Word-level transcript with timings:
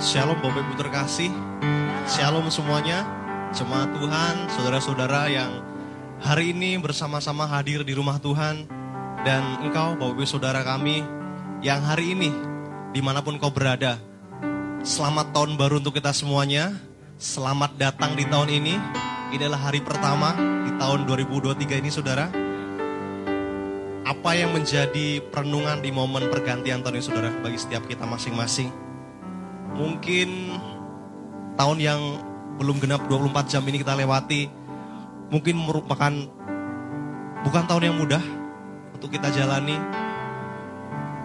Shalom 0.00 0.40
Bapak 0.40 0.64
Ibu 0.64 0.80
terkasih. 0.80 1.28
Shalom 2.08 2.48
semuanya. 2.48 3.04
Jemaat 3.52 3.92
Tuhan, 3.92 4.48
saudara-saudara 4.48 5.28
yang 5.28 5.60
hari 6.24 6.56
ini 6.56 6.80
bersama-sama 6.80 7.44
hadir 7.44 7.84
di 7.84 7.92
rumah 7.92 8.16
Tuhan. 8.16 8.64
Dan 9.28 9.60
engkau 9.60 10.00
Bapak 10.00 10.16
Ibu 10.16 10.24
Saudara 10.24 10.64
kami 10.64 11.04
yang 11.60 11.84
hari 11.84 12.16
ini 12.16 12.32
di 12.96 13.04
mana 13.04 13.20
pun 13.20 13.36
kau 13.36 13.52
berada. 13.52 14.00
Selamat 14.80 15.36
tahun 15.36 15.60
baru 15.60 15.84
untuk 15.84 15.92
kita 15.92 16.16
semuanya. 16.16 16.72
Selamat 17.20 17.76
datang 17.76 18.16
di 18.16 18.24
tahun 18.24 18.56
ini. 18.56 18.80
Ini 19.36 19.36
adalah 19.36 19.68
hari 19.68 19.84
pertama 19.84 20.32
di 20.64 20.80
tahun 20.80 21.04
2023 21.04 21.76
ini 21.76 21.92
saudara. 21.92 22.32
Apa 24.08 24.32
yang 24.32 24.56
menjadi 24.56 25.20
perenungan 25.28 25.84
di 25.84 25.92
momen 25.92 26.32
pergantian 26.32 26.80
tahun 26.80 26.96
ini 26.96 27.04
saudara 27.04 27.28
bagi 27.44 27.60
setiap 27.60 27.84
kita 27.84 28.08
masing-masing? 28.08 28.89
Mungkin 29.80 30.28
tahun 31.56 31.78
yang 31.80 32.00
belum 32.60 32.76
genap 32.84 33.08
24 33.08 33.48
jam 33.48 33.64
ini 33.64 33.80
kita 33.80 33.96
lewati 33.96 34.52
mungkin 35.32 35.56
merupakan 35.56 36.12
bukan 37.40 37.64
tahun 37.64 37.88
yang 37.88 37.96
mudah 37.96 38.20
untuk 38.92 39.08
kita 39.08 39.32
jalani. 39.32 39.80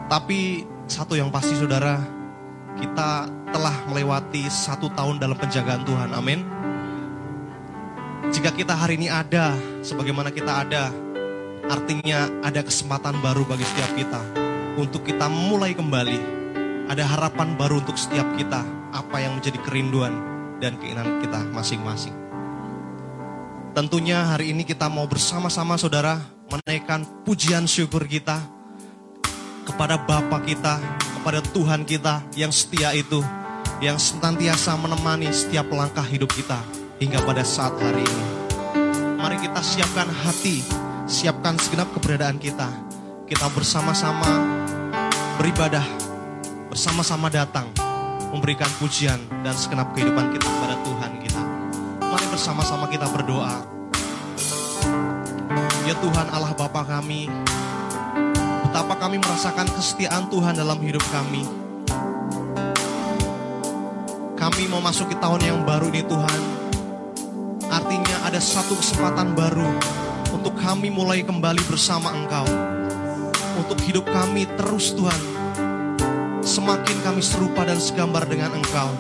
Tapi 0.08 0.64
satu 0.88 1.20
yang 1.20 1.28
pasti 1.34 1.58
saudara, 1.58 2.00
kita 2.80 3.28
telah 3.52 3.76
melewati 3.92 4.48
satu 4.48 4.88
tahun 4.96 5.20
dalam 5.20 5.36
penjagaan 5.36 5.84
Tuhan. 5.84 6.10
Amin. 6.16 6.40
Jika 8.32 8.56
kita 8.56 8.74
hari 8.78 8.96
ini 8.96 9.12
ada 9.12 9.52
sebagaimana 9.84 10.32
kita 10.32 10.64
ada, 10.64 10.94
artinya 11.68 12.30
ada 12.46 12.62
kesempatan 12.64 13.20
baru 13.20 13.44
bagi 13.44 13.66
setiap 13.68 13.92
kita 13.98 14.22
untuk 14.80 15.04
kita 15.04 15.28
mulai 15.28 15.76
kembali. 15.76 16.45
Ada 16.86 17.02
harapan 17.02 17.58
baru 17.58 17.82
untuk 17.82 17.98
setiap 17.98 18.30
kita, 18.38 18.62
apa 18.94 19.18
yang 19.18 19.42
menjadi 19.42 19.58
kerinduan 19.66 20.14
dan 20.62 20.78
keinginan 20.78 21.18
kita 21.18 21.42
masing-masing. 21.50 22.14
Tentunya 23.74 24.22
hari 24.22 24.54
ini 24.54 24.62
kita 24.64 24.86
mau 24.86 25.10
bersama-sama 25.10 25.76
saudara 25.82 26.22
menaikkan 26.46 27.02
pujian 27.26 27.66
syukur 27.66 28.06
kita 28.06 28.38
kepada 29.66 29.98
Bapa 29.98 30.40
kita, 30.46 30.78
kepada 31.20 31.42
Tuhan 31.42 31.90
kita 31.90 32.22
yang 32.38 32.54
setia 32.54 32.94
itu, 32.94 33.20
yang 33.82 33.98
senantiasa 33.98 34.78
menemani 34.78 35.34
setiap 35.34 35.66
langkah 35.74 36.06
hidup 36.06 36.30
kita 36.32 36.62
hingga 37.02 37.18
pada 37.26 37.42
saat 37.42 37.74
hari 37.82 38.06
ini. 38.06 38.26
Mari 39.18 39.42
kita 39.42 39.60
siapkan 39.66 40.06
hati, 40.06 40.62
siapkan 41.10 41.58
segenap 41.58 41.90
keberadaan 41.98 42.38
kita. 42.38 42.70
Kita 43.26 43.50
bersama-sama 43.58 44.30
beribadah, 45.42 46.05
bersama-sama 46.76 47.32
datang, 47.32 47.72
memberikan 48.36 48.68
pujian 48.84 49.16
dan 49.48 49.56
segenap 49.56 49.96
kehidupan 49.96 50.28
kita 50.36 50.44
kepada 50.44 50.76
Tuhan 50.84 51.12
kita. 51.24 51.44
Mari 52.04 52.28
bersama-sama 52.28 52.92
kita 52.92 53.08
berdoa. 53.16 53.64
Ya 55.88 55.96
Tuhan 56.04 56.28
Allah 56.36 56.52
Bapa 56.52 56.84
kami, 56.84 57.32
betapa 58.68 58.92
kami 59.00 59.24
merasakan 59.24 59.72
kesetiaan 59.72 60.28
Tuhan 60.28 60.60
dalam 60.60 60.76
hidup 60.84 61.00
kami. 61.16 61.48
Kami 64.36 64.68
mau 64.68 64.84
masuk 64.84 65.08
ke 65.08 65.16
tahun 65.16 65.48
yang 65.48 65.64
baru 65.64 65.88
ini 65.96 66.04
Tuhan. 66.04 66.42
Artinya 67.72 68.28
ada 68.28 68.44
satu 68.44 68.76
kesempatan 68.76 69.32
baru 69.32 69.80
untuk 70.36 70.60
kami 70.60 70.92
mulai 70.92 71.24
kembali 71.24 71.64
bersama 71.72 72.12
Engkau. 72.12 72.44
Untuk 73.64 73.80
hidup 73.88 74.04
kami 74.12 74.44
terus 74.60 74.92
Tuhan. 74.92 75.45
Semakin 76.46 77.02
kami 77.02 77.26
serupa 77.26 77.66
dan 77.66 77.82
segambar 77.82 78.30
dengan 78.30 78.54
Engkau. 78.54 78.94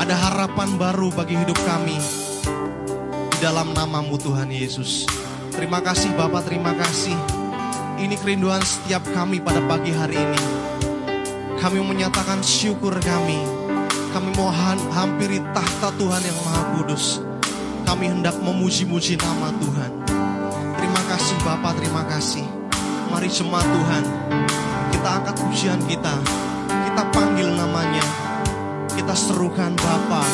Ada 0.00 0.16
harapan 0.16 0.80
baru 0.80 1.12
bagi 1.12 1.36
hidup 1.36 1.60
kami. 1.68 2.00
Di 3.28 3.38
dalam 3.44 3.76
namamu 3.76 4.16
Tuhan 4.16 4.48
Yesus. 4.48 5.04
Terima 5.52 5.84
kasih 5.84 6.16
Bapak, 6.16 6.48
terima 6.48 6.72
kasih. 6.72 7.12
Ini 8.00 8.16
kerinduan 8.16 8.64
setiap 8.64 9.04
kami 9.12 9.44
pada 9.44 9.60
pagi 9.68 9.92
hari 9.92 10.16
ini. 10.16 10.42
Kami 11.60 11.84
menyatakan 11.84 12.40
syukur 12.40 12.96
kami. 13.04 13.44
Kami 14.16 14.32
mau 14.40 14.48
hampiri 14.88 15.44
tahta 15.52 15.92
Tuhan 16.00 16.22
yang 16.24 16.38
Maha 16.48 16.62
Kudus. 16.80 17.20
Kami 17.84 18.08
hendak 18.08 18.40
memuji-muji 18.40 19.20
nama 19.20 19.52
Tuhan. 19.60 19.92
Terima 20.80 21.02
kasih 21.12 21.36
Bapak, 21.44 21.76
terima 21.76 22.08
kasih. 22.08 22.48
Mari 23.12 23.28
jemaat 23.28 23.68
Tuhan, 23.68 24.04
kita 25.04 25.20
angkat 25.20 25.36
pujian 25.36 25.80
kita. 25.84 26.16
Kita 26.64 27.04
panggil 27.12 27.52
namanya. 27.52 28.00
Kita 28.88 29.12
serukan 29.12 29.76
Bapak. 29.76 30.24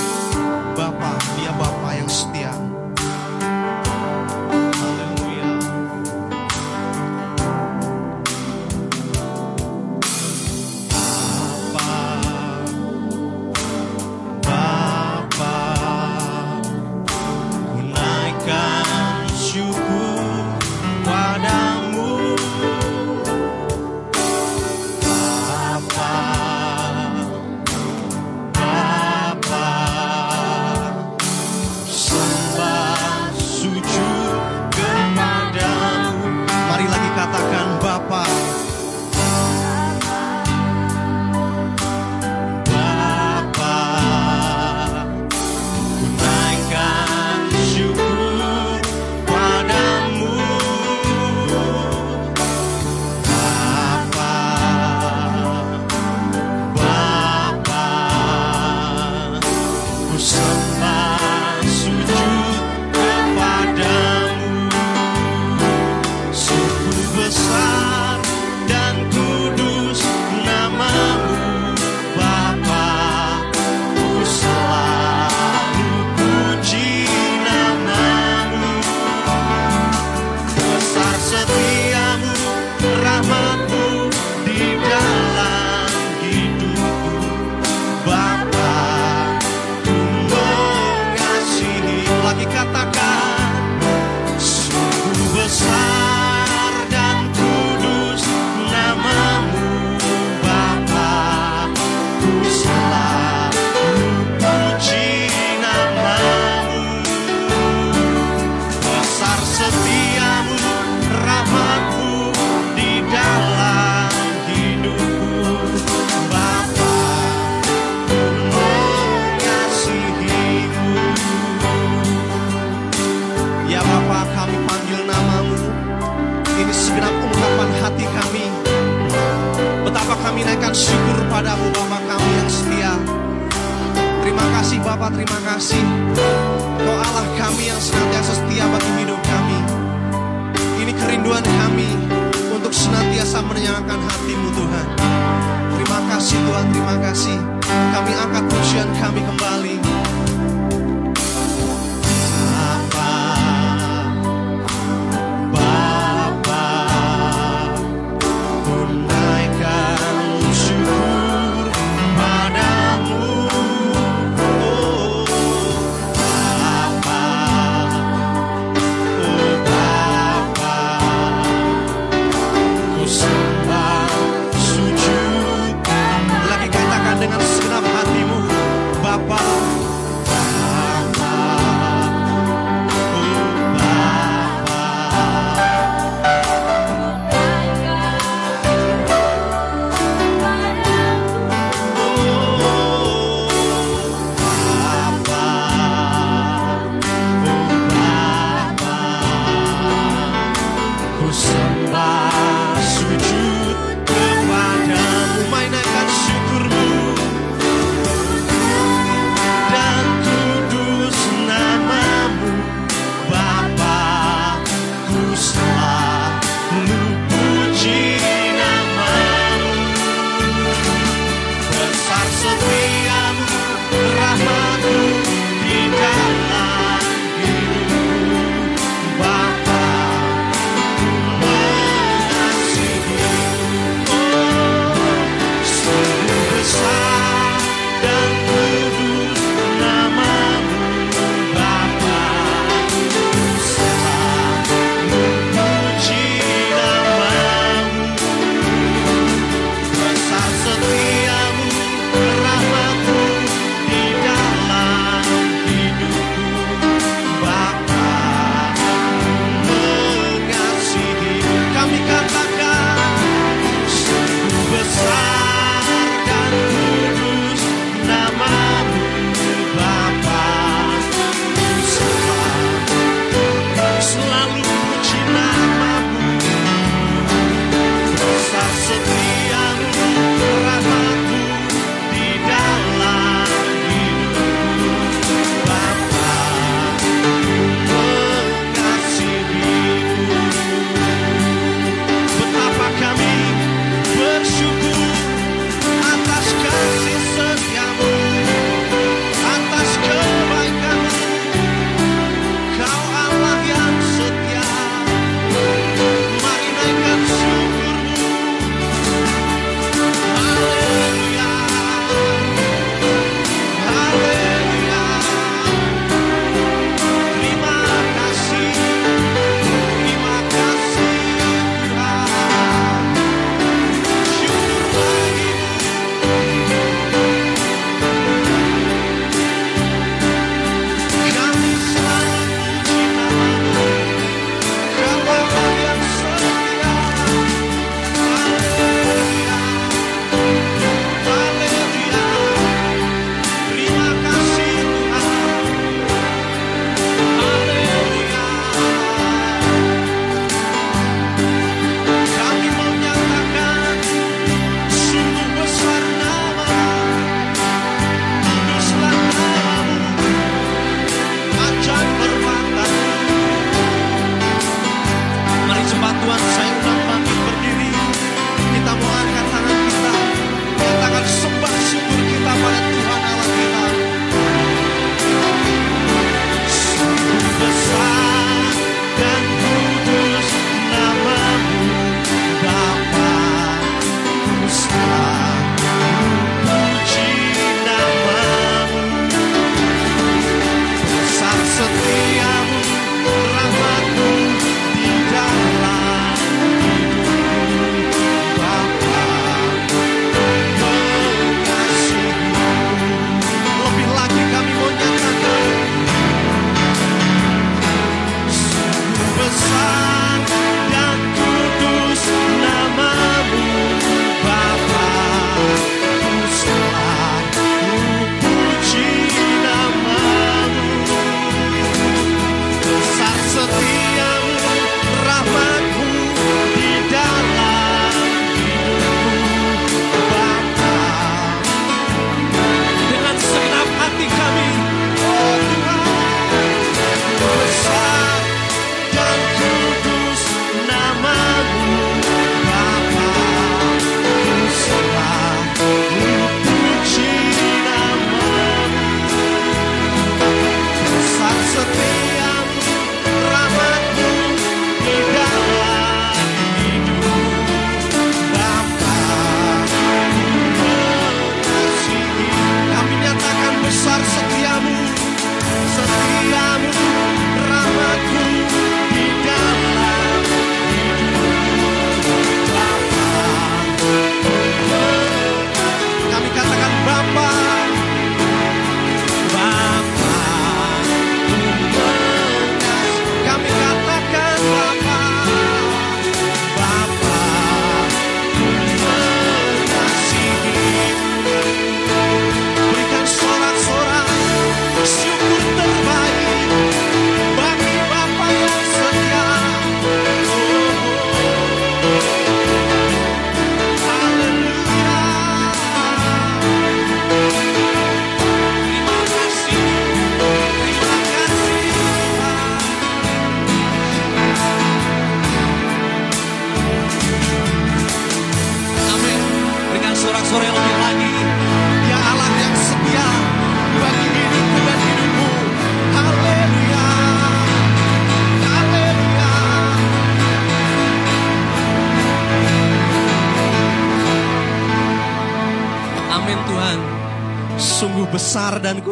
Bapak, 0.79 1.19
dia 1.35 1.51
Bapak 1.59 1.99
yang 1.99 2.07
setia. 2.07 2.40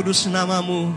Kudus 0.09 0.25
namamu. 0.25 0.89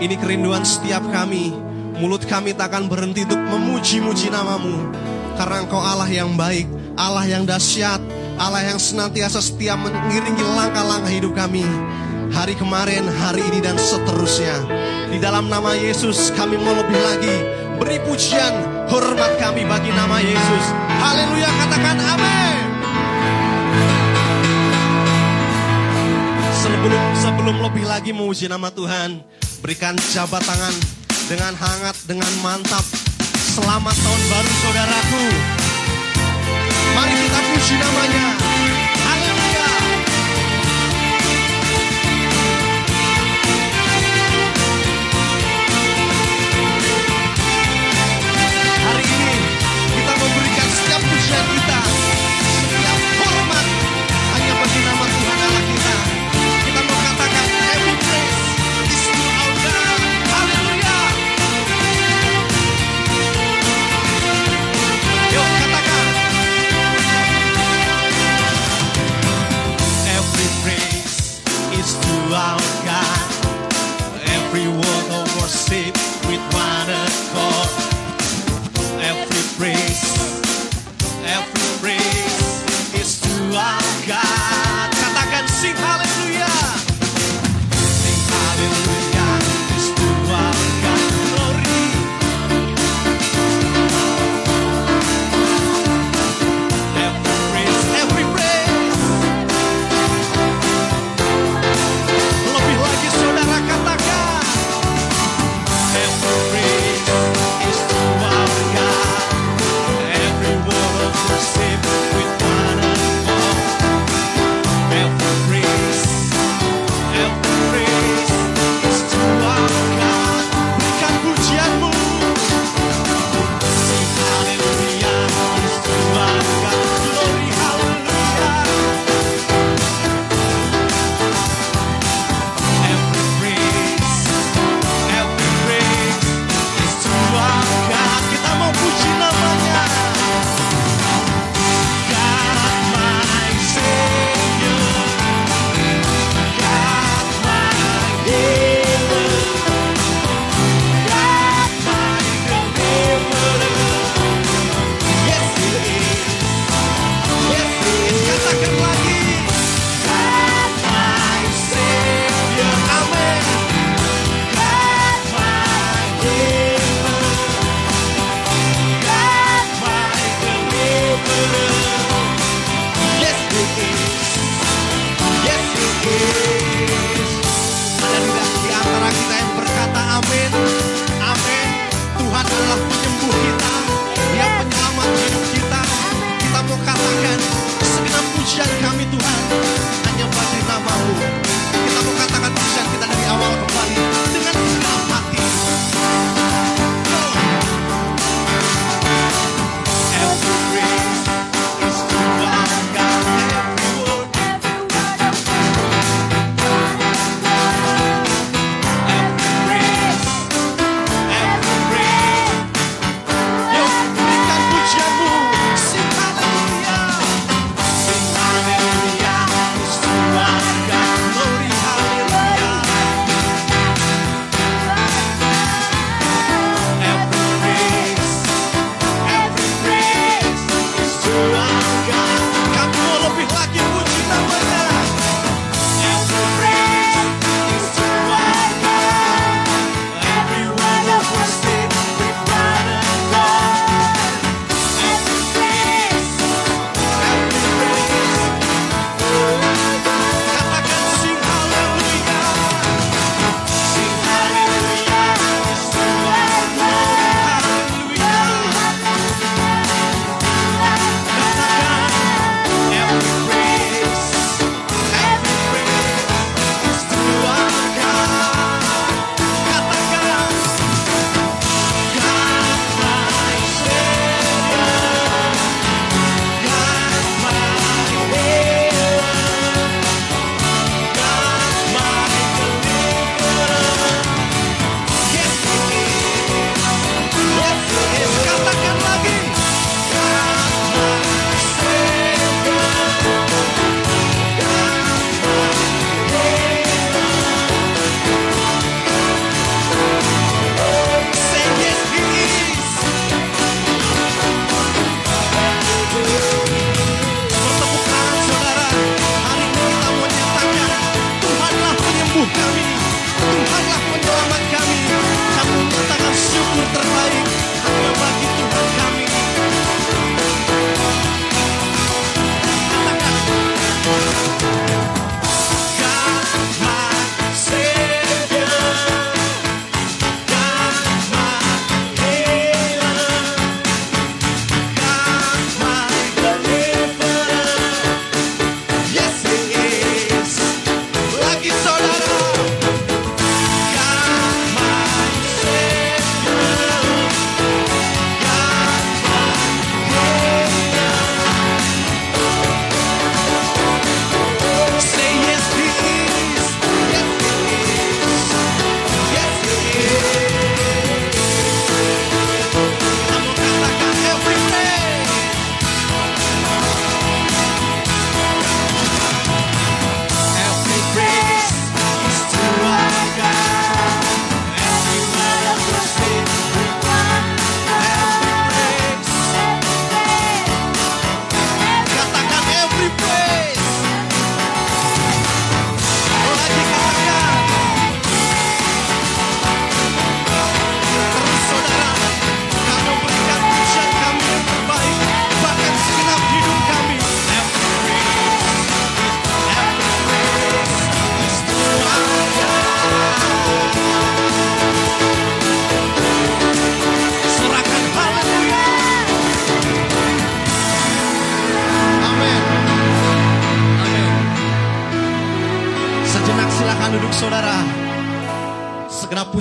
Ini 0.00 0.16
kerinduan 0.16 0.64
setiap 0.64 1.04
kami. 1.12 1.52
Mulut 2.00 2.24
kami 2.24 2.56
tak 2.56 2.72
akan 2.72 2.88
berhenti 2.88 3.28
untuk 3.28 3.36
memuji-muji 3.36 4.32
namamu. 4.32 4.96
Karena 5.36 5.60
engkau 5.60 5.76
Allah 5.76 6.08
yang 6.08 6.32
baik, 6.40 6.64
Allah 6.96 7.28
yang 7.28 7.44
dahsyat, 7.44 8.00
Allah 8.40 8.64
yang 8.64 8.80
senantiasa 8.80 9.44
setia 9.44 9.76
mengiringi 9.76 10.40
langkah-langkah 10.56 11.12
hidup 11.12 11.36
kami. 11.36 11.68
Hari 12.32 12.56
kemarin, 12.56 13.04
hari 13.20 13.44
ini 13.44 13.60
dan 13.60 13.76
seterusnya. 13.76 14.56
Di 15.12 15.20
dalam 15.20 15.52
nama 15.52 15.76
Yesus 15.76 16.32
kami 16.32 16.56
mau 16.56 16.72
lebih 16.80 16.96
lagi 16.96 17.36
beri 17.76 18.00
pujian, 18.08 18.88
hormat 18.88 19.36
kami 19.36 19.68
bagi 19.68 19.92
nama 19.92 20.16
Yesus. 20.16 20.64
Haleluya, 20.96 21.50
katakan 21.60 21.98
amin. 22.00 22.65
Sebelum 26.86 27.18
sebelum 27.18 27.56
lebih 27.66 27.82
lagi 27.82 28.14
memuji 28.14 28.46
nama 28.46 28.70
Tuhan, 28.70 29.18
berikan 29.58 29.98
jabat 30.14 30.38
tangan 30.38 30.70
dengan 31.26 31.50
hangat, 31.58 31.98
dengan 32.06 32.30
mantap. 32.46 32.86
Selamat 33.58 33.90
tahun 33.90 34.22
baru 34.30 34.52
saudaraku. 34.62 35.24
Mari 36.94 37.14
kita 37.26 37.40
puji 37.42 37.74
namanya. 37.82 38.26
Haleluya. 39.02 39.70
Hari 48.62 49.04
ini 49.10 49.34
kita 49.90 50.12
memberikan 50.22 50.68
setiap 50.70 51.02
pujian 51.02 51.46
kita, 51.50 51.80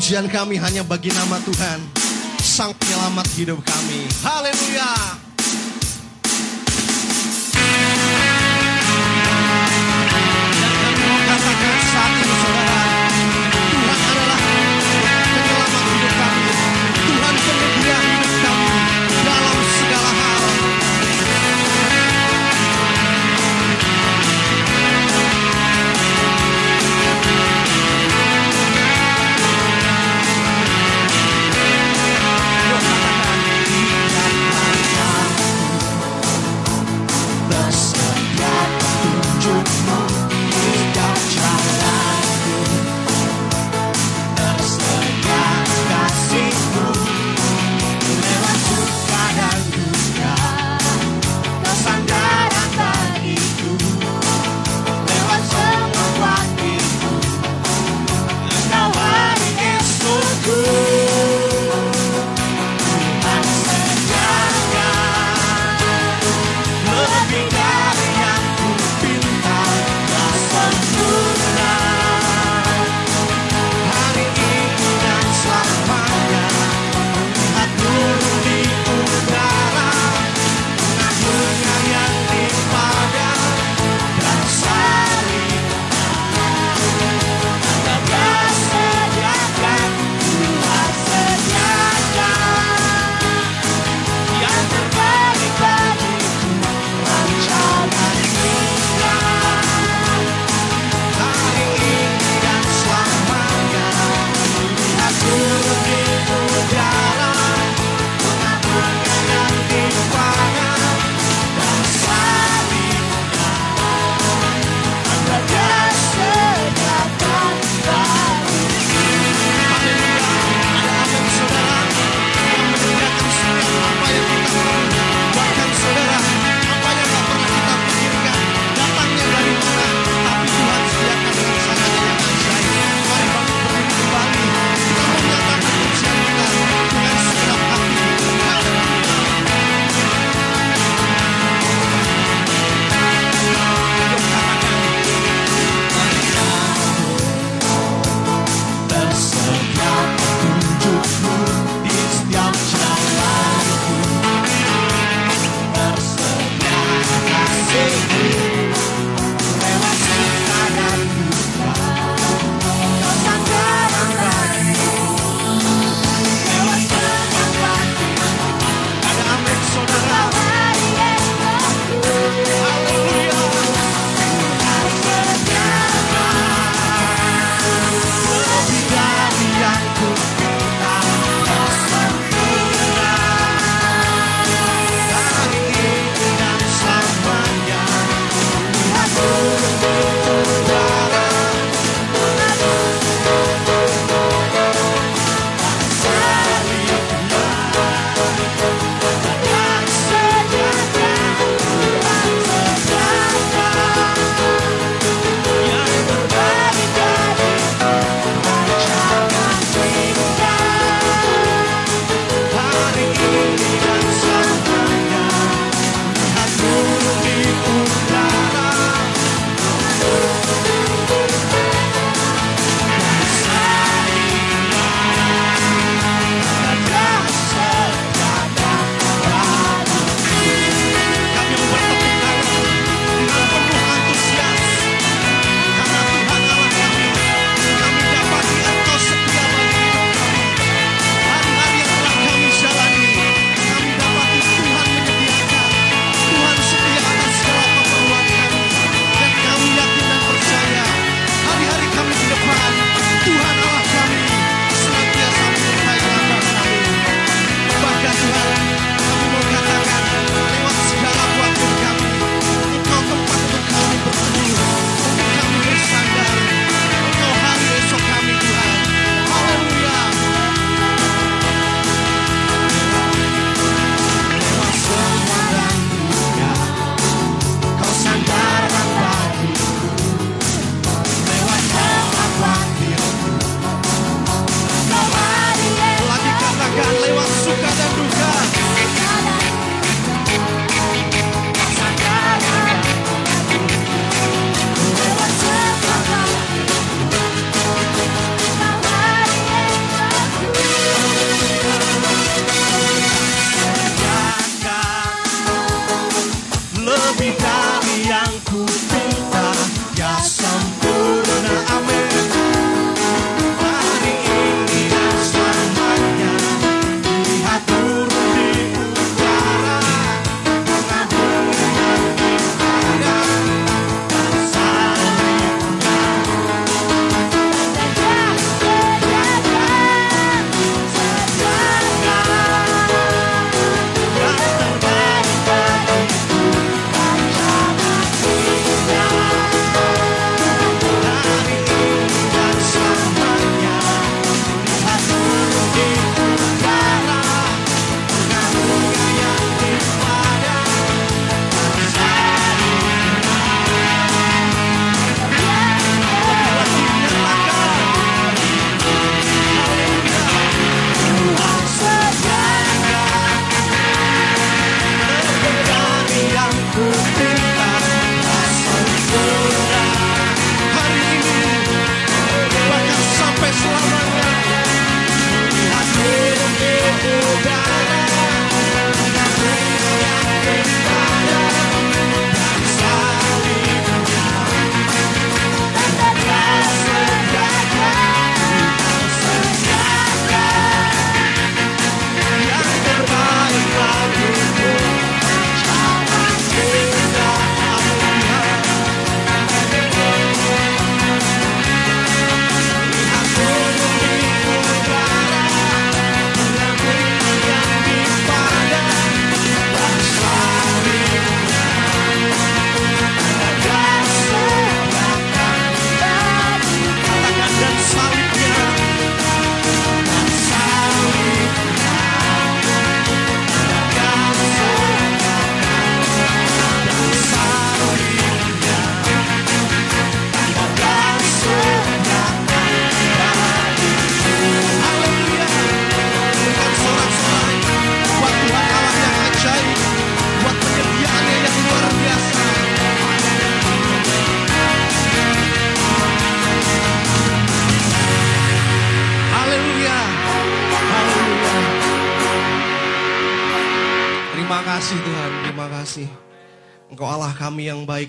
Pujian 0.05 0.29
kami 0.29 0.61
hanya 0.61 0.85
bagi 0.85 1.09
nama 1.09 1.41
Tuhan, 1.41 1.81
Sang 2.37 2.77
Penyelamat 2.77 3.25
hidup 3.41 3.57
kami. 3.65 4.05
Haleluya! 4.21 5.24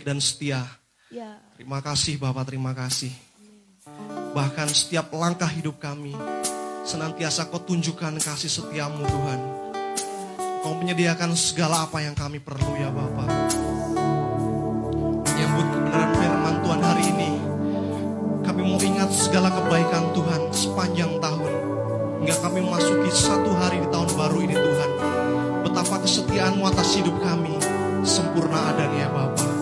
Dan 0.06 0.22
setia. 0.22 0.62
Ya, 1.10 1.42
Terima 1.58 1.82
kasih 1.82 2.14
Bapak, 2.22 2.46
terima 2.46 2.70
kasih. 2.70 3.10
Bahkan 4.30 4.70
setiap 4.70 5.10
langkah 5.10 5.50
hidup 5.50 5.82
kami, 5.82 6.14
senantiasa 6.86 7.50
kau 7.50 7.58
tunjukkan 7.58 8.22
kasih 8.22 8.46
setiamu 8.46 9.02
Tuhan. 9.02 9.40
Kau 10.62 10.78
menyediakan 10.78 11.34
segala 11.34 11.90
apa 11.90 12.06
yang 12.06 12.14
kami 12.14 12.38
perlu 12.38 12.78
ya 12.78 12.86
Bapak. 12.94 13.30
Menyambut 15.26 15.66
kebenaran 15.74 16.10
firman 16.14 16.56
Tuhan 16.62 16.80
hari 16.86 17.04
ini, 17.10 17.30
kami 18.46 18.60
mau 18.62 18.78
ingat 18.78 19.10
segala 19.10 19.50
kebaikan 19.50 20.14
Tuhan 20.14 20.40
sepanjang 20.54 21.12
tahun. 21.18 21.52
Hingga 22.22 22.36
kami 22.46 22.58
memasuki 22.62 23.10
satu 23.10 23.50
hari 23.58 23.82
di 23.82 23.88
tahun 23.90 24.10
baru 24.14 24.38
ini 24.38 24.54
Tuhan. 24.54 24.90
Betapa 25.66 25.98
kesetiaanmu 26.02 26.62
atas 26.62 26.94
hidup 26.94 27.14
kami 27.22 27.58
sempurna 28.06 28.70
adanya 28.70 29.06
ya 29.06 29.10
Bapak. 29.10 29.55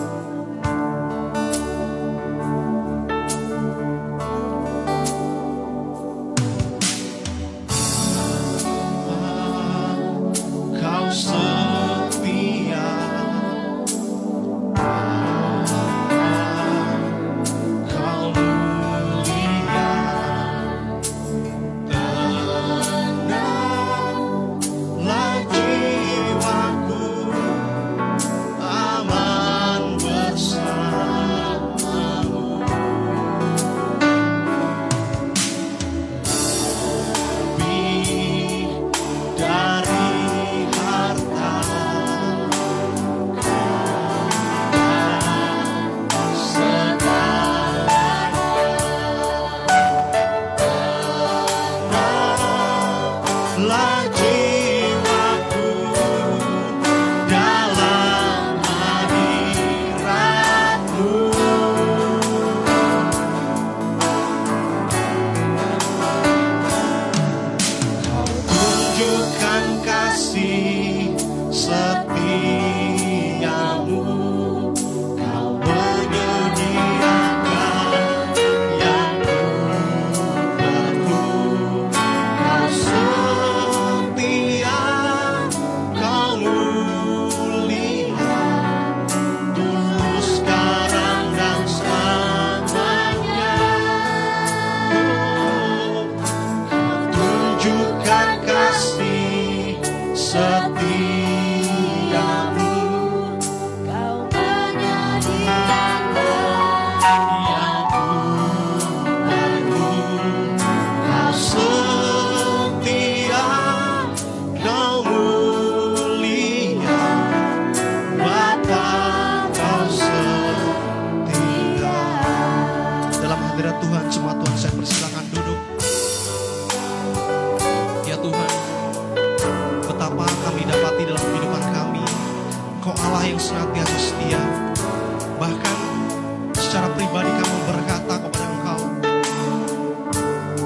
Secara 136.75 136.91
pribadi 136.91 137.31
kamu 137.31 137.57
berkata 137.71 138.13
kepada 138.19 138.45
engkau, 138.51 138.81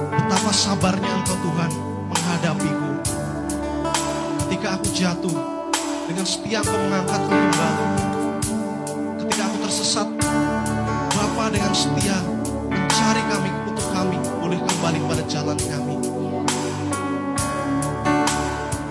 betapa 0.10 0.50
sabarnya 0.50 1.12
engkau 1.22 1.38
Tuhan 1.38 1.72
menghadapiku. 2.10 2.90
Ketika 4.42 4.68
aku 4.74 4.90
jatuh, 4.90 5.38
dengan 6.10 6.26
setia 6.26 6.66
engkau 6.66 6.82
mengangkatku 6.82 7.30
kembali. 7.30 7.86
Ketika 9.22 9.42
aku 9.54 9.58
tersesat, 9.70 10.08
Bapa 11.14 11.46
dengan 11.54 11.78
setia 11.78 12.18
mencari 12.74 13.22
kami 13.30 13.50
untuk 13.70 13.86
kami 13.94 14.18
boleh 14.42 14.58
kembali 14.66 15.00
pada 15.06 15.24
jalan 15.30 15.62
kami. 15.62 15.96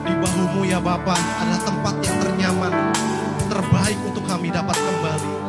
Di 0.07 0.15
bahumu 0.23 0.63
ya 0.71 0.79
Bapa 0.79 1.19
adalah 1.19 1.67
tempat 1.67 1.95
yang 1.99 2.17
ternyaman, 2.23 2.73
terbaik 3.51 3.99
untuk 4.07 4.23
kami 4.23 4.55
dapat 4.55 4.79
kembali. 4.79 5.48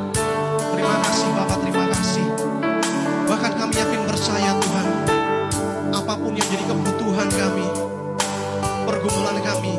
Apa 6.30 6.38
pun 6.38 6.46
yang 6.46 6.52
jadi 6.54 6.66
kebutuhan 6.70 7.30
kami, 7.34 7.68
pergumulan 8.86 9.38
kami, 9.42 9.74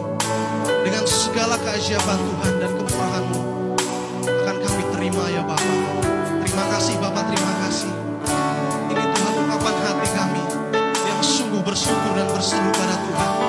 dengan 0.82 1.06
segala 1.06 1.54
keajaiban 1.62 2.18
Tuhan 2.18 2.52
dan 2.58 2.70
kemurahan-Mu, 2.74 3.40
akan 4.26 4.56
kami 4.58 4.82
terima 4.90 5.30
ya 5.30 5.46
Bapak. 5.46 5.78
Terima 6.42 6.64
kasih 6.74 6.98
Bapak, 6.98 7.30
terima 7.30 7.54
kasih. 7.62 7.92
Ini 8.90 9.04
Tuhan 9.14 9.34
ungkapan 9.46 9.74
hati 9.78 10.08
kami 10.10 10.42
yang 11.06 11.20
sungguh 11.22 11.62
bersyukur 11.62 12.18
dan 12.18 12.26
berseru 12.34 12.70
pada 12.74 12.98
Tuhan. 12.98 13.39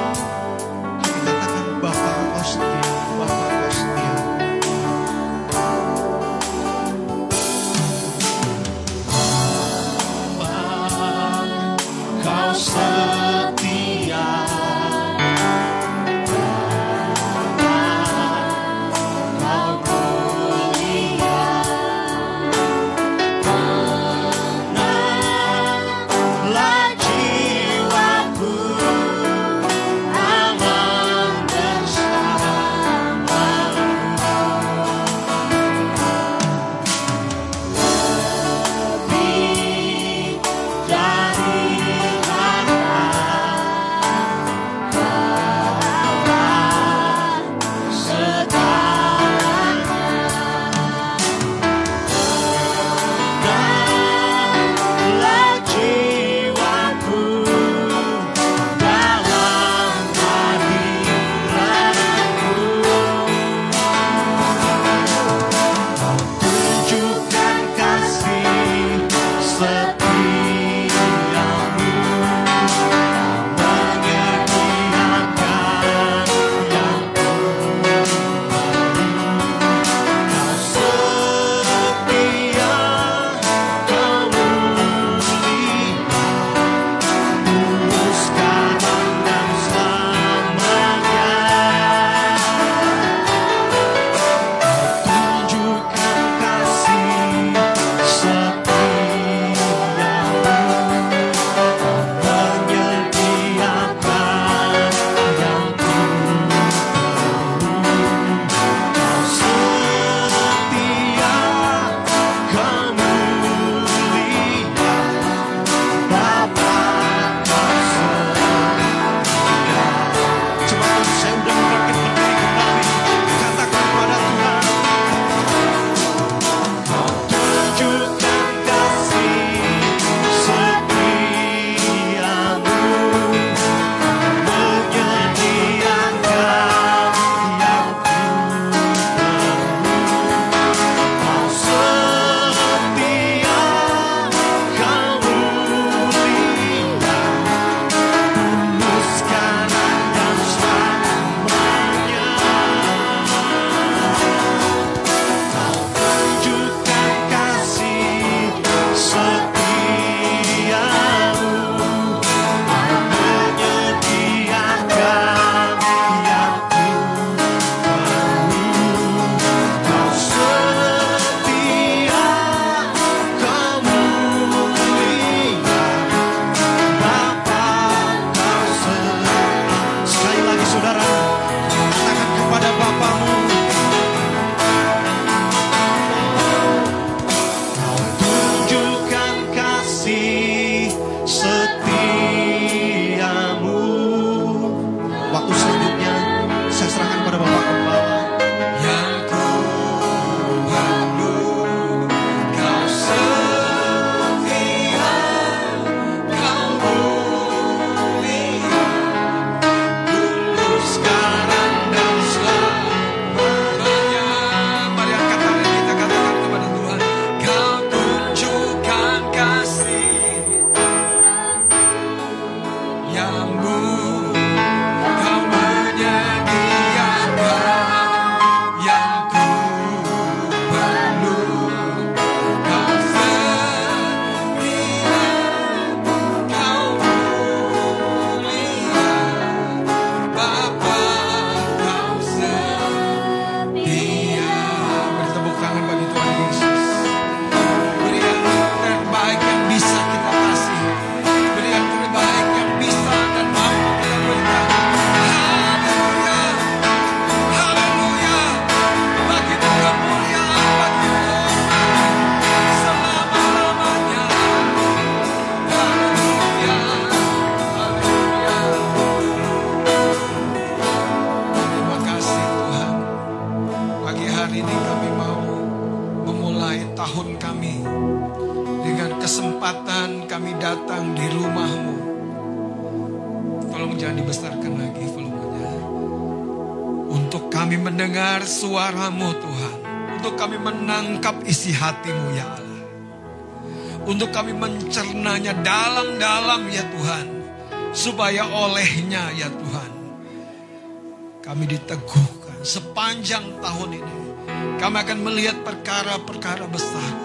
Kami 304.92 305.08
akan 305.08 305.24
melihat 305.24 305.56
perkara-perkara 305.64 306.68
besar 306.68 307.16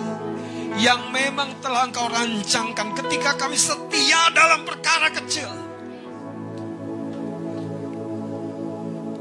yang 0.78 1.10
memang 1.10 1.58
telah 1.58 1.90
engkau 1.90 2.06
rancangkan 2.06 2.94
ketika 2.94 3.34
kami 3.34 3.58
setia 3.58 4.30
dalam 4.30 4.62
perkara 4.62 5.10
kecil. 5.10 5.50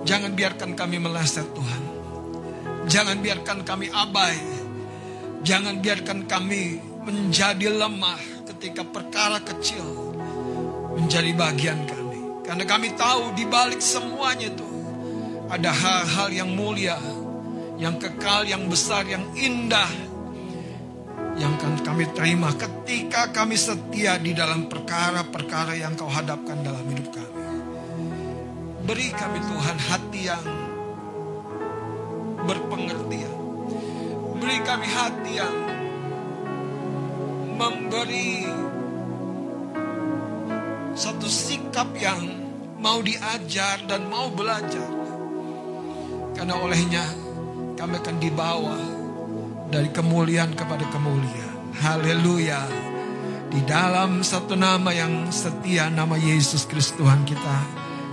Jangan 0.06 0.38
biarkan 0.38 0.78
kami 0.78 1.02
meleset 1.02 1.50
Tuhan. 1.58 1.84
Jangan 2.86 3.18
biarkan 3.18 3.66
kami 3.66 3.90
abai. 3.90 4.38
Jangan 5.42 5.82
biarkan 5.82 6.30
kami 6.30 6.78
menjadi 7.02 7.74
lemah 7.74 8.46
ketika 8.46 8.86
perkara 8.86 9.42
kecil 9.42 10.14
menjadi 10.94 11.34
bagian 11.34 11.82
kami. 11.90 12.46
Karena 12.46 12.62
kami 12.70 12.94
tahu 12.94 13.34
di 13.34 13.50
balik 13.50 13.82
semuanya 13.82 14.54
itu 14.54 14.70
ada 15.50 15.74
hal-hal 15.74 16.30
yang 16.30 16.54
mulia, 16.54 16.94
yang 17.76 18.00
kekal, 18.00 18.48
yang 18.48 18.72
besar, 18.72 19.04
yang 19.04 19.24
indah, 19.36 19.92
yang 21.36 21.52
akan 21.60 21.84
kami 21.84 22.08
terima 22.16 22.56
ketika 22.56 23.36
kami 23.36 23.60
setia 23.60 24.16
di 24.16 24.32
dalam 24.32 24.72
perkara-perkara 24.72 25.76
yang 25.76 25.92
kau 26.00 26.08
hadapkan 26.08 26.64
dalam 26.64 26.84
hidup 26.88 27.12
kami. 27.12 27.44
Beri 28.86 29.08
kami 29.12 29.40
Tuhan 29.44 29.78
hati 29.82 30.22
yang 30.24 30.46
berpengertian. 32.46 33.36
Beri 34.40 34.58
kami 34.64 34.88
hati 34.88 35.32
yang 35.36 35.58
memberi 37.56 38.46
satu 40.96 41.28
sikap 41.28 41.92
yang 42.00 42.24
mau 42.80 43.04
diajar 43.04 43.84
dan 43.90 44.08
mau 44.08 44.32
belajar. 44.32 44.88
Karena 46.36 46.56
olehnya 46.62 47.25
kami 47.76 48.00
akan 48.00 48.18
dibawa 48.24 48.80
dari 49.68 49.92
kemuliaan 49.92 50.56
kepada 50.56 50.88
kemuliaan. 50.90 51.76
Haleluya. 51.76 52.64
Di 53.52 53.62
dalam 53.68 54.24
satu 54.24 54.56
nama 54.56 54.96
yang 54.96 55.28
setia, 55.32 55.92
nama 55.92 56.16
Yesus 56.16 56.64
Kristus 56.68 56.96
Tuhan 56.96 57.28
kita. 57.28 57.58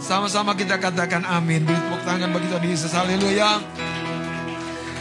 Sama-sama 0.03 0.59
kita 0.59 0.83
katakan 0.83 1.23
amin. 1.23 1.63
Beri 1.63 1.79
tepuk 1.79 2.03
tangan 2.03 2.29
bagi 2.35 2.47
Tuhan 2.51 2.65
Yesus. 2.67 2.91
Haleluya. 2.91 3.63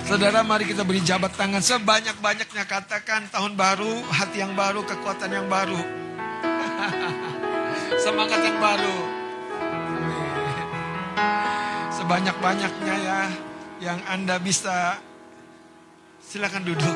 Saudara 0.06 0.46
mari 0.46 0.70
kita 0.70 0.86
beri 0.86 1.02
jabat 1.02 1.34
tangan 1.34 1.64
sebanyak-banyaknya 1.64 2.64
katakan 2.70 3.26
tahun 3.34 3.58
baru, 3.58 4.06
hati 4.14 4.46
yang 4.46 4.54
baru, 4.54 4.86
kekuatan 4.86 5.30
yang 5.34 5.48
baru. 5.50 5.78
Semangat 8.06 8.40
yang 8.46 8.60
baru. 8.62 8.98
Sebanyak-banyaknya 11.96 12.96
ya 13.02 13.22
yang 13.82 14.00
Anda 14.06 14.38
bisa 14.38 15.02
Silakan 16.32 16.64
duduk. 16.64 16.96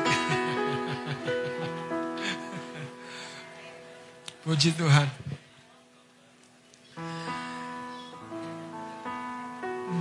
Puji 4.48 4.72
Tuhan. 4.72 5.04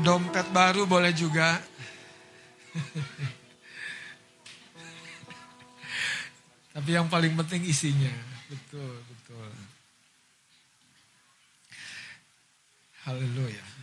Dompet 0.08 0.48
baru 0.56 0.88
boleh 0.88 1.12
juga. 1.12 1.60
Tapi 6.80 6.96
yang 6.96 7.12
paling 7.12 7.36
penting 7.36 7.68
isinya. 7.68 8.16
Betul, 8.48 9.04
betul. 9.04 9.52
Haleluya. 13.04 13.75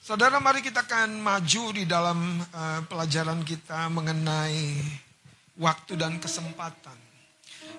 Saudara, 0.00 0.40
mari 0.40 0.64
kita 0.64 0.80
akan 0.80 1.20
maju 1.20 1.76
di 1.76 1.84
dalam 1.84 2.40
uh, 2.40 2.80
pelajaran 2.88 3.44
kita 3.44 3.84
mengenai 3.92 4.80
waktu 5.60 5.92
dan 5.92 6.16
kesempatan. 6.16 6.96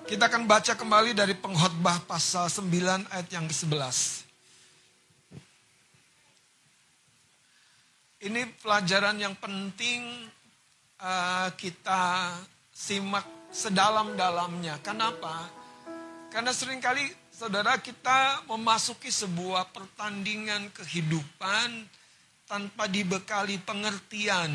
Kita 0.06 0.30
akan 0.30 0.46
baca 0.46 0.78
kembali 0.78 1.18
dari 1.18 1.34
pengkhotbah 1.34 2.06
pasal 2.06 2.46
9 2.46 3.10
ayat 3.10 3.26
yang 3.26 3.50
ke-11. 3.50 4.22
Ini 8.22 8.54
pelajaran 8.62 9.18
yang 9.18 9.34
penting 9.42 10.06
uh, 11.02 11.50
kita 11.58 12.38
simak 12.70 13.26
sedalam-dalamnya. 13.50 14.78
Kenapa? 14.78 15.50
Karena 16.30 16.54
sering 16.54 16.78
kali 16.78 17.02
saudara 17.34 17.82
kita 17.82 18.46
memasuki 18.46 19.10
sebuah 19.10 19.74
pertandingan 19.74 20.70
kehidupan 20.70 21.98
tanpa 22.52 22.84
dibekali 22.84 23.56
pengertian. 23.64 24.52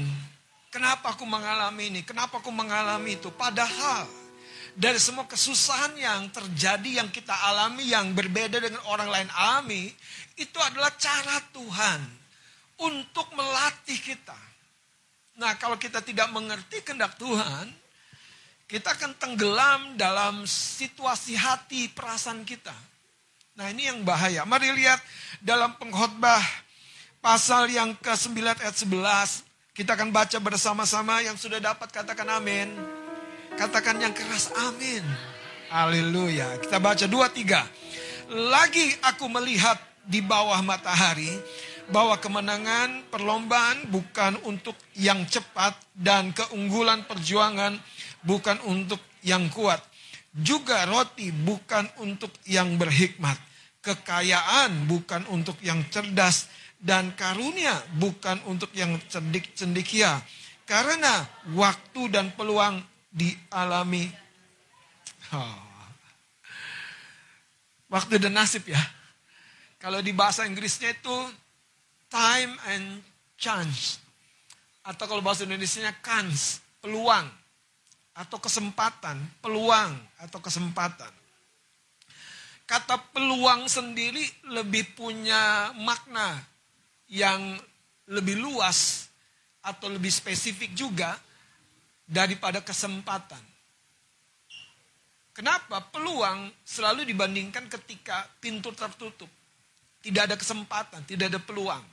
Kenapa 0.70 1.18
aku 1.18 1.26
mengalami 1.26 1.90
ini? 1.90 2.02
Kenapa 2.06 2.38
aku 2.38 2.54
mengalami 2.54 3.18
itu? 3.18 3.34
Padahal 3.34 4.06
dari 4.78 5.02
semua 5.02 5.26
kesusahan 5.26 5.98
yang 5.98 6.30
terjadi 6.30 7.02
yang 7.02 7.10
kita 7.10 7.34
alami 7.34 7.90
yang 7.90 8.14
berbeda 8.14 8.62
dengan 8.62 8.86
orang 8.94 9.10
lain 9.10 9.30
alami, 9.34 9.90
itu 10.38 10.60
adalah 10.62 10.94
cara 10.94 11.42
Tuhan 11.50 12.06
untuk 12.86 13.34
melatih 13.34 13.98
kita. 13.98 14.38
Nah, 15.42 15.58
kalau 15.58 15.82
kita 15.82 15.98
tidak 16.06 16.30
mengerti 16.30 16.86
kehendak 16.86 17.18
Tuhan, 17.18 17.66
kita 18.70 18.94
akan 18.94 19.18
tenggelam 19.18 19.98
dalam 19.98 20.46
situasi 20.46 21.34
hati 21.34 21.90
perasaan 21.90 22.46
kita. 22.46 22.78
Nah, 23.58 23.74
ini 23.74 23.90
yang 23.90 24.06
bahaya. 24.06 24.46
Mari 24.46 24.70
lihat 24.78 25.02
dalam 25.42 25.74
pengkhotbah 25.82 26.67
pasal 27.22 27.70
yang 27.72 27.94
ke-9 27.98 28.38
ayat 28.38 28.76
11. 28.76 29.44
Kita 29.78 29.94
akan 29.94 30.10
baca 30.10 30.38
bersama-sama 30.42 31.22
yang 31.22 31.38
sudah 31.38 31.62
dapat 31.62 31.94
katakan 31.94 32.26
amin. 32.42 32.74
Katakan 33.54 34.02
yang 34.02 34.14
keras 34.14 34.50
amin. 34.70 35.06
Haleluya. 35.70 36.58
Kita 36.62 36.82
baca 36.82 37.06
2 37.06 37.14
3. 37.14 38.34
Lagi 38.52 38.86
aku 39.06 39.30
melihat 39.30 39.78
di 40.08 40.24
bawah 40.24 40.58
matahari 40.66 41.30
bahwa 41.88 42.20
kemenangan 42.20 43.08
perlombaan 43.08 43.88
bukan 43.88 44.36
untuk 44.44 44.76
yang 44.96 45.24
cepat 45.28 45.76
dan 45.96 46.36
keunggulan 46.36 47.08
perjuangan 47.08 47.80
bukan 48.26 48.58
untuk 48.68 49.00
yang 49.24 49.48
kuat. 49.54 49.80
Juga 50.34 50.86
roti 50.86 51.32
bukan 51.32 51.88
untuk 52.04 52.34
yang 52.50 52.76
berhikmat. 52.76 53.40
Kekayaan 53.82 54.90
bukan 54.90 55.24
untuk 55.32 55.56
yang 55.64 55.80
cerdas 55.88 56.50
dan 56.78 57.14
karunia 57.18 57.74
bukan 57.98 58.38
untuk 58.46 58.70
yang 58.78 58.98
cerdik 59.10 59.58
cendikia. 59.58 60.22
Karena 60.68 61.26
waktu 61.56 62.12
dan 62.12 62.36
peluang 62.36 62.84
dialami. 63.10 64.06
Oh. 65.34 65.64
Waktu 67.88 68.20
dan 68.20 68.36
nasib 68.36 68.68
ya. 68.68 68.80
Kalau 69.80 70.04
di 70.04 70.12
bahasa 70.12 70.44
Inggrisnya 70.44 70.92
itu 70.92 71.18
time 72.12 72.54
and 72.68 73.00
chance. 73.40 74.04
Atau 74.84 75.08
kalau 75.08 75.24
bahasa 75.24 75.48
Indonesia 75.48 75.88
kans, 76.04 76.60
peluang. 76.84 77.28
Atau 78.18 78.42
kesempatan, 78.42 79.22
peluang 79.40 79.94
atau 80.20 80.40
kesempatan. 80.42 81.14
Kata 82.68 83.00
peluang 83.16 83.72
sendiri 83.72 84.26
lebih 84.52 84.98
punya 84.98 85.72
makna 85.80 86.57
yang 87.08 87.60
lebih 88.08 88.40
luas 88.40 89.12
atau 89.64 89.92
lebih 89.92 90.12
spesifik 90.12 90.72
juga 90.76 91.16
daripada 92.08 92.64
kesempatan. 92.64 93.44
Kenapa? 95.36 95.84
Peluang 95.94 96.50
selalu 96.66 97.06
dibandingkan 97.06 97.70
ketika 97.70 98.26
pintu 98.42 98.74
tertutup. 98.74 99.30
Tidak 100.02 100.24
ada 100.24 100.40
kesempatan, 100.40 101.04
tidak 101.04 101.30
ada 101.36 101.40
peluang. 101.44 101.84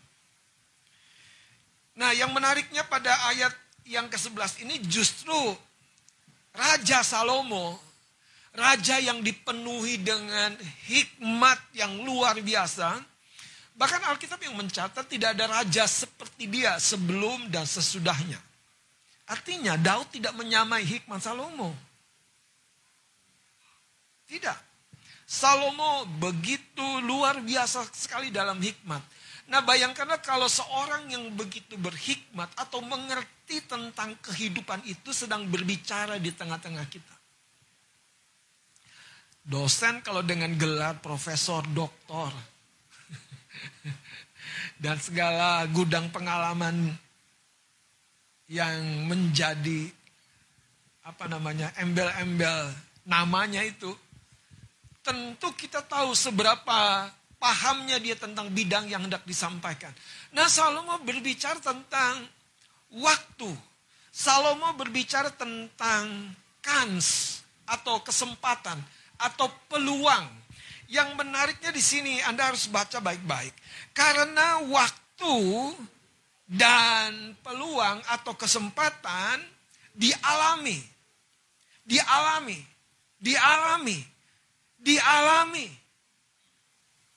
Nah, 1.95 2.11
yang 2.15 2.33
menariknya 2.33 2.87
pada 2.87 3.11
ayat 3.29 3.53
yang 3.85 4.09
ke-11 4.09 4.65
ini 4.65 4.81
justru 4.89 5.37
Raja 6.55 7.03
Salomo, 7.03 7.79
raja 8.55 9.03
yang 9.03 9.21
dipenuhi 9.21 9.99
dengan 9.99 10.55
hikmat 10.87 11.59
yang 11.75 12.01
luar 12.07 12.39
biasa. 12.39 13.14
Bahkan 13.75 14.07
Alkitab 14.07 14.39
yang 14.39 14.55
mencatat 14.55 15.03
tidak 15.11 15.35
ada 15.35 15.51
raja 15.51 15.83
seperti 15.91 16.47
dia 16.47 16.79
sebelum 16.79 17.51
dan 17.51 17.67
sesudahnya. 17.67 18.39
Artinya 19.27 19.75
Daud 19.75 20.15
tidak 20.15 20.31
menyamai 20.39 20.87
hikmat 20.87 21.19
Salomo. 21.19 21.75
Tidak. 24.31 24.59
Salomo 25.27 26.07
begitu 26.21 26.85
luar 27.03 27.43
biasa 27.43 27.83
sekali 27.91 28.31
dalam 28.31 28.63
hikmat. 28.63 29.03
Nah 29.51 29.61
bayangkanlah 29.61 30.23
kalau 30.23 30.47
seorang 30.47 31.11
yang 31.11 31.35
begitu 31.35 31.75
berhikmat 31.75 32.49
atau 32.55 32.79
mengerti 32.81 33.59
tentang 33.67 34.15
kehidupan 34.23 34.87
itu 34.87 35.11
sedang 35.11 35.51
berbicara 35.51 36.23
di 36.23 36.31
tengah-tengah 36.31 36.87
kita. 36.89 37.15
Dosen 39.45 40.01
kalau 40.01 40.25
dengan 40.25 40.57
gelar 40.57 41.05
profesor, 41.05 41.61
doktor, 41.69 42.33
dan 44.83 44.97
segala 45.01 45.65
gudang 45.71 46.11
pengalaman 46.11 46.93
yang 48.49 49.09
menjadi 49.09 49.89
apa 51.05 51.29
namanya 51.29 51.73
embel-embel 51.81 52.73
namanya 53.05 53.61
itu 53.61 53.93
tentu 55.05 55.53
kita 55.53 55.85
tahu 55.85 56.17
seberapa 56.17 57.13
pahamnya 57.37 58.01
dia 58.01 58.17
tentang 58.17 58.49
bidang 58.49 58.89
yang 58.89 59.05
hendak 59.05 59.21
disampaikan. 59.29 59.93
Nah 60.33 60.49
Salomo 60.49 60.97
berbicara 61.05 61.61
tentang 61.61 62.25
waktu. 62.97 63.53
Salomo 64.09 64.73
berbicara 64.73 65.29
tentang 65.37 66.33
kans 66.65 67.41
atau 67.69 68.01
kesempatan 68.01 68.81
atau 69.21 69.53
peluang. 69.69 70.25
Yang 70.89 71.09
menariknya 71.17 71.71
di 71.73 71.83
sini 71.83 72.21
Anda 72.23 72.53
harus 72.53 72.69
baca 72.69 73.01
baik-baik. 73.01 73.55
Karena 73.97 74.63
waktu 74.69 75.37
dan 76.45 77.35
peluang 77.41 78.05
atau 78.05 78.37
kesempatan 78.37 79.41
dialami. 79.97 80.79
Dialami. 81.85 82.61
Dialami. 83.17 83.99
Dialami. 84.77 85.69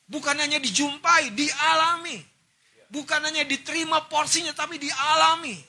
Bukan 0.08 0.36
hanya 0.40 0.58
dijumpai, 0.64 1.36
dialami. 1.36 2.24
Bukan 2.88 3.20
hanya 3.28 3.44
diterima 3.44 4.08
porsinya, 4.08 4.56
tapi 4.56 4.80
dialami. 4.80 5.60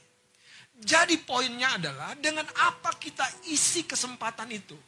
Jadi 0.79 1.19
poinnya 1.19 1.75
adalah 1.75 2.15
dengan 2.15 2.47
apa 2.55 2.95
kita 2.95 3.27
isi 3.51 3.83
kesempatan 3.83 4.47
itu. 4.55 4.79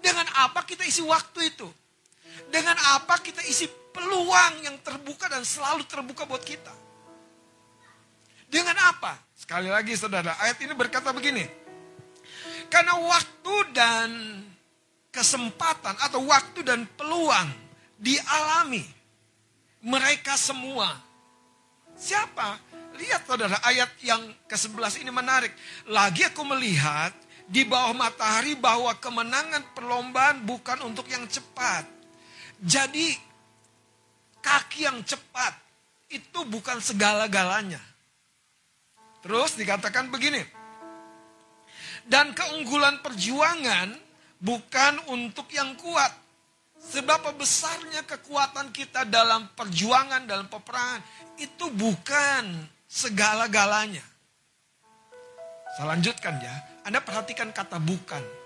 Dengan 0.00 0.24
apa 0.40 0.64
kita 0.64 0.88
isi 0.88 1.04
waktu 1.04 1.52
itu. 1.52 1.68
Dengan 2.48 2.76
apa 2.98 3.20
kita 3.20 3.44
isi 3.46 3.68
peluang 3.92 4.64
yang 4.64 4.76
terbuka 4.80 5.28
dan 5.28 5.44
selalu 5.44 5.84
terbuka 5.84 6.24
buat 6.24 6.42
kita. 6.42 6.72
Dengan 8.48 8.76
apa? 8.80 9.16
Sekali 9.36 9.72
lagi 9.72 9.96
saudara, 9.96 10.36
ayat 10.40 10.60
ini 10.60 10.72
berkata 10.76 11.12
begini. 11.12 11.44
Karena 12.68 12.96
waktu 13.00 13.56
dan 13.72 14.10
kesempatan 15.12 15.96
atau 16.00 16.24
waktu 16.24 16.64
dan 16.64 16.88
peluang 16.96 17.48
dialami 18.00 18.84
mereka 19.84 20.34
semua. 20.40 20.88
Siapa? 21.92 22.56
Lihat 22.96 23.24
saudara 23.24 23.56
ayat 23.64 23.88
yang 24.04 24.20
ke-11 24.48 25.04
ini 25.04 25.12
menarik. 25.12 25.52
Lagi 25.88 26.28
aku 26.28 26.44
melihat 26.44 27.12
di 27.48 27.64
bawah 27.68 27.92
matahari 27.92 28.56
bahwa 28.56 28.92
kemenangan 28.96 29.64
perlombaan 29.76 30.44
bukan 30.44 30.80
untuk 30.88 31.08
yang 31.08 31.24
cepat. 31.28 31.84
Jadi 32.62 33.18
kaki 34.38 34.86
yang 34.86 35.02
cepat 35.02 35.58
itu 36.14 36.46
bukan 36.46 36.78
segala-galanya. 36.78 37.82
Terus 39.22 39.58
dikatakan 39.58 40.10
begini. 40.10 40.42
Dan 42.06 42.34
keunggulan 42.34 43.02
perjuangan 43.02 43.94
bukan 44.42 44.94
untuk 45.10 45.46
yang 45.54 45.74
kuat 45.78 46.22
Sebab 46.82 47.38
besarnya 47.38 48.02
kekuatan 48.02 48.74
kita 48.74 49.06
dalam 49.06 49.46
perjuangan, 49.54 50.26
dalam 50.26 50.50
peperangan, 50.50 50.98
itu 51.38 51.70
bukan 51.70 52.66
segala-galanya. 52.90 54.02
Saya 55.78 55.94
lanjutkan 55.94 56.42
ya, 56.42 56.54
Anda 56.82 56.98
perhatikan 56.98 57.54
kata 57.54 57.78
bukan. 57.78 58.41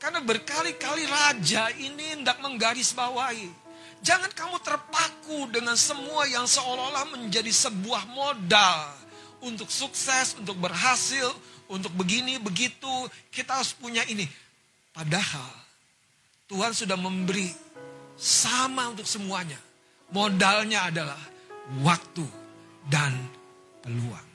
Karena 0.00 0.24
berkali-kali 0.24 1.04
raja 1.04 1.68
ini 1.76 2.16
hendak 2.16 2.40
menggarisbawahi. 2.40 3.52
Jangan 4.00 4.32
kamu 4.32 4.56
terpaku 4.64 5.52
dengan 5.52 5.76
semua 5.76 6.24
yang 6.24 6.48
seolah-olah 6.48 7.20
menjadi 7.20 7.52
sebuah 7.52 8.08
modal 8.08 8.96
untuk 9.44 9.68
sukses, 9.68 10.40
untuk 10.40 10.56
berhasil, 10.56 11.28
untuk 11.68 11.92
begini, 11.92 12.40
begitu. 12.40 12.88
Kita 13.28 13.60
harus 13.60 13.76
punya 13.76 14.00
ini. 14.08 14.24
Padahal 14.96 15.52
Tuhan 16.48 16.72
sudah 16.72 16.96
memberi 16.96 17.52
sama 18.16 18.88
untuk 18.88 19.04
semuanya. 19.04 19.60
Modalnya 20.08 20.88
adalah 20.88 21.20
waktu 21.84 22.24
dan 22.88 23.12
peluang. 23.84 24.28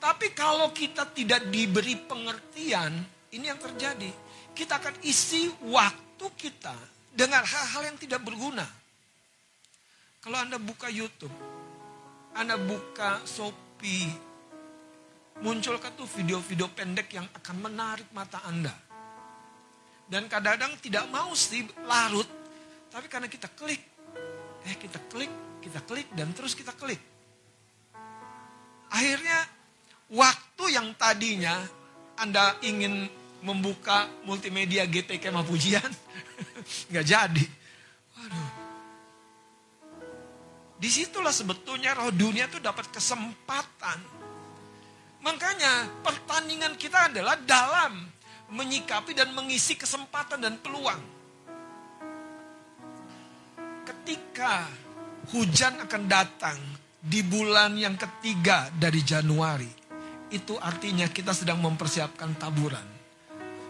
Tapi 0.00 0.32
kalau 0.32 0.72
kita 0.72 1.04
tidak 1.12 1.44
diberi 1.52 1.92
pengertian, 2.08 3.19
ini 3.34 3.50
yang 3.50 3.58
terjadi. 3.58 4.10
Kita 4.54 4.78
akan 4.82 5.02
isi 5.06 5.46
waktu 5.70 6.26
kita 6.36 6.74
dengan 7.14 7.42
hal-hal 7.42 7.94
yang 7.94 7.98
tidak 7.98 8.22
berguna. 8.22 8.66
Kalau 10.20 10.36
Anda 10.36 10.60
buka 10.60 10.92
YouTube, 10.92 11.32
Anda 12.36 12.60
buka 12.60 13.24
Shopee, 13.24 14.10
munculkan 15.40 15.96
tuh 15.96 16.06
video-video 16.06 16.68
pendek 16.70 17.08
yang 17.16 17.26
akan 17.32 17.56
menarik 17.70 18.08
mata 18.12 18.44
Anda 18.44 18.90
dan 20.10 20.26
kadang-kadang 20.26 20.74
tidak 20.82 21.06
mau 21.06 21.30
sih 21.38 21.62
larut. 21.86 22.26
Tapi 22.90 23.06
karena 23.06 23.30
kita 23.30 23.46
klik. 23.54 23.78
Eh 24.66 24.74
kita 24.74 24.98
klik, 25.06 25.30
kita 25.62 25.78
klik 25.86 26.10
dan 26.18 26.34
terus 26.34 26.58
kita 26.58 26.74
klik. 26.74 26.98
Akhirnya 28.90 29.46
waktu 30.10 30.64
yang 30.74 30.90
tadinya 30.98 31.62
Anda 32.18 32.58
ingin 32.66 33.06
membuka 33.40 34.08
multimedia 34.24 34.84
GTK 34.84 35.32
Pujian. 35.44 35.90
nggak 36.90 37.06
jadi. 37.06 37.44
Waduh. 38.16 38.60
Di 40.80 40.88
situlah 40.88 41.32
sebetulnya 41.32 41.92
roh 41.92 42.08
dunia 42.08 42.48
itu 42.48 42.56
dapat 42.56 42.88
kesempatan. 42.88 44.00
Makanya 45.20 46.00
pertandingan 46.00 46.80
kita 46.80 47.12
adalah 47.12 47.36
dalam 47.36 48.08
menyikapi 48.48 49.12
dan 49.12 49.36
mengisi 49.36 49.76
kesempatan 49.76 50.40
dan 50.40 50.56
peluang. 50.56 51.20
Ketika 53.84 54.64
hujan 55.36 55.84
akan 55.84 56.02
datang 56.08 56.56
di 56.96 57.20
bulan 57.20 57.76
yang 57.76 58.00
ketiga 58.00 58.72
dari 58.72 59.04
Januari, 59.04 59.68
itu 60.32 60.56
artinya 60.56 61.04
kita 61.12 61.36
sedang 61.36 61.60
mempersiapkan 61.60 62.40
taburan. 62.40 62.99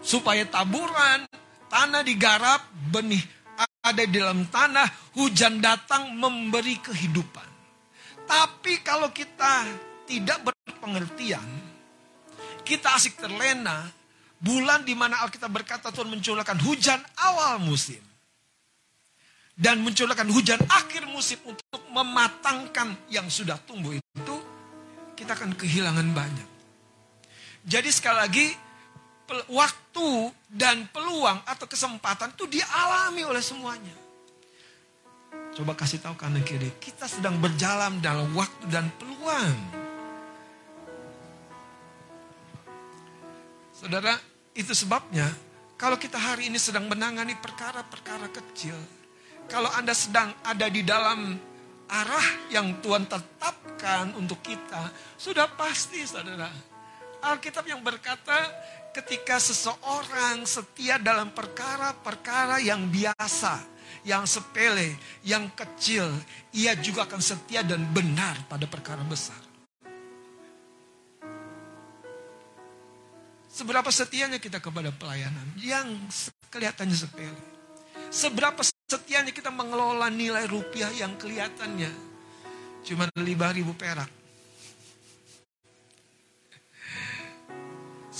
Supaya 0.01 0.43
taburan, 0.49 1.29
tanah 1.69 2.01
digarap, 2.01 2.65
benih 2.89 3.21
ada 3.81 4.01
di 4.05 4.17
dalam 4.17 4.49
tanah, 4.49 5.15
hujan 5.17 5.61
datang 5.61 6.13
memberi 6.17 6.77
kehidupan. 6.81 7.49
Tapi 8.25 8.81
kalau 8.81 9.09
kita 9.13 9.65
tidak 10.05 10.41
berpengertian, 10.45 11.45
kita 12.65 12.97
asik 12.97 13.17
terlena, 13.17 13.89
Bulan 14.41 14.81
di 14.81 14.97
mana 14.97 15.21
Alkitab 15.21 15.53
berkata 15.53 15.93
Tuhan 15.93 16.09
mencurahkan 16.09 16.57
hujan 16.65 16.97
awal 17.21 17.61
musim. 17.61 18.01
Dan 19.53 19.85
mencurahkan 19.85 20.25
hujan 20.33 20.57
akhir 20.65 21.05
musim 21.05 21.37
untuk 21.45 21.85
mematangkan 21.93 22.97
yang 23.13 23.29
sudah 23.29 23.61
tumbuh 23.61 23.93
itu. 23.93 24.35
Kita 25.13 25.37
akan 25.37 25.53
kehilangan 25.53 26.09
banyak. 26.17 26.49
Jadi 27.69 27.93
sekali 27.93 28.17
lagi 28.17 28.47
waktu 29.51 30.09
dan 30.51 30.87
peluang 30.91 31.39
atau 31.47 31.65
kesempatan 31.67 32.35
itu 32.35 32.47
dialami 32.47 33.23
oleh 33.23 33.43
semuanya. 33.43 33.95
Coba 35.51 35.75
kasih 35.75 35.99
tahu 35.99 36.15
kanan 36.15 36.43
kiri, 36.47 36.71
kita 36.79 37.07
sedang 37.07 37.39
berjalan 37.39 37.99
dalam 37.99 38.31
waktu 38.31 38.65
dan 38.71 38.87
peluang. 38.95 39.55
Saudara, 43.75 44.15
itu 44.55 44.71
sebabnya 44.71 45.27
kalau 45.75 45.97
kita 45.97 46.15
hari 46.15 46.47
ini 46.47 46.61
sedang 46.61 46.85
menangani 46.87 47.35
perkara-perkara 47.39 48.29
kecil, 48.29 48.77
kalau 49.49 49.67
Anda 49.75 49.91
sedang 49.91 50.31
ada 50.45 50.69
di 50.71 50.85
dalam 50.85 51.35
arah 51.91 52.27
yang 52.53 52.79
Tuhan 52.79 53.09
tetapkan 53.09 54.15
untuk 54.15 54.39
kita, 54.39 54.87
sudah 55.19 55.51
pasti 55.51 56.05
saudara. 56.07 56.47
Alkitab 57.21 57.67
yang 57.67 57.83
berkata 57.83 58.49
ketika 58.91 59.39
seseorang 59.39 60.43
setia 60.43 60.99
dalam 60.99 61.31
perkara-perkara 61.31 62.59
yang 62.59 62.91
biasa, 62.91 63.63
yang 64.03 64.27
sepele, 64.27 64.99
yang 65.23 65.47
kecil, 65.55 66.11
ia 66.51 66.75
juga 66.75 67.07
akan 67.07 67.23
setia 67.23 67.63
dan 67.63 67.87
benar 67.95 68.35
pada 68.51 68.67
perkara 68.67 69.01
besar. 69.07 69.39
Seberapa 73.51 73.91
setianya 73.91 74.39
kita 74.39 74.63
kepada 74.63 74.95
pelayanan 74.95 75.43
yang 75.59 75.87
kelihatannya 76.51 76.95
sepele. 76.95 77.41
Seberapa 78.11 78.63
setianya 78.63 79.31
kita 79.31 79.51
mengelola 79.51 80.07
nilai 80.11 80.47
rupiah 80.47 80.91
yang 80.91 81.15
kelihatannya 81.15 81.91
cuma 82.83 83.07
5 83.11 83.23
ribu 83.55 83.71
perak. 83.75 84.20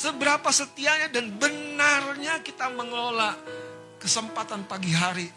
Seberapa 0.01 0.49
setianya 0.49 1.13
dan 1.13 1.29
benarnya 1.37 2.41
kita 2.41 2.73
mengelola 2.73 3.37
kesempatan 4.01 4.65
pagi 4.65 4.89
hari. 4.89 5.29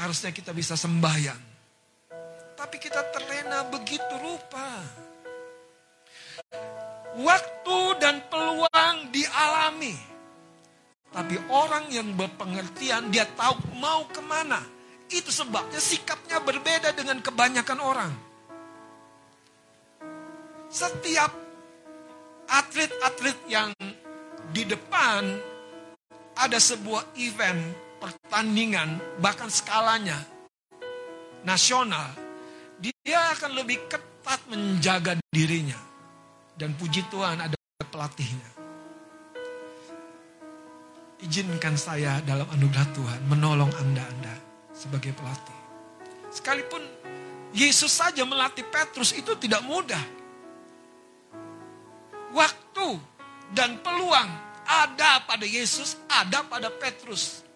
Harusnya 0.00 0.32
kita 0.32 0.56
bisa 0.56 0.72
sembahyang. 0.72 1.36
Tapi 2.56 2.76
kita 2.80 3.12
terlena 3.12 3.68
begitu 3.68 4.16
rupa. 4.16 4.72
Waktu 7.20 7.78
dan 8.00 8.24
peluang 8.32 9.12
dialami. 9.12 9.92
Tapi 11.12 11.36
orang 11.52 11.92
yang 11.92 12.16
berpengertian 12.16 13.12
dia 13.12 13.28
tahu 13.36 13.76
mau 13.76 14.08
ke 14.08 14.24
mana. 14.24 14.64
Itu 15.12 15.28
sebabnya 15.28 15.76
sikapnya 15.76 16.40
berbeda 16.40 16.96
dengan 16.96 17.20
kebanyakan 17.20 17.80
orang. 17.84 18.12
Setiap 20.72 21.36
atlet-atlet 22.48 23.38
yang 23.52 23.70
di 24.56 24.64
depan 24.64 25.36
ada 26.40 26.56
sebuah 26.56 27.12
event 27.20 27.60
pertandingan 28.00 28.96
bahkan 29.20 29.52
skalanya 29.52 30.16
nasional. 31.44 32.08
Dia 32.80 33.36
akan 33.36 33.52
lebih 33.60 33.84
ketat 33.84 34.40
menjaga 34.48 35.20
dirinya. 35.28 35.76
Dan 36.56 36.72
puji 36.72 37.04
Tuhan 37.12 37.36
ada 37.36 37.52
pelatihnya. 37.84 38.50
Izinkan 41.20 41.76
saya 41.76 42.24
dalam 42.24 42.48
anugerah 42.48 42.88
Tuhan 42.96 43.20
menolong 43.28 43.68
anda-anda 43.76 44.40
sebagai 44.72 45.12
pelatih. 45.12 45.60
Sekalipun 46.32 46.80
Yesus 47.52 47.92
saja 47.92 48.24
melatih 48.24 48.64
Petrus 48.64 49.12
itu 49.12 49.36
tidak 49.36 49.60
mudah. 49.68 50.00
Waktu 52.32 52.88
dan 53.52 53.80
peluang 53.80 54.45
ada 54.66 55.22
pada 55.22 55.46
Yesus, 55.46 55.94
ada 56.10 56.42
pada 56.42 56.68
Petrus. 56.68 57.46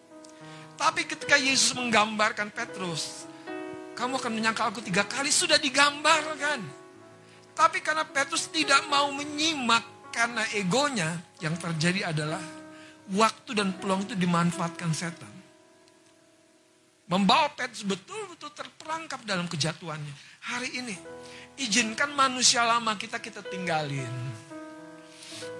Tapi 0.78 1.04
ketika 1.04 1.36
Yesus 1.36 1.76
menggambarkan 1.76 2.48
Petrus, 2.54 3.28
kamu 3.98 4.16
akan 4.16 4.32
menyangka 4.32 4.70
aku 4.70 4.80
tiga 4.80 5.04
kali 5.04 5.28
sudah 5.28 5.60
digambarkan. 5.60 6.62
Tapi 7.52 7.84
karena 7.84 8.08
Petrus 8.08 8.48
tidak 8.48 8.80
mau 8.88 9.12
menyimak 9.12 9.84
karena 10.14 10.46
egonya, 10.56 11.20
yang 11.44 11.54
terjadi 11.60 12.08
adalah 12.08 12.40
waktu 13.12 13.50
dan 13.52 13.76
peluang 13.76 14.08
itu 14.08 14.16
dimanfaatkan 14.16 14.90
setan. 14.96 15.34
Membawa 17.10 17.50
Petrus 17.52 17.82
betul-betul 17.82 18.54
terperangkap 18.54 19.26
dalam 19.26 19.50
kejatuhannya. 19.50 20.14
Hari 20.46 20.78
ini, 20.78 20.96
izinkan 21.58 22.14
manusia 22.14 22.62
lama 22.62 22.94
kita 22.96 23.18
kita 23.18 23.42
tinggalin 23.44 24.08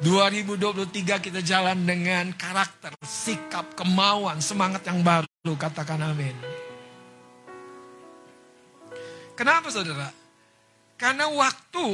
2023 0.01 1.21
kita 1.21 1.41
jalan 1.45 1.85
dengan 1.85 2.33
karakter, 2.33 2.97
sikap, 3.05 3.77
kemauan, 3.77 4.41
semangat 4.41 4.81
yang 4.89 5.05
baru. 5.05 5.53
Katakan 5.61 6.01
amin. 6.01 6.33
Kenapa 9.37 9.69
saudara? 9.69 10.09
Karena 10.97 11.29
waktu 11.29 11.89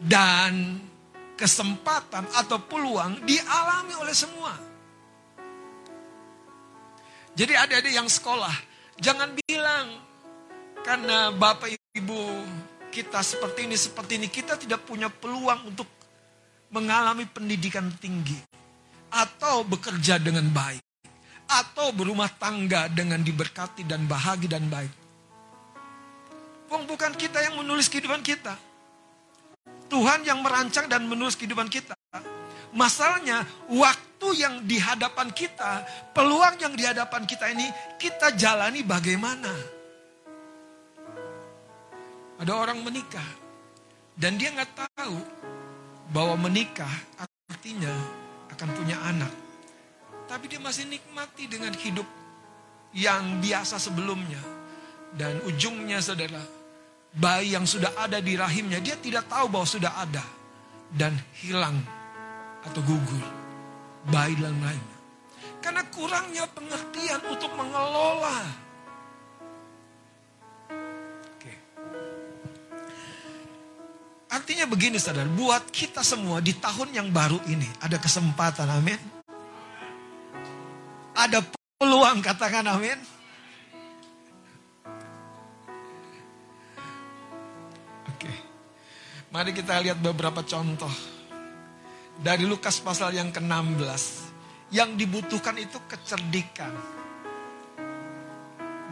dan 0.00 0.80
kesempatan 1.36 2.32
atau 2.32 2.64
peluang 2.64 3.20
dialami 3.28 3.92
oleh 4.00 4.16
semua. 4.16 4.56
Jadi 7.36 7.52
adik-adik 7.52 7.92
yang 7.92 8.08
sekolah, 8.08 8.52
jangan 8.96 9.36
bilang 9.44 10.00
karena 10.80 11.28
bapak 11.28 11.76
ibu 11.92 12.20
kita 12.88 13.20
seperti 13.20 13.68
ini, 13.68 13.76
seperti 13.76 14.16
ini, 14.16 14.28
kita 14.32 14.56
tidak 14.56 14.88
punya 14.88 15.12
peluang 15.12 15.68
untuk 15.68 15.95
mengalami 16.70 17.26
pendidikan 17.30 17.90
tinggi, 18.00 18.36
atau 19.10 19.62
bekerja 19.62 20.18
dengan 20.18 20.46
baik, 20.50 20.82
atau 21.46 21.94
berumah 21.94 22.30
tangga 22.36 22.90
dengan 22.90 23.22
diberkati 23.22 23.86
dan 23.86 24.04
bahagia 24.04 24.58
dan 24.58 24.66
baik. 24.66 24.92
Wong 26.66 26.84
bukan 26.90 27.14
kita 27.14 27.38
yang 27.46 27.62
menulis 27.62 27.86
kehidupan 27.86 28.26
kita. 28.26 28.58
Tuhan 29.86 30.26
yang 30.26 30.42
merancang 30.42 30.90
dan 30.90 31.06
menulis 31.06 31.38
kehidupan 31.38 31.70
kita. 31.70 31.94
Masalahnya 32.74 33.46
waktu 33.70 34.28
yang 34.34 34.66
di 34.66 34.82
hadapan 34.82 35.30
kita, 35.30 35.86
peluang 36.10 36.58
yang 36.58 36.74
di 36.74 36.82
hadapan 36.82 37.22
kita 37.22 37.46
ini 37.54 37.70
kita 37.96 38.34
jalani 38.34 38.82
bagaimana? 38.82 39.54
Ada 42.36 42.52
orang 42.52 42.84
menikah 42.84 43.24
dan 44.18 44.36
dia 44.36 44.52
nggak 44.52 44.72
tahu 44.76 45.16
bahwa 46.10 46.48
menikah 46.48 46.90
artinya 47.50 47.92
akan 48.54 48.68
punya 48.74 48.96
anak. 49.06 49.32
Tapi 50.26 50.50
dia 50.50 50.58
masih 50.58 50.90
nikmati 50.90 51.46
dengan 51.46 51.70
hidup 51.74 52.06
yang 52.94 53.38
biasa 53.38 53.78
sebelumnya. 53.78 54.40
Dan 55.14 55.38
ujungnya 55.46 56.02
saudara, 56.02 56.42
bayi 57.14 57.54
yang 57.54 57.64
sudah 57.64 57.94
ada 57.94 58.18
di 58.18 58.34
rahimnya, 58.34 58.82
dia 58.82 58.98
tidak 58.98 59.30
tahu 59.30 59.46
bahwa 59.48 59.66
sudah 59.66 59.92
ada. 60.02 60.24
Dan 60.90 61.14
hilang 61.42 61.78
atau 62.66 62.82
gugur 62.82 63.22
bayi 64.10 64.34
dalam 64.38 64.58
rahimnya. 64.58 64.98
Karena 65.62 65.82
kurangnya 65.90 66.44
pengertian 66.50 67.22
untuk 67.26 67.50
mengelola 67.54 68.65
Artinya 74.46 74.70
begini 74.70 74.94
saudara, 74.94 75.26
buat 75.26 75.74
kita 75.74 76.06
semua 76.06 76.38
di 76.38 76.54
tahun 76.54 76.94
yang 76.94 77.10
baru 77.10 77.34
ini 77.50 77.66
ada 77.82 77.98
kesempatan, 77.98 78.70
amin. 78.70 78.94
Ada 81.18 81.42
peluang, 81.74 82.22
katakan 82.22 82.62
amin. 82.70 82.94
Oke, 88.06 88.30
mari 89.34 89.50
kita 89.50 89.82
lihat 89.82 89.98
beberapa 89.98 90.46
contoh. 90.46 90.94
Dari 92.22 92.46
Lukas 92.46 92.78
pasal 92.78 93.18
yang 93.18 93.34
ke-16. 93.34 94.30
Yang 94.70 94.90
dibutuhkan 94.94 95.58
itu 95.58 95.82
kecerdikan. 95.90 96.70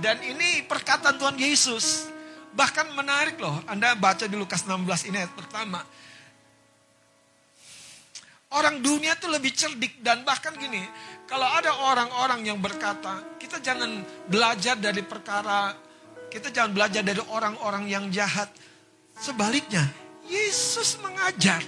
Dan 0.02 0.18
ini 0.18 0.66
perkataan 0.66 1.14
Tuhan 1.14 1.38
Yesus. 1.38 2.10
Bahkan 2.54 2.94
menarik 2.94 3.36
loh, 3.42 3.58
Anda 3.66 3.98
baca 3.98 4.30
di 4.30 4.38
Lukas 4.38 4.62
16 4.62 5.10
ini 5.10 5.18
ayat 5.18 5.34
pertama. 5.34 5.82
Orang 8.54 8.78
dunia 8.78 9.18
itu 9.18 9.26
lebih 9.26 9.50
cerdik 9.50 9.98
dan 9.98 10.22
bahkan 10.22 10.54
gini, 10.54 10.78
kalau 11.26 11.42
ada 11.50 11.74
orang-orang 11.90 12.46
yang 12.46 12.62
berkata, 12.62 13.34
kita 13.42 13.58
jangan 13.58 14.06
belajar 14.30 14.78
dari 14.78 15.02
perkara, 15.02 15.74
kita 16.30 16.54
jangan 16.54 16.70
belajar 16.70 17.02
dari 17.02 17.18
orang-orang 17.34 17.90
yang 17.90 18.06
jahat. 18.14 18.46
Sebaliknya, 19.18 19.90
Yesus 20.30 21.02
mengajar 21.02 21.66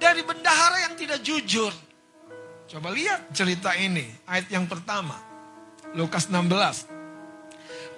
dari 0.00 0.24
bendahara 0.24 0.88
yang 0.88 0.96
tidak 0.96 1.20
jujur. 1.20 1.72
Coba 2.72 2.88
lihat 2.96 3.28
cerita 3.36 3.76
ini, 3.76 4.08
ayat 4.24 4.48
yang 4.48 4.64
pertama. 4.64 5.20
Lukas 5.92 6.32
16 6.32 6.95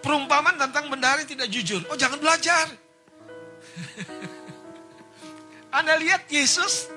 perumpamaan 0.01 0.57
tentang 0.57 0.91
bendahara 0.91 1.25
tidak 1.25 1.49
jujur. 1.51 1.83
Oh 1.91 1.97
jangan 1.99 2.19
belajar. 2.21 2.69
Anda 5.79 6.01
lihat 6.01 6.27
Yesus, 6.33 6.89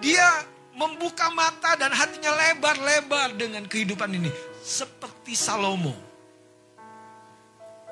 dia 0.00 0.26
membuka 0.78 1.28
mata 1.34 1.74
dan 1.74 1.90
hatinya 1.90 2.32
lebar-lebar 2.32 3.34
dengan 3.34 3.66
kehidupan 3.66 4.14
ini. 4.14 4.30
Seperti 4.62 5.34
Salomo. 5.34 6.08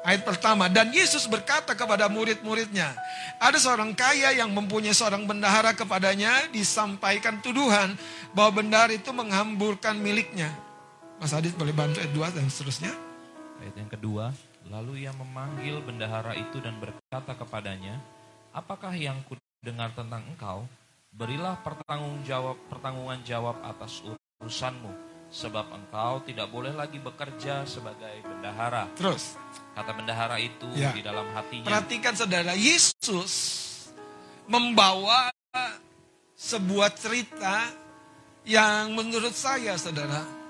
Ayat 0.07 0.23
pertama, 0.23 0.71
dan 0.71 0.95
Yesus 0.95 1.27
berkata 1.27 1.75
kepada 1.75 2.07
murid-muridnya, 2.07 2.95
ada 3.43 3.59
seorang 3.59 3.91
kaya 3.91 4.39
yang 4.39 4.55
mempunyai 4.55 4.95
seorang 4.95 5.27
bendahara 5.27 5.75
kepadanya, 5.75 6.47
disampaikan 6.55 7.43
tuduhan 7.43 7.99
bahwa 8.31 8.63
bendahara 8.63 8.95
itu 8.95 9.11
menghamburkan 9.11 9.99
miliknya. 9.99 10.55
Mas 11.19 11.35
Adit 11.35 11.59
boleh 11.59 11.75
bantu 11.75 11.99
ayat 11.99 12.15
2 12.15 12.39
dan 12.39 12.47
seterusnya. 12.47 13.06
Ayat 13.67 13.83
yang 13.83 13.91
kedua, 13.99 14.31
lalu 14.71 15.03
ia 15.03 15.11
memanggil 15.11 15.83
bendahara 15.83 16.39
itu 16.39 16.63
dan 16.63 16.79
berkata 16.79 17.35
kepadanya, 17.35 17.99
apakah 18.55 18.95
yang 18.95 19.19
ku 19.27 19.35
dengar 19.59 19.91
tentang 19.91 20.23
engkau? 20.23 20.71
Berilah 21.11 21.59
pertanggung 21.67 22.23
jawab, 22.23 22.55
pertanggungan 22.71 23.27
jawab 23.27 23.59
atas 23.67 24.07
urusanmu, 24.39 24.95
sebab 25.35 25.67
engkau 25.75 26.23
tidak 26.23 26.47
boleh 26.47 26.71
lagi 26.79 27.03
bekerja 27.03 27.67
sebagai 27.67 28.23
bendahara. 28.23 28.87
Terus, 28.95 29.35
kata 29.75 29.99
bendahara 29.99 30.39
itu 30.39 30.71
ya. 30.79 30.95
di 30.95 31.03
dalam 31.03 31.27
hatinya. 31.35 31.67
Perhatikan 31.67 32.15
saudara, 32.15 32.55
Yesus 32.55 33.35
membawa 34.47 35.35
sebuah 36.39 36.95
cerita 36.95 37.67
yang 38.47 38.95
menurut 38.95 39.35
saya 39.35 39.75
saudara 39.75 40.46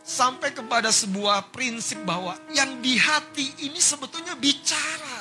sampai 0.00 0.50
kepada 0.56 0.88
sebuah 0.88 1.52
prinsip 1.52 2.00
bahwa 2.02 2.36
yang 2.56 2.80
di 2.80 2.96
hati 2.96 3.66
ini 3.68 3.78
sebetulnya 3.78 4.34
bicara. 4.36 5.20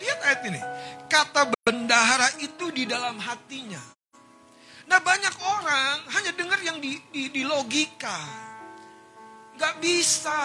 Lihat 0.00 0.18
ayat 0.24 0.40
ini. 0.48 0.60
Kata 1.10 1.52
bendahara 1.66 2.40
itu 2.40 2.72
di 2.72 2.88
dalam 2.88 3.20
hatinya. 3.20 3.82
Nah 4.88 4.98
banyak 4.98 5.34
orang 5.38 5.96
hanya 6.18 6.32
dengar 6.34 6.58
yang 6.64 6.80
di, 6.80 6.96
di, 7.12 7.28
di 7.28 7.42
logika. 7.44 8.18
Gak 9.60 9.76
bisa. 9.78 10.40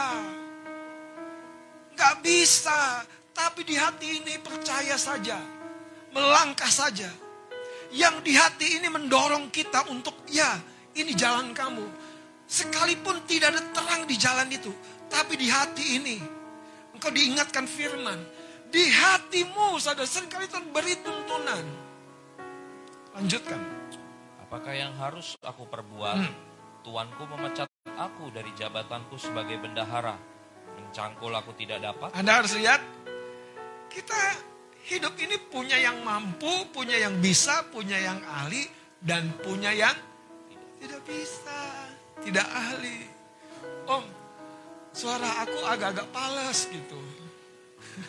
Gak 1.96 2.20
bisa. 2.20 3.08
Tapi 3.32 3.64
di 3.64 3.76
hati 3.80 4.22
ini 4.22 4.36
percaya 4.44 5.00
saja. 5.00 5.40
Melangkah 6.12 6.72
saja. 6.72 7.08
Yang 7.96 8.16
di 8.28 8.34
hati 8.36 8.68
ini 8.82 8.92
mendorong 8.92 9.48
kita 9.56 9.88
untuk 9.88 10.28
ya 10.28 10.60
ini 11.00 11.16
jalan 11.16 11.56
kamu. 11.56 12.05
Sekalipun 12.46 13.26
tidak 13.26 13.58
ada 13.58 13.62
terang 13.74 14.06
di 14.06 14.16
jalan 14.16 14.48
itu. 14.54 14.70
Tapi 15.10 15.34
di 15.38 15.50
hati 15.50 15.86
ini. 15.98 16.18
Engkau 16.94 17.10
diingatkan 17.10 17.66
firman. 17.66 18.22
Di 18.70 18.86
hatimu 18.86 19.78
saudara 19.82 20.06
sering 20.06 20.30
kali 20.30 20.46
Tuhan 20.50 20.70
beri 20.70 20.96
tuntunan. 21.02 21.66
Lanjutkan. 23.18 23.60
Apakah 24.46 24.74
yang 24.76 24.94
harus 25.00 25.36
aku 25.42 25.66
perbuat? 25.66 26.18
Hmm. 26.22 26.34
Tuanku 26.86 27.26
memecat 27.26 27.70
aku 27.98 28.30
dari 28.30 28.54
jabatanku 28.54 29.18
sebagai 29.18 29.58
bendahara. 29.58 30.16
Mencangkul 30.78 31.34
aku 31.34 31.56
tidak 31.58 31.82
dapat. 31.82 32.14
Anda 32.14 32.44
harus 32.44 32.54
lihat. 32.54 32.84
Kita 33.90 34.20
hidup 34.86 35.16
ini 35.18 35.40
punya 35.50 35.80
yang 35.80 36.04
mampu, 36.04 36.70
punya 36.70 37.00
yang 37.00 37.18
bisa, 37.24 37.66
punya 37.72 37.98
yang 37.98 38.20
ahli, 38.28 38.68
dan 39.02 39.34
punya 39.42 39.72
yang 39.72 39.96
tidak 40.78 41.02
bisa, 41.08 41.85
tidak 42.26 42.48
ahli. 42.50 43.06
Om, 43.86 44.04
suara 44.90 45.46
aku 45.46 45.60
agak-agak 45.62 46.10
pales 46.10 46.60
gitu. 46.74 46.98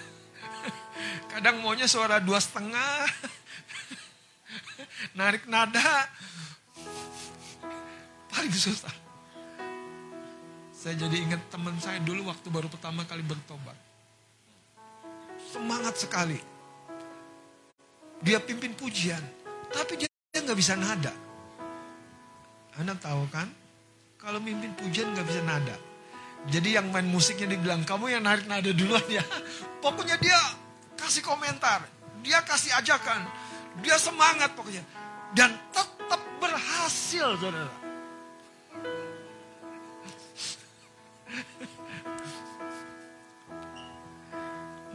Kadang 1.37 1.61
maunya 1.61 1.85
suara 1.85 2.17
dua 2.17 2.41
setengah, 2.41 3.05
narik 5.21 5.45
nada, 5.45 6.09
paling 8.33 8.57
susah. 8.57 8.95
Saya 10.73 10.97
jadi 10.97 11.19
ingat 11.21 11.43
teman 11.53 11.77
saya 11.77 12.01
dulu 12.01 12.33
waktu 12.33 12.49
baru 12.49 12.73
pertama 12.73 13.05
kali 13.05 13.21
bertobat. 13.21 13.77
Semangat 15.53 16.01
sekali. 16.01 16.41
Dia 18.25 18.41
pimpin 18.41 18.73
pujian, 18.73 19.21
tapi 19.69 20.01
dia 20.01 20.09
nggak 20.41 20.57
bisa 20.57 20.73
nada. 20.73 21.13
Anda 22.81 22.97
tahu 22.97 23.29
kan? 23.29 23.66
Kalau 24.17 24.41
mimpin 24.41 24.73
pujian 24.73 25.13
nggak 25.13 25.29
bisa 25.29 25.45
nada. 25.45 25.77
Jadi 26.47 26.79
yang 26.79 26.95
main 26.95 27.11
musiknya 27.11 27.53
dibilang, 27.53 27.85
kamu 27.85 28.17
yang 28.17 28.25
narik 28.25 28.49
nada 28.49 28.73
duluan 28.73 29.05
ya. 29.11 29.21
Pokoknya 29.85 30.17
dia 30.17 30.39
kasih 30.97 31.21
komentar, 31.21 31.85
dia 32.25 32.41
kasih 32.47 32.73
ajakan, 32.81 33.29
dia 33.85 34.01
semangat 34.01 34.57
pokoknya. 34.57 34.81
Dan 35.37 35.53
tetap 35.75 36.23
berhasil 36.41 37.37
saudara. 37.37 37.69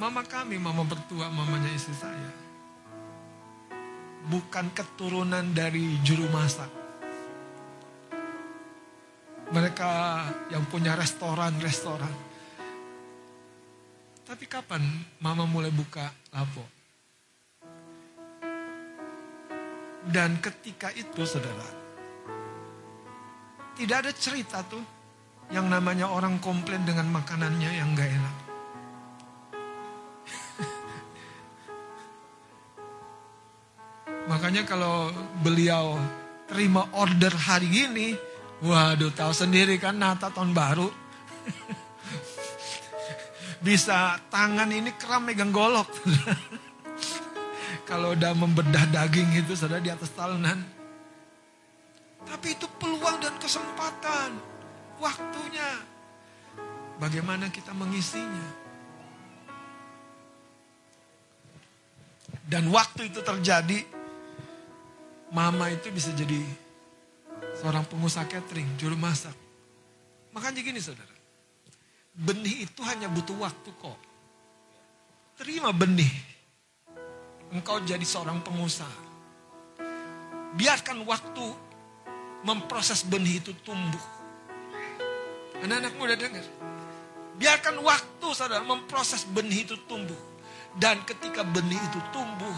Mama 0.01 0.25
kami, 0.25 0.57
mama 0.57 0.81
bertua, 0.81 1.29
mamanya 1.29 1.69
istri 1.77 1.93
saya. 1.93 2.33
Bukan 4.33 4.73
keturunan 4.73 5.45
dari 5.53 6.01
juru 6.01 6.25
masak. 6.33 6.80
Mereka 9.51 9.91
yang 10.55 10.63
punya 10.71 10.95
restoran-restoran. 10.95 12.31
Tapi 14.23 14.47
kapan 14.47 14.79
mama 15.19 15.43
mulai 15.43 15.67
buka 15.75 16.07
lapo? 16.31 16.63
Dan 20.07 20.39
ketika 20.39 20.87
itu 20.95 21.27
saudara, 21.27 21.67
tidak 23.75 24.07
ada 24.07 24.11
cerita 24.15 24.63
tuh 24.63 24.81
yang 25.51 25.67
namanya 25.67 26.07
orang 26.07 26.39
komplain 26.39 26.87
dengan 26.87 27.11
makanannya 27.11 27.71
yang 27.75 27.91
gak 27.91 28.07
enak. 28.07 28.35
Makanya 34.31 34.63
kalau 34.63 35.11
beliau 35.43 35.99
terima 36.47 36.87
order 36.95 37.35
hari 37.35 37.67
ini, 37.67 38.15
waduh 38.61 39.11
tahu 39.13 39.33
sendiri 39.33 39.81
kan 39.81 39.97
Nata 39.97 40.29
tahun 40.29 40.53
baru. 40.53 40.89
Bisa 43.65 44.17
tangan 44.33 44.73
ini 44.73 44.89
kram 44.97 45.29
megang 45.29 45.53
golok. 45.53 45.85
kalau 47.89 48.17
udah 48.17 48.33
membedah 48.33 48.89
daging 48.89 49.29
itu 49.37 49.53
sudah 49.53 49.77
di 49.77 49.93
atas 49.93 50.09
talenan. 50.17 50.65
Tapi 52.25 52.57
itu 52.57 52.65
peluang 52.81 53.21
dan 53.21 53.37
kesempatan. 53.37 54.37
Waktunya. 54.97 55.69
Bagaimana 56.97 57.49
kita 57.53 57.73
mengisinya. 57.73 58.61
Dan 62.45 62.69
waktu 62.73 63.13
itu 63.13 63.21
terjadi, 63.21 63.79
mama 65.31 65.69
itu 65.71 65.87
bisa 65.93 66.11
jadi 66.11 66.41
seorang 67.61 67.85
pengusaha 67.85 68.25
catering, 68.25 68.65
juru 68.81 68.97
masak. 68.97 69.37
Makanya 70.33 70.65
gini 70.65 70.81
saudara, 70.81 71.13
benih 72.17 72.65
itu 72.65 72.81
hanya 72.81 73.05
butuh 73.05 73.37
waktu 73.37 73.69
kok. 73.77 73.99
Terima 75.37 75.69
benih, 75.69 76.09
engkau 77.53 77.77
jadi 77.85 78.01
seorang 78.01 78.41
pengusaha. 78.41 79.13
Biarkan 80.57 81.05
waktu 81.05 81.45
memproses 82.41 83.05
benih 83.05 83.37
itu 83.37 83.53
tumbuh. 83.61 84.01
Anak-anak 85.61 85.93
muda 86.01 86.17
dengar. 86.17 86.43
Biarkan 87.37 87.77
waktu 87.85 88.27
saudara 88.33 88.65
memproses 88.65 89.21
benih 89.29 89.69
itu 89.69 89.77
tumbuh. 89.85 90.17
Dan 90.73 91.03
ketika 91.05 91.45
benih 91.45 91.77
itu 91.77 91.99
tumbuh, 92.15 92.57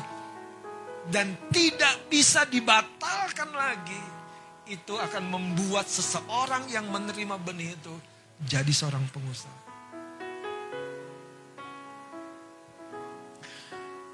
dan 1.10 1.34
tidak 1.50 2.08
bisa 2.08 2.46
dibatalkan 2.46 3.50
lagi, 3.52 4.13
itu 4.68 4.96
akan 4.96 5.24
membuat 5.28 5.86
seseorang 5.92 6.72
yang 6.72 6.88
menerima 6.88 7.36
benih 7.44 7.76
itu 7.76 7.96
jadi 8.44 8.72
seorang 8.72 9.04
pengusaha. 9.12 9.60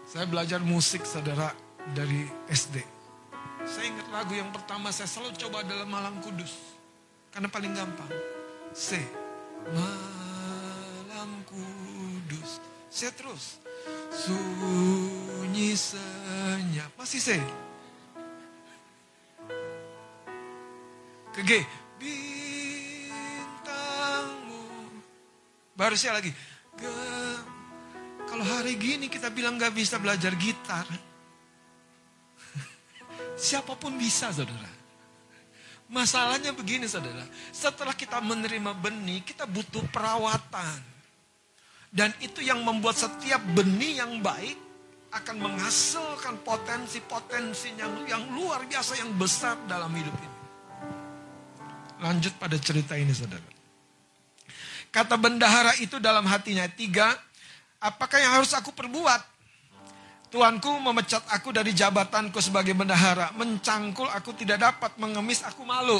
Saya 0.09 0.25
belajar 0.25 0.57
musik 0.61 1.05
saudara 1.05 1.53
dari 1.93 2.25
SD. 2.49 2.81
Saya 3.61 3.85
ingat 3.93 4.09
lagu 4.09 4.33
yang 4.33 4.49
pertama 4.49 4.89
saya 4.89 5.05
selalu 5.05 5.37
coba 5.37 5.61
dalam 5.61 5.85
Malang 5.85 6.17
Kudus. 6.25 6.77
Karena 7.29 7.45
paling 7.45 7.77
gampang. 7.77 8.09
C. 8.73 8.97
Malam 9.69 11.29
Kudus. 11.45 12.57
Saya 12.89 13.13
terus. 13.13 13.61
Sunyi 14.09 15.77
senyap. 15.77 16.89
Masih 16.97 17.21
C. 17.21 17.37
Ke 21.33 21.41
G. 21.45 21.65
Bintangmu. 21.99 22.89
Baru 25.75 25.95
saya 25.95 26.13
lagi. 26.17 26.33
Ge- 26.75 27.37
Kalau 28.29 28.45
hari 28.45 28.77
gini 28.77 29.09
kita 29.09 29.33
bilang 29.33 29.57
gak 29.57 29.73
bisa 29.73 29.97
belajar 29.97 30.37
gitar. 30.37 30.85
Siapa 33.49 33.73
pun 33.73 33.97
bisa 33.97 34.29
saudara. 34.29 34.69
Masalahnya 35.89 36.53
begini 36.53 36.85
saudara. 36.85 37.25
Setelah 37.49 37.97
kita 37.97 38.21
menerima 38.21 38.77
benih, 38.77 39.25
kita 39.25 39.49
butuh 39.49 39.81
perawatan. 39.89 40.77
Dan 41.89 42.13
itu 42.21 42.45
yang 42.45 42.61
membuat 42.61 43.01
setiap 43.01 43.41
benih 43.57 43.97
yang 43.97 44.21
baik 44.21 44.53
akan 45.09 45.41
menghasilkan 45.41 46.45
potensi-potensi 46.45 47.73
yang, 47.73 48.05
yang 48.05 48.29
luar 48.29 48.61
biasa, 48.69 49.01
yang 49.01 49.09
besar 49.17 49.57
dalam 49.65 49.89
hidup 49.97 50.13
ini. 50.13 50.38
Lanjut 51.99 52.33
pada 52.39 52.55
cerita 52.55 52.95
ini 52.95 53.11
saudara. 53.11 53.43
Kata 54.89 55.19
bendahara 55.19 55.77
itu 55.77 56.01
dalam 56.01 56.25
hatinya. 56.25 56.65
Tiga, 56.65 57.13
apakah 57.77 58.17
yang 58.17 58.41
harus 58.41 58.55
aku 58.55 58.73
perbuat? 58.73 59.21
Tuanku 60.29 60.69
memecat 60.77 61.25
aku 61.33 61.49
dari 61.49 61.73
jabatanku 61.73 62.37
sebagai 62.37 62.73
bendahara. 62.77 63.33
Mencangkul 63.33 64.09
aku 64.13 64.33
tidak 64.37 64.61
dapat, 64.61 64.93
mengemis 65.01 65.41
aku 65.41 65.65
malu. 65.65 65.97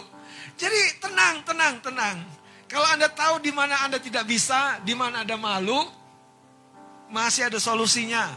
Jadi 0.58 1.02
tenang, 1.02 1.42
tenang, 1.42 1.82
tenang. 1.82 2.18
Kalau 2.70 2.86
Anda 2.94 3.10
tahu 3.10 3.42
di 3.42 3.50
mana 3.50 3.82
Anda 3.82 3.98
tidak 3.98 4.30
bisa, 4.30 4.78
di 4.86 4.94
mana 4.94 5.26
ada 5.26 5.34
malu, 5.34 5.82
masih 7.10 7.50
ada 7.50 7.58
solusinya. 7.58 8.30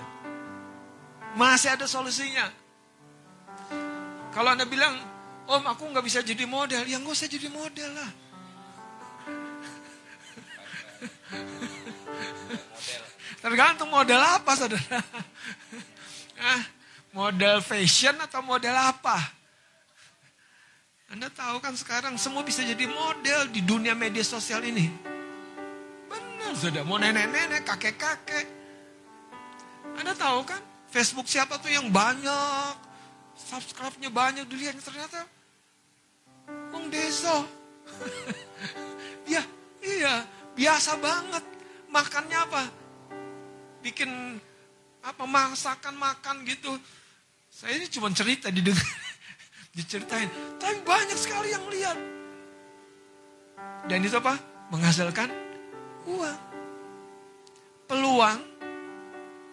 Masih 1.36 1.76
ada 1.76 1.84
solusinya. 1.84 2.48
Kalau 4.32 4.56
Anda 4.56 4.64
bilang, 4.64 4.96
Om 5.48 5.62
aku 5.66 5.82
nggak 5.90 6.04
bisa 6.06 6.20
jadi 6.22 6.46
model, 6.46 6.86
ya 6.86 6.96
nggak 7.02 7.14
usah 7.14 7.28
jadi 7.28 7.48
model 7.50 7.90
lah. 7.94 8.10
Tergantung 13.42 13.90
model 13.90 14.22
apa 14.22 14.52
saudara. 14.54 15.02
Ah, 16.38 16.62
model 17.10 17.58
fashion 17.62 18.14
atau 18.22 18.38
model 18.42 18.74
apa? 18.74 19.18
Anda 21.12 21.28
tahu 21.28 21.60
kan 21.60 21.74
sekarang 21.76 22.16
semua 22.16 22.40
bisa 22.46 22.64
jadi 22.64 22.86
model 22.88 23.50
di 23.50 23.60
dunia 23.60 23.92
media 23.92 24.24
sosial 24.24 24.64
ini. 24.64 24.88
Benar 26.08 26.56
sudah, 26.56 26.82
mau 26.86 26.96
nenek-nenek, 26.96 27.66
kakek-kakek. 27.68 28.46
Anda 30.00 30.16
tahu 30.16 30.46
kan 30.48 30.62
Facebook 30.88 31.28
siapa 31.28 31.60
tuh 31.60 31.68
yang 31.68 31.92
banyak, 31.92 32.74
subscribe-nya 33.36 34.12
banyak 34.12 34.44
dilihat 34.48 34.78
ternyata 34.80 35.24
Wong 36.72 36.88
Deso. 36.88 37.44
ya, 39.32 39.42
iya, 39.84 40.24
biasa 40.56 40.96
banget. 40.98 41.44
Makannya 41.92 42.38
apa? 42.38 42.62
Bikin 43.84 44.40
apa 45.04 45.24
masakan 45.28 45.94
makan 45.98 46.46
gitu. 46.48 46.72
Saya 47.52 47.76
ini 47.76 47.86
cuma 47.92 48.08
cerita 48.16 48.48
didengar, 48.48 48.80
diceritain. 49.76 50.30
Tapi 50.56 50.76
banyak 50.82 51.18
sekali 51.20 51.52
yang 51.52 51.64
lihat. 51.68 51.98
Dan 53.86 54.00
itu 54.00 54.16
apa? 54.16 54.40
Menghasilkan 54.72 55.28
uang. 56.08 56.40
Peluang, 57.84 58.40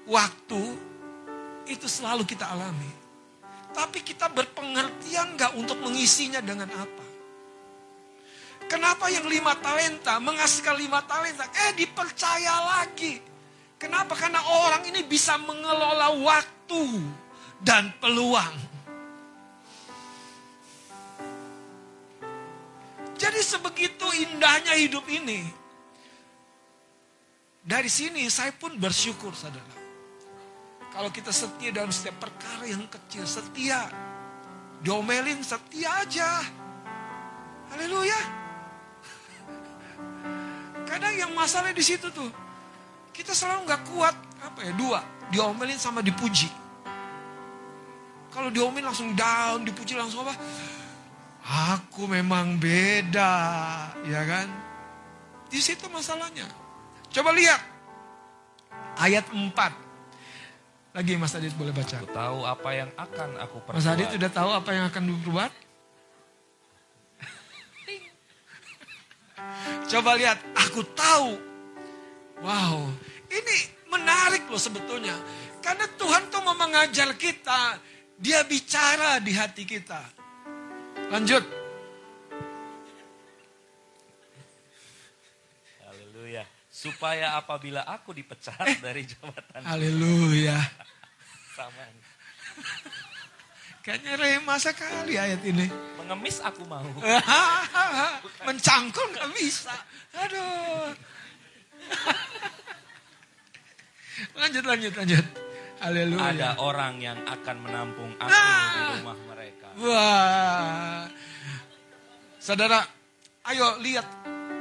waktu, 0.07 0.63
itu 1.67 1.85
selalu 1.91 2.23
kita 2.23 2.47
alami. 2.47 2.98
Tapi 3.79 4.03
kita 4.03 4.27
berpengertian 4.27 5.39
gak 5.39 5.55
untuk 5.55 5.79
mengisinya 5.79 6.43
dengan 6.43 6.67
apa? 6.67 7.05
Kenapa 8.67 9.07
yang 9.07 9.23
lima 9.23 9.55
talenta 9.55 10.19
menghasilkan 10.19 10.75
lima 10.75 10.99
talenta? 11.07 11.47
Eh 11.47 11.79
dipercaya 11.79 12.75
lagi. 12.75 13.23
Kenapa? 13.79 14.19
Karena 14.19 14.43
orang 14.67 14.83
ini 14.83 15.07
bisa 15.07 15.39
mengelola 15.39 16.11
waktu 16.19 16.83
dan 17.63 17.95
peluang. 18.03 18.55
Jadi 23.15 23.39
sebegitu 23.39 24.11
indahnya 24.27 24.75
hidup 24.75 25.07
ini. 25.07 25.47
Dari 27.63 27.87
sini 27.87 28.27
saya 28.27 28.51
pun 28.51 28.75
bersyukur 28.75 29.31
saudara. 29.31 29.78
Kalau 30.99 31.15
kita 31.15 31.31
setia 31.31 31.71
dalam 31.71 31.95
setiap 31.95 32.27
perkara 32.27 32.67
yang 32.67 32.83
kecil, 32.91 33.23
setia. 33.23 33.87
Diomelin 34.83 35.39
setia 35.39 36.03
aja. 36.03 36.43
Haleluya. 37.71 38.19
Kadang 40.83 41.15
yang 41.15 41.31
masalah 41.31 41.71
di 41.71 41.79
situ 41.79 42.11
tuh. 42.11 42.27
Kita 43.15 43.31
selalu 43.31 43.63
nggak 43.63 43.81
kuat. 43.95 44.11
Apa 44.43 44.59
ya? 44.59 44.75
Dua. 44.75 44.99
Diomelin 45.31 45.79
sama 45.79 46.03
dipuji. 46.03 46.51
Kalau 48.35 48.51
diomelin 48.51 48.91
langsung 48.91 49.15
down, 49.15 49.63
dipuji 49.63 49.95
langsung 49.95 50.27
apa? 50.27 50.35
Aku 51.79 52.11
memang 52.11 52.59
beda, 52.59 53.31
ya 54.03 54.21
kan? 54.27 54.51
Di 55.47 55.63
situ 55.63 55.87
masalahnya. 55.87 56.51
Coba 57.07 57.31
lihat 57.31 57.63
ayat 58.99 59.23
4. 59.31 59.87
Lagi 60.89 61.13
Mas 61.21 61.37
Adit 61.37 61.53
boleh 61.53 61.69
baca. 61.69 62.01
Aku 62.01 62.09
tahu 62.09 62.37
apa 62.49 62.69
yang 62.73 62.89
akan 62.97 63.29
aku 63.37 63.61
perbuat. 63.61 63.77
Mas 63.77 63.85
Adit 63.85 64.09
udah 64.09 64.31
tahu 64.33 64.49
apa 64.49 64.69
yang 64.73 64.85
akan 64.89 65.03
diperbuat? 65.05 65.51
Coba 69.93 70.17
lihat, 70.17 70.41
aku 70.57 70.81
tahu. 70.97 71.37
Wow, 72.39 72.89
ini 73.29 73.57
menarik 73.91 74.47
loh 74.49 74.57
sebetulnya. 74.57 75.13
Karena 75.59 75.85
Tuhan 75.99 76.31
tuh 76.31 76.41
mau 76.41 76.55
mengajar 76.55 77.13
kita. 77.19 77.77
Dia 78.19 78.43
bicara 78.47 79.21
di 79.21 79.31
hati 79.35 79.63
kita. 79.67 80.01
Lanjut. 81.11 81.58
Supaya 86.79 87.35
apabila 87.35 87.83
aku 87.83 88.15
dipecat 88.15 88.79
dari 88.79 89.03
jabatan 89.03 89.59
Haleluya. 89.67 90.55
sama 91.51 91.83
Kayaknya 93.83 94.15
rema 94.15 94.55
sekali 94.55 95.19
ayat 95.19 95.43
ini. 95.43 95.67
mengemis 95.99 96.39
aku 96.39 96.63
mau. 96.63 96.87
Mencangkul 98.47 99.11
nggak 99.11 99.27
bisa. 99.35 99.75
Aduh. 100.15 100.95
lanjut, 104.39 104.63
lanjut, 104.63 104.93
lanjut. 104.95 105.25
Haleluya. 105.79 106.23
Ada 106.31 106.49
orang 106.59 106.99
yang 106.99 107.19
akan 107.23 107.55
menampung 107.59 108.11
aku 108.19 108.31
Nah. 108.31 108.67
di 108.67 108.81
rumah 108.99 109.17
mereka. 109.27 109.67
Wah. 109.79 111.03
Saudara, 112.39 112.83
ayo 113.47 113.79
lihat 113.79 114.07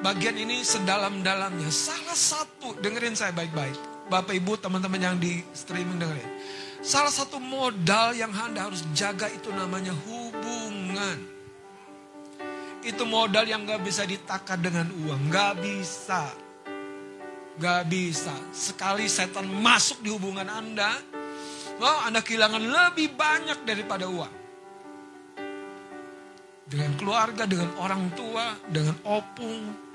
bagian 0.03 0.36
ini 0.38 0.62
sedalam-dalamnya. 0.62 1.70
Salah 1.70 2.16
satu, 2.16 2.78
dengerin 2.78 3.18
saya 3.18 3.34
baik-baik. 3.34 3.74
Bapak 4.09 4.32
Ibu, 4.32 4.57
teman-teman 4.57 5.01
yang 5.01 5.16
di 5.20 5.44
streaming 5.53 6.01
dengerin. 6.01 6.30
Salah 6.80 7.12
satu 7.12 7.42
modal 7.42 8.14
yang 8.14 8.30
Anda 8.32 8.70
harus 8.70 8.86
jaga 8.94 9.28
itu 9.28 9.51
namanya 9.51 9.92
hubungan. 9.92 11.18
Itu 12.86 13.05
modal 13.05 13.44
yang 13.44 13.66
gak 13.66 13.82
bisa 13.84 14.07
ditakar 14.07 14.57
dengan 14.62 14.88
uang. 14.88 15.28
Gak 15.28 15.61
bisa. 15.61 16.30
Gak 17.59 17.90
bisa. 17.90 18.32
Sekali 18.55 19.11
setan 19.11 19.51
masuk 19.51 20.01
di 20.01 20.09
hubungan 20.14 20.46
Anda, 20.46 20.94
oh, 21.82 21.99
Anda 22.07 22.22
kehilangan 22.22 22.62
lebih 22.62 23.18
banyak 23.18 23.66
daripada 23.66 24.07
uang 24.07 24.38
dengan 26.68 26.92
keluarga, 27.01 27.49
dengan 27.49 27.72
orang 27.80 28.12
tua, 28.12 28.53
dengan 28.68 28.96
opung. 29.09 29.88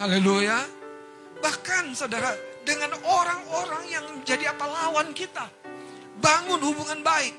Haleluya. 0.00 0.64
Bahkan 1.44 1.92
saudara, 1.92 2.32
dengan 2.64 2.88
orang-orang 3.04 3.84
yang 3.92 4.04
jadi 4.24 4.48
apa 4.48 4.64
lawan 4.64 5.12
kita. 5.12 5.44
Bangun 6.24 6.56
hubungan 6.56 7.04
baik. 7.04 7.36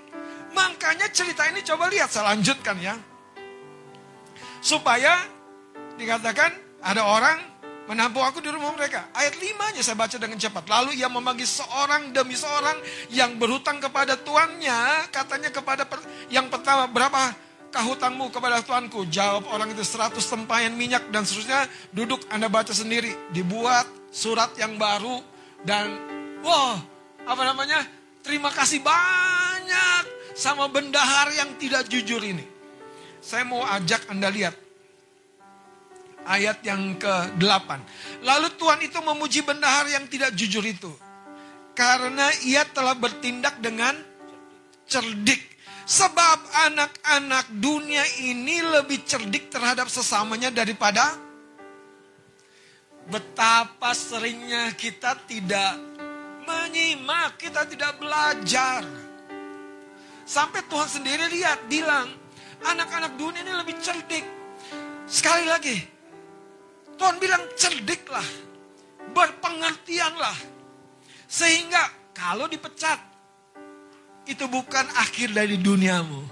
Makanya 0.53 1.09
cerita 1.09 1.49
ini 1.49 1.65
coba 1.65 1.89
lihat, 1.89 2.13
saya 2.13 2.37
lanjutkan 2.37 2.77
ya. 2.77 2.93
Supaya 4.61 5.25
dikatakan 5.97 6.53
ada 6.85 7.01
orang 7.01 7.41
menampung 7.89 8.21
aku 8.21 8.45
di 8.45 8.53
rumah 8.53 8.77
mereka. 8.77 9.09
Ayat 9.17 9.41
5-nya 9.41 9.81
saya 9.81 9.97
baca 9.97 10.21
dengan 10.21 10.37
cepat. 10.37 10.69
Lalu 10.69 11.01
ia 11.01 11.09
memanggil 11.09 11.49
seorang 11.49 12.13
demi 12.13 12.37
seorang 12.37 12.77
yang 13.09 13.41
berhutang 13.41 13.81
kepada 13.81 14.21
tuannya. 14.21 15.09
Katanya 15.09 15.49
kepada 15.49 15.89
yang 16.29 16.45
pertama, 16.53 16.85
berapa 16.85 17.33
hutangmu 17.79 18.27
kepada 18.27 18.59
tuanku? 18.59 19.07
Jawab 19.07 19.47
orang 19.55 19.71
itu 19.71 19.87
100 19.87 20.19
tempayan 20.19 20.75
minyak 20.75 21.07
dan 21.15 21.23
seterusnya. 21.23 21.71
Duduk 21.95 22.27
Anda 22.27 22.51
baca 22.51 22.75
sendiri. 22.75 23.31
Dibuat 23.31 23.87
surat 24.11 24.51
yang 24.59 24.75
baru. 24.75 25.23
Dan 25.63 25.95
wah 26.43 26.75
apa 27.23 27.41
namanya? 27.47 27.87
Terima 28.19 28.51
kasih 28.51 28.83
banyak 28.83 30.03
sama 30.35 30.67
bendahar 30.67 31.31
yang 31.31 31.55
tidak 31.55 31.87
jujur 31.87 32.19
ini. 32.19 32.43
Saya 33.23 33.47
mau 33.47 33.63
ajak 33.63 34.11
Anda 34.11 34.27
lihat 34.27 34.55
ayat 36.25 36.61
yang 36.65 36.97
ke-8. 37.01 37.69
Lalu 38.25 38.47
Tuhan 38.57 38.79
itu 38.85 38.99
memuji 39.01 39.41
bendahar 39.41 39.89
yang 39.89 40.05
tidak 40.09 40.33
jujur 40.37 40.61
itu. 40.65 40.91
Karena 41.73 42.29
ia 42.45 42.67
telah 42.67 42.93
bertindak 42.93 43.57
dengan 43.63 43.95
cerdik. 44.85 45.50
Sebab 45.81 46.37
anak-anak 46.71 47.51
dunia 47.57 48.05
ini 48.21 48.61
lebih 48.61 49.01
cerdik 49.03 49.49
terhadap 49.49 49.89
sesamanya 49.89 50.53
daripada 50.53 51.17
betapa 53.09 53.91
seringnya 53.97 54.71
kita 54.77 55.17
tidak 55.25 55.75
menyimak, 56.45 57.35
kita 57.41 57.65
tidak 57.67 57.97
belajar. 57.97 58.85
Sampai 60.23 60.63
Tuhan 60.69 60.87
sendiri 60.87 61.27
lihat, 61.27 61.67
bilang, 61.67 62.07
anak-anak 62.63 63.19
dunia 63.19 63.41
ini 63.43 63.53
lebih 63.57 63.75
cerdik. 63.83 64.23
Sekali 65.09 65.43
lagi, 65.49 65.75
Tuhan 66.95 67.19
bilang 67.19 67.43
cerdiklah, 67.59 68.29
berpengertianlah. 69.11 70.37
Sehingga 71.27 72.13
kalau 72.15 72.47
dipecat, 72.47 73.10
itu 74.31 74.47
bukan 74.47 74.87
akhir 74.95 75.35
dari 75.35 75.59
duniamu. 75.59 76.23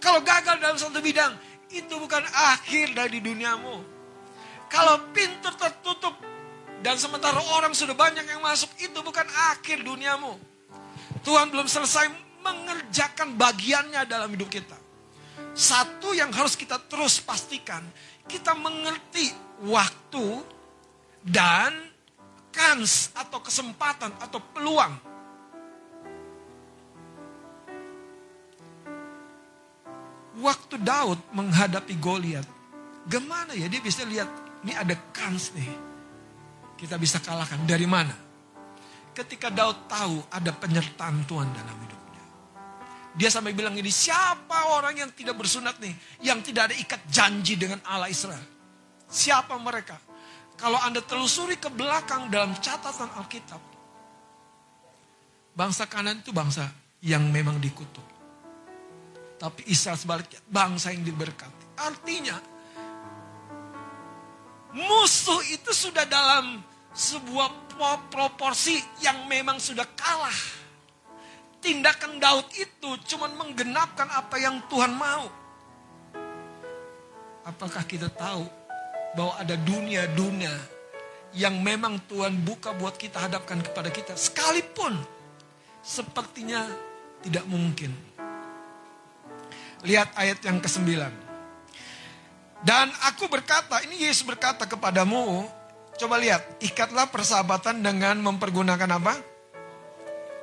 Kalau 0.00 0.24
gagal 0.24 0.56
dalam 0.56 0.80
satu 0.80 1.04
bidang, 1.04 1.36
itu 1.68 1.94
bukan 2.00 2.24
akhir 2.24 2.96
dari 2.96 3.20
duniamu. 3.20 3.76
Kalau 4.72 5.12
pintu 5.12 5.52
tertutup 5.54 6.16
dan 6.80 6.96
sementara 6.96 7.38
orang 7.58 7.76
sudah 7.76 7.92
banyak 7.92 8.24
yang 8.24 8.40
masuk, 8.40 8.72
itu 8.80 8.98
bukan 9.04 9.26
akhir 9.52 9.84
duniamu. 9.84 10.38
Tuhan 11.26 11.50
belum 11.50 11.66
selesai 11.66 12.06
mengerjakan 12.40 13.34
bagiannya 13.34 14.06
dalam 14.06 14.30
hidup 14.30 14.46
kita. 14.46 14.78
Satu 15.56 16.12
yang 16.12 16.30
harus 16.30 16.54
kita 16.54 16.76
terus 16.86 17.18
pastikan, 17.18 17.82
kita 18.28 18.54
mengerti 18.54 19.32
waktu 19.66 20.44
dan 21.26 21.72
kans 22.52 23.10
atau 23.16 23.42
kesempatan 23.42 24.12
atau 24.22 24.38
peluang. 24.54 25.15
Waktu 30.36 30.76
Daud 30.84 31.16
menghadapi 31.32 31.96
Goliat, 31.96 32.44
gimana 33.08 33.56
ya 33.56 33.72
dia 33.72 33.80
bisa 33.80 34.04
lihat 34.04 34.28
ini 34.60 34.76
ada 34.76 34.92
kans 35.14 35.56
nih. 35.56 35.70
Kita 36.76 37.00
bisa 37.00 37.16
kalahkan 37.24 37.64
dari 37.64 37.88
mana? 37.88 38.12
Ketika 39.16 39.48
Daud 39.48 39.88
tahu 39.88 40.20
ada 40.28 40.52
penyertaan 40.52 41.24
Tuhan 41.24 41.48
dalam 41.56 41.76
hidupnya. 41.80 42.24
Dia 43.16 43.32
sampai 43.32 43.56
bilang 43.56 43.72
ini, 43.80 43.88
siapa 43.88 44.76
orang 44.76 45.00
yang 45.00 45.10
tidak 45.16 45.40
bersunat 45.40 45.80
nih? 45.80 45.96
Yang 46.20 46.52
tidak 46.52 46.68
ada 46.68 46.76
ikat 46.76 47.00
janji 47.08 47.56
dengan 47.56 47.80
Allah 47.88 48.12
Israel. 48.12 48.44
Siapa 49.08 49.56
mereka? 49.56 49.96
Kalau 50.60 50.76
Anda 50.84 51.00
telusuri 51.00 51.56
ke 51.56 51.72
belakang 51.72 52.28
dalam 52.28 52.52
catatan 52.60 53.08
Alkitab. 53.16 53.62
Bangsa 55.56 55.88
kanan 55.88 56.20
itu 56.20 56.36
bangsa 56.36 56.68
yang 57.00 57.24
memang 57.32 57.56
dikutuk. 57.56 58.15
Tapi 59.36 59.68
Israel 59.68 60.00
sebaliknya, 60.00 60.40
bangsa 60.48 60.92
yang 60.96 61.04
diberkati. 61.04 61.76
Artinya, 61.76 62.36
musuh 64.72 65.44
itu 65.52 65.70
sudah 65.76 66.08
dalam 66.08 66.64
sebuah 66.96 67.68
proporsi 68.08 68.80
yang 69.04 69.28
memang 69.28 69.60
sudah 69.60 69.84
kalah. 69.92 70.40
Tindakan 71.60 72.16
Daud 72.16 72.48
itu 72.56 72.90
cuma 73.12 73.28
menggenapkan 73.36 74.08
apa 74.08 74.40
yang 74.40 74.64
Tuhan 74.72 74.96
mau. 74.96 75.28
Apakah 77.44 77.84
kita 77.84 78.08
tahu 78.08 78.48
bahwa 79.16 79.36
ada 79.36 79.56
dunia-dunia 79.60 80.52
yang 81.36 81.60
memang 81.60 82.00
Tuhan 82.08 82.40
buka 82.44 82.72
buat 82.76 82.96
kita 82.96 83.28
hadapkan 83.28 83.60
kepada 83.60 83.92
kita. 83.92 84.16
Sekalipun 84.16 84.96
sepertinya 85.84 86.64
tidak 87.20 87.44
mungkin. 87.44 87.92
Lihat 89.84 90.14
ayat 90.16 90.38
yang 90.46 90.62
ke-9. 90.62 90.88
Dan 92.64 92.86
aku 93.04 93.28
berkata, 93.28 93.84
ini 93.84 94.08
Yesus 94.08 94.24
berkata 94.24 94.64
kepadamu, 94.64 95.44
Coba 95.96 96.20
lihat, 96.20 96.44
ikatlah 96.60 97.08
persahabatan 97.08 97.80
dengan 97.80 98.20
mempergunakan 98.20 99.00
apa? 99.00 99.16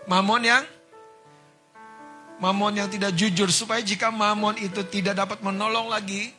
Mamon 0.10 0.42
yang 0.42 0.66
mamon 2.42 2.74
yang 2.74 2.90
tidak 2.90 3.14
jujur 3.14 3.54
supaya 3.54 3.80
jika 3.86 4.10
mamon 4.10 4.58
itu 4.58 4.82
tidak 4.90 5.14
dapat 5.14 5.46
menolong 5.46 5.94
lagi, 5.94 6.34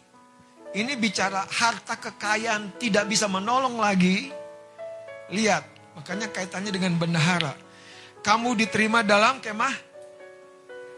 ini 0.75 0.99
bicara 0.99 1.47
harta 1.47 1.95
kekayaan 1.95 2.75
tidak 2.83 3.07
bisa 3.07 3.31
menolong 3.31 3.79
lagi. 3.79 4.35
Lihat, 5.31 5.63
makanya 5.95 6.29
kaitannya 6.35 6.75
dengan 6.75 6.99
bendahara. 6.99 7.55
Kamu 8.27 8.59
diterima 8.59 9.07
dalam 9.07 9.39
kemah. 9.39 9.94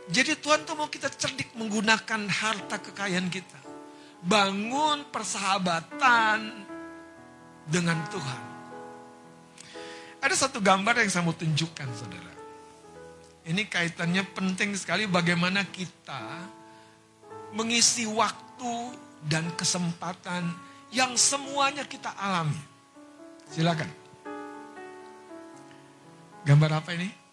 Jadi 0.07 0.38
Tuhan 0.38 0.62
tuh 0.62 0.78
mau 0.78 0.86
kita 0.86 1.11
cerdik 1.11 1.54
menggunakan 1.59 2.30
harta 2.30 2.78
kekayaan 2.78 3.26
kita. 3.26 3.59
Bangun 4.22 5.07
persahabatan, 5.11 6.66
dengan 7.66 7.98
Tuhan. 8.09 8.42
Ada 10.22 10.48
satu 10.48 10.59
gambar 10.62 11.02
yang 11.02 11.11
saya 11.11 11.26
mau 11.26 11.36
tunjukkan 11.36 11.88
saudara. 11.94 12.34
Ini 13.46 13.62
kaitannya 13.70 14.26
penting 14.34 14.74
sekali 14.74 15.07
bagaimana 15.07 15.62
kita 15.70 16.50
mengisi 17.54 18.02
waktu 18.11 18.74
dan 19.22 19.46
kesempatan 19.54 20.50
yang 20.90 21.14
semuanya 21.14 21.86
kita 21.86 22.11
alami. 22.18 22.59
Silakan. 23.54 23.90
Gambar 26.46 26.82
apa 26.82 26.90
ini? 26.94 27.25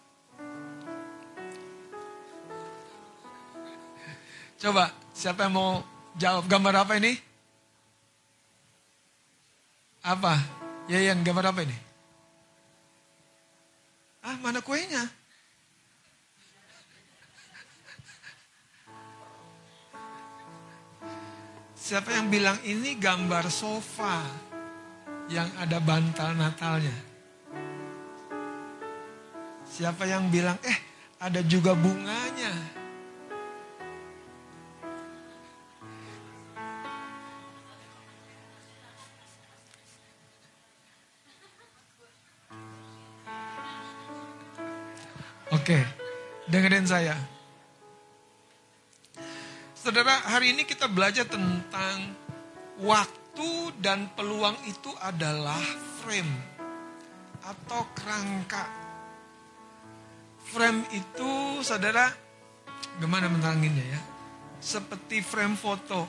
Coba, 4.64 4.88
siapa 5.12 5.44
yang 5.44 5.60
mau 5.60 5.84
jawab 6.16 6.48
gambar 6.48 6.88
apa 6.88 6.96
ini? 6.96 7.20
Apa? 10.00 10.40
Ya 10.88 11.04
yang 11.04 11.20
gambar 11.20 11.52
apa 11.52 11.68
ini? 11.68 11.76
Ah, 14.24 14.40
mana 14.40 14.64
kuenya? 14.64 15.04
Siapa 21.76 22.16
yang 22.16 22.32
bilang 22.32 22.56
ini 22.64 22.96
gambar 22.96 23.52
sofa 23.52 24.24
yang 25.28 25.52
ada 25.60 25.84
bantal 25.84 26.40
Natalnya? 26.40 26.96
Siapa 29.68 30.08
yang 30.08 30.32
bilang, 30.32 30.56
eh 30.64 30.80
ada 31.20 31.44
juga 31.44 31.76
bunganya? 31.76 32.83
Dengerin 46.84 46.88
saya. 46.88 47.16
Saudara, 49.76 50.16
hari 50.32 50.56
ini 50.56 50.64
kita 50.64 50.88
belajar 50.88 51.28
tentang 51.28 52.16
waktu 52.84 53.52
dan 53.84 54.12
peluang 54.16 54.56
itu 54.68 54.92
adalah 55.04 55.60
frame 56.04 56.32
atau 57.44 57.84
kerangka. 57.96 58.64
Frame 60.54 60.88
itu, 60.96 61.60
saudara, 61.64 62.08
gimana 63.00 63.28
meneranginnya 63.28 63.84
ya? 63.84 64.02
Seperti 64.64 65.20
frame 65.20 65.60
foto. 65.60 66.08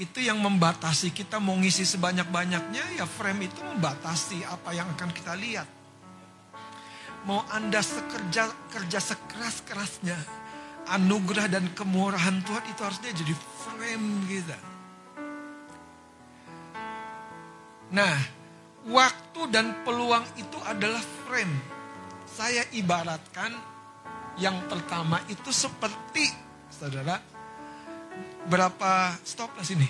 Itu 0.00 0.24
yang 0.24 0.40
membatasi 0.40 1.12
kita 1.12 1.36
mau 1.36 1.52
ngisi 1.60 1.84
sebanyak-banyaknya, 1.84 2.96
ya 2.96 3.04
frame 3.04 3.52
itu 3.52 3.60
membatasi 3.60 4.48
apa 4.48 4.72
yang 4.72 4.88
akan 4.96 5.12
kita 5.12 5.36
lihat 5.36 5.79
mau 7.28 7.44
Anda 7.52 7.84
sekerja 7.84 8.48
kerja 8.72 8.98
sekeras-kerasnya, 9.00 10.18
anugerah 10.88 11.46
dan 11.50 11.68
kemurahan 11.76 12.40
Tuhan 12.44 12.64
itu 12.70 12.80
harusnya 12.80 13.10
jadi 13.12 13.34
frame 13.36 14.08
kita. 14.30 14.58
Nah, 17.90 18.16
waktu 18.86 19.40
dan 19.50 19.82
peluang 19.82 20.22
itu 20.38 20.58
adalah 20.62 21.02
frame. 21.26 21.54
Saya 22.30 22.62
ibaratkan 22.72 23.52
yang 24.38 24.56
pertama 24.70 25.18
itu 25.26 25.50
seperti, 25.50 26.30
saudara, 26.70 27.18
berapa 28.46 29.18
stop 29.26 29.52
lah 29.58 29.66
sini. 29.66 29.88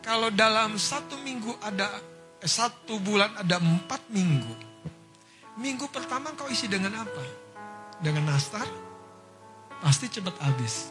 Kalau 0.00 0.32
dalam 0.32 0.80
satu 0.80 1.20
minggu 1.20 1.52
ada 1.60 1.86
satu 2.44 2.96
bulan 3.00 3.36
ada 3.36 3.60
empat 3.60 4.08
minggu. 4.08 4.54
Minggu 5.60 5.84
pertama 5.92 6.32
kau 6.32 6.48
isi 6.48 6.70
dengan 6.70 7.04
apa? 7.04 7.24
Dengan 8.00 8.32
nastar? 8.32 8.64
Pasti 9.80 10.08
cepat 10.08 10.36
habis. 10.40 10.88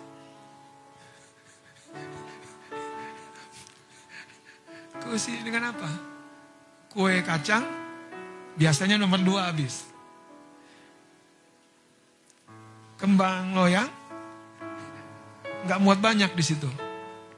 Kau 5.02 5.14
isi 5.18 5.42
dengan 5.42 5.74
apa? 5.74 5.90
Kue 6.90 7.22
kacang, 7.26 7.66
biasanya 8.58 9.02
nomor 9.02 9.22
dua 9.22 9.50
habis. 9.50 9.90
Kembang 13.00 13.56
loyang, 13.56 13.90
nggak 15.66 15.82
muat 15.82 15.98
banyak 16.04 16.30
di 16.36 16.44
situ. 16.44 16.68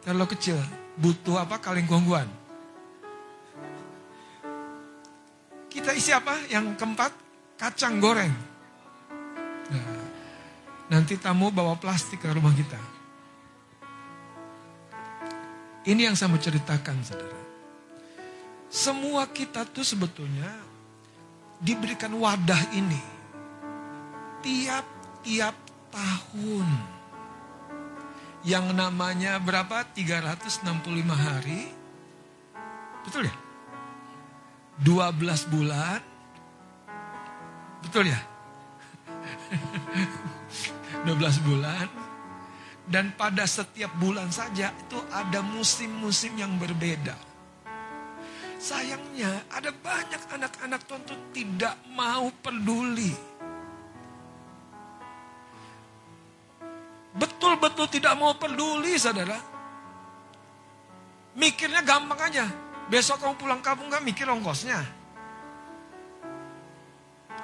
Terlalu 0.01 0.33
kecil, 0.35 0.57
butuh 0.97 1.45
apa 1.45 1.61
kaleng 1.61 1.85
kongguan. 1.85 2.40
Kita 5.71 5.95
isi 5.95 6.11
apa? 6.11 6.35
Yang 6.51 6.75
keempat, 6.75 7.11
kacang 7.55 8.03
goreng. 8.03 8.33
Nah, 9.71 9.85
nanti 10.91 11.15
tamu 11.15 11.47
bawa 11.47 11.79
plastik 11.79 12.19
ke 12.19 12.27
rumah 12.27 12.51
kita. 12.51 12.75
Ini 15.87 16.11
yang 16.11 16.15
saya 16.19 16.27
mau 16.27 16.43
ceritakan, 16.43 16.99
saudara. 17.07 17.39
Semua 18.67 19.31
kita 19.31 19.63
tuh 19.63 19.87
sebetulnya 19.87 20.51
diberikan 21.63 22.11
wadah 22.19 22.75
ini 22.75 23.01
tiap-tiap 24.43 25.55
tahun. 25.91 26.67
Yang 28.41 28.73
namanya 28.73 29.37
berapa? 29.37 29.85
365 29.93 30.65
hari. 31.13 31.69
Betul 33.05 33.29
ya? 33.29 33.35
12 34.79 35.51
bulan 35.51 36.11
Betul 37.81 38.13
ya? 38.13 38.21
12 41.05 41.47
bulan. 41.47 41.87
Dan 42.85 43.13
pada 43.15 43.47
setiap 43.47 43.93
bulan 43.97 44.27
saja 44.33 44.73
itu 44.73 44.99
ada 45.13 45.39
musim-musim 45.45 46.35
yang 46.35 46.55
berbeda. 46.59 47.15
Sayangnya 48.61 49.47
ada 49.49 49.73
banyak 49.73 50.21
anak-anak 50.37 50.81
tuh 50.85 50.99
tidak 51.33 51.73
mau 51.97 52.29
peduli. 52.43 53.09
Betul-betul 57.11 57.87
tidak 57.89 58.13
mau 58.19 58.35
peduli 58.37 58.95
saudara. 58.99 59.39
Mikirnya 61.35 61.81
gampang 61.81 62.21
aja. 62.27 62.45
Besok 62.91 63.23
kamu 63.23 63.35
pulang 63.39 63.61
kampung 63.63 63.87
gak 63.87 64.03
mikir 64.03 64.27
ongkosnya. 64.27 64.83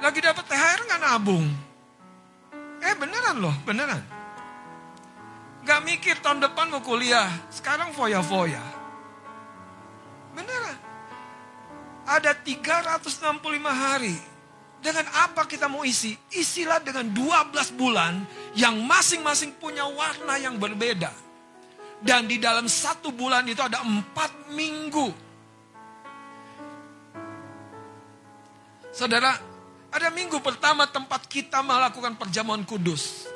Lagi 0.04 0.20
dapat 0.20 0.44
THR 0.44 0.80
nggak 0.84 1.02
nabung. 1.08 1.48
Eh 2.84 2.94
beneran 3.00 3.40
loh, 3.40 3.56
beneran. 3.64 4.04
Gak 5.64 5.84
mikir 5.88 6.20
tahun 6.20 6.44
depan 6.44 6.68
mau 6.68 6.84
kuliah. 6.84 7.32
Sekarang 7.48 7.96
foya-foya. 7.96 8.60
Beneran. 10.36 10.78
Ada 12.08 12.36
365 12.44 13.40
hari. 13.72 14.16
Dengan 14.84 15.08
apa 15.26 15.48
kita 15.48 15.72
mau 15.72 15.88
isi? 15.88 16.14
Isilah 16.36 16.84
dengan 16.84 17.08
12 17.10 17.72
bulan 17.74 18.20
yang 18.54 18.84
masing-masing 18.84 19.56
punya 19.58 19.88
warna 19.88 20.36
yang 20.38 20.60
berbeda. 20.60 21.10
Dan 22.04 22.30
di 22.30 22.38
dalam 22.38 22.68
satu 22.68 23.16
bulan 23.16 23.48
itu 23.48 23.64
ada 23.64 23.80
empat 23.82 24.52
minggu. 24.54 25.27
Saudara, 28.98 29.38
ada 29.94 30.10
minggu 30.10 30.42
pertama 30.42 30.90
tempat 30.90 31.30
kita 31.30 31.62
melakukan 31.62 32.18
perjamuan 32.18 32.66
kudus. 32.66 33.30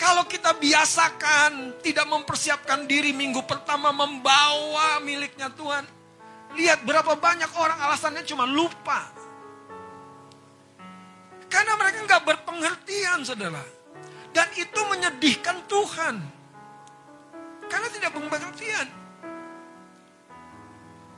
Kalau 0.00 0.24
kita 0.24 0.56
biasakan 0.56 1.84
tidak 1.84 2.08
mempersiapkan 2.08 2.88
diri 2.88 3.12
minggu 3.12 3.44
pertama 3.44 3.92
membawa 3.92 5.04
miliknya 5.04 5.52
Tuhan. 5.52 5.84
Lihat 6.56 6.80
berapa 6.88 7.12
banyak 7.12 7.52
orang 7.60 7.76
alasannya 7.84 8.24
cuma 8.24 8.48
lupa. 8.48 9.12
Karena 11.52 11.76
mereka 11.76 12.08
nggak 12.08 12.24
berpengertian 12.24 13.20
saudara. 13.20 13.60
Dan 14.32 14.48
itu 14.56 14.80
menyedihkan 14.88 15.68
Tuhan. 15.68 16.24
Karena 17.68 17.88
tidak 17.92 18.16
berpengertian. 18.16 19.01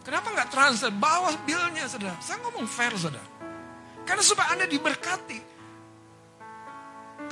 Kenapa 0.04 0.28
nggak 0.36 0.50
transfer? 0.52 0.92
Bawa 0.92 1.32
bilnya 1.48 1.88
saudara. 1.88 2.20
Saya 2.20 2.36
ngomong 2.44 2.68
fair 2.68 2.92
saudara. 3.00 3.24
Karena 4.04 4.20
supaya 4.20 4.52
Anda 4.52 4.68
diberkati. 4.68 5.38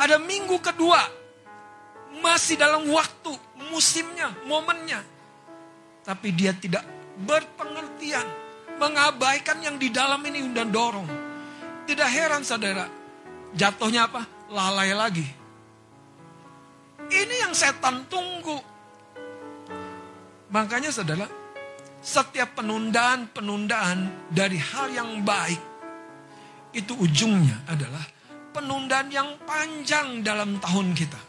Ada 0.01 0.17
minggu 0.17 0.57
kedua. 0.65 1.21
Masih 2.25 2.57
dalam 2.57 2.89
waktu, 2.93 3.33
musimnya, 3.73 4.33
momennya. 4.49 5.05
Tapi 6.05 6.33
dia 6.33 6.57
tidak 6.57 6.85
berpengertian. 7.21 8.25
Mengabaikan 8.81 9.61
yang 9.61 9.77
di 9.77 9.93
dalam 9.93 10.25
ini 10.25 10.49
dan 10.57 10.73
dorong. 10.73 11.07
Tidak 11.85 12.09
heran 12.09 12.41
saudara. 12.41 12.89
Jatuhnya 13.53 14.09
apa? 14.09 14.25
Lalai 14.49 14.97
lagi. 14.97 15.29
Ini 17.13 17.35
yang 17.45 17.53
setan 17.53 18.09
tunggu. 18.09 18.57
Makanya 20.49 20.89
saudara, 20.89 21.29
setiap 22.03 22.59
penundaan-penundaan 22.59 24.29
dari 24.35 24.59
hal 24.59 24.91
yang 24.91 25.23
baik, 25.23 25.63
itu 26.75 26.93
ujungnya 26.99 27.63
adalah 27.71 28.03
penundaan 28.51 29.09
yang 29.09 29.39
panjang 29.47 30.21
dalam 30.27 30.59
tahun 30.59 30.99
kita. 30.99 31.21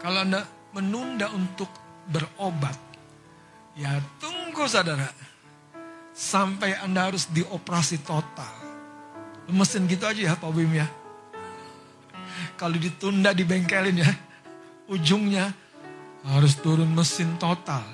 Kalau 0.00 0.24
Anda 0.24 0.40
menunda 0.72 1.28
untuk 1.36 1.68
berobat, 2.08 2.74
ya 3.76 4.00
tunggu 4.16 4.64
saudara. 4.64 5.12
Sampai 6.18 6.74
Anda 6.82 7.12
harus 7.12 7.30
dioperasi 7.30 8.02
total. 8.02 8.50
Mesin 9.46 9.86
gitu 9.86 10.02
aja 10.02 10.34
ya 10.34 10.34
Pak 10.34 10.50
Bim 10.50 10.74
ya. 10.74 10.86
Kalau 12.58 12.74
ditunda 12.74 13.30
di 13.30 13.46
bengkelin 13.46 14.02
ya, 14.02 14.10
ujungnya 14.90 15.54
harus 16.28 16.60
turun 16.60 16.92
mesin 16.92 17.40
total. 17.40 17.84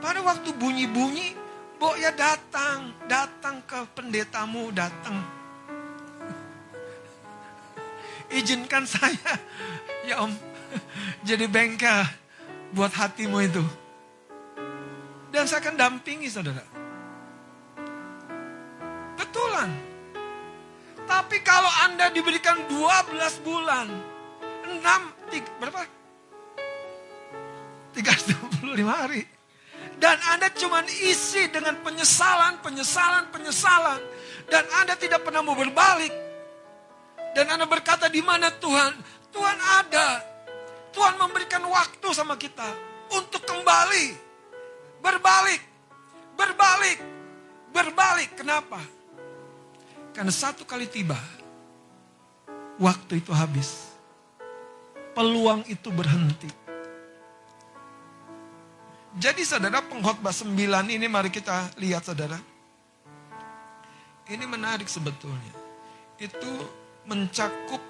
Pada 0.00 0.24
waktu 0.24 0.56
bunyi-bunyi, 0.56 1.36
Bok 1.80 1.96
ya 1.96 2.12
datang, 2.12 2.92
datang 3.08 3.64
ke 3.64 3.80
pendetamu, 3.96 4.68
datang. 4.68 5.16
Izinkan 8.28 8.84
saya, 8.84 9.32
ya 10.04 10.20
om, 10.20 10.28
jadi 11.24 11.48
bengkel 11.48 12.04
buat 12.76 12.92
hatimu 12.92 13.38
itu. 13.40 13.64
Dan 15.32 15.48
saya 15.48 15.64
akan 15.64 15.76
dampingi 15.80 16.28
saudara. 16.28 16.60
Betulan. 19.16 19.72
Tapi 21.08 21.40
kalau 21.40 21.72
Anda 21.88 22.12
diberikan 22.12 22.60
12 22.68 23.40
bulan, 23.40 23.88
6, 24.68 25.19
tiga, 25.30 25.50
berapa? 25.62 25.86
365 27.94 28.86
hari. 28.86 29.22
Dan 30.00 30.16
Anda 30.32 30.48
cuma 30.56 30.80
isi 30.88 31.48
dengan 31.52 31.76
penyesalan, 31.84 32.60
penyesalan, 32.64 33.28
penyesalan. 33.32 34.00
Dan 34.48 34.64
Anda 34.80 34.96
tidak 34.96 35.24
pernah 35.24 35.44
mau 35.44 35.56
berbalik. 35.56 36.12
Dan 37.36 37.46
Anda 37.52 37.68
berkata 37.68 38.08
di 38.08 38.24
mana 38.24 38.48
Tuhan? 38.48 38.96
Tuhan 39.30 39.58
ada. 39.60 40.08
Tuhan 40.90 41.14
memberikan 41.20 41.62
waktu 41.68 42.08
sama 42.16 42.34
kita 42.34 42.66
untuk 43.12 43.44
kembali. 43.44 44.06
Berbalik. 45.04 45.62
Berbalik. 46.34 46.98
Berbalik. 47.70 48.30
Kenapa? 48.34 48.80
Karena 50.16 50.32
satu 50.32 50.66
kali 50.66 50.90
tiba. 50.90 51.18
Waktu 52.80 53.20
itu 53.20 53.30
habis. 53.36 53.89
Peluang 55.20 55.68
itu 55.68 55.92
berhenti. 55.92 56.48
Jadi 59.20 59.44
saudara 59.44 59.84
pengkhotbah 59.84 60.32
9 60.32 60.56
ini 60.88 61.04
mari 61.12 61.28
kita 61.28 61.76
lihat 61.76 62.08
saudara. 62.08 62.40
Ini 64.32 64.40
menarik 64.48 64.88
sebetulnya. 64.88 65.52
Itu 66.16 66.64
mencakup 67.04 67.84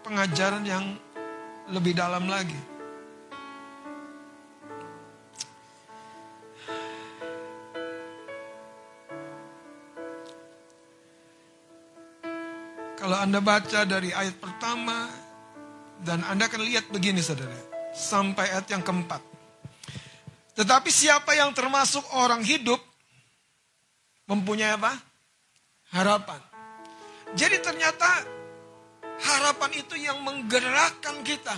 pengajaran 0.00 0.64
yang 0.64 0.96
lebih 1.68 1.92
dalam 1.92 2.24
lagi. 2.24 2.56
Kalau 12.96 13.18
Anda 13.20 13.44
baca 13.44 13.84
dari 13.84 14.08
ayat 14.08 14.40
pertama 14.40 15.21
dan 16.02 16.26
Anda 16.26 16.50
akan 16.50 16.62
lihat 16.66 16.90
begini 16.90 17.22
saudara. 17.22 17.54
Sampai 17.94 18.50
ayat 18.50 18.66
yang 18.72 18.82
keempat. 18.82 19.22
Tetapi 20.52 20.90
siapa 20.92 21.32
yang 21.32 21.54
termasuk 21.56 22.04
orang 22.18 22.44
hidup 22.44 22.78
mempunyai 24.28 24.76
apa? 24.76 24.92
Harapan. 25.92 26.40
Jadi 27.32 27.56
ternyata 27.64 28.08
harapan 29.22 29.70
itu 29.76 29.96
yang 29.96 30.20
menggerakkan 30.20 31.24
kita 31.24 31.56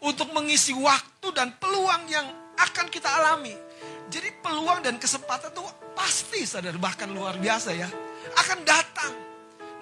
untuk 0.00 0.32
mengisi 0.32 0.72
waktu 0.72 1.28
dan 1.36 1.56
peluang 1.60 2.08
yang 2.08 2.24
akan 2.56 2.86
kita 2.88 3.08
alami. 3.20 3.52
Jadi 4.08 4.28
peluang 4.40 4.80
dan 4.86 4.96
kesempatan 4.96 5.52
itu 5.52 5.64
pasti 5.92 6.46
sadar 6.46 6.78
bahkan 6.80 7.10
luar 7.10 7.36
biasa 7.36 7.74
ya. 7.74 7.88
Akan 8.38 8.64
datang. 8.64 9.12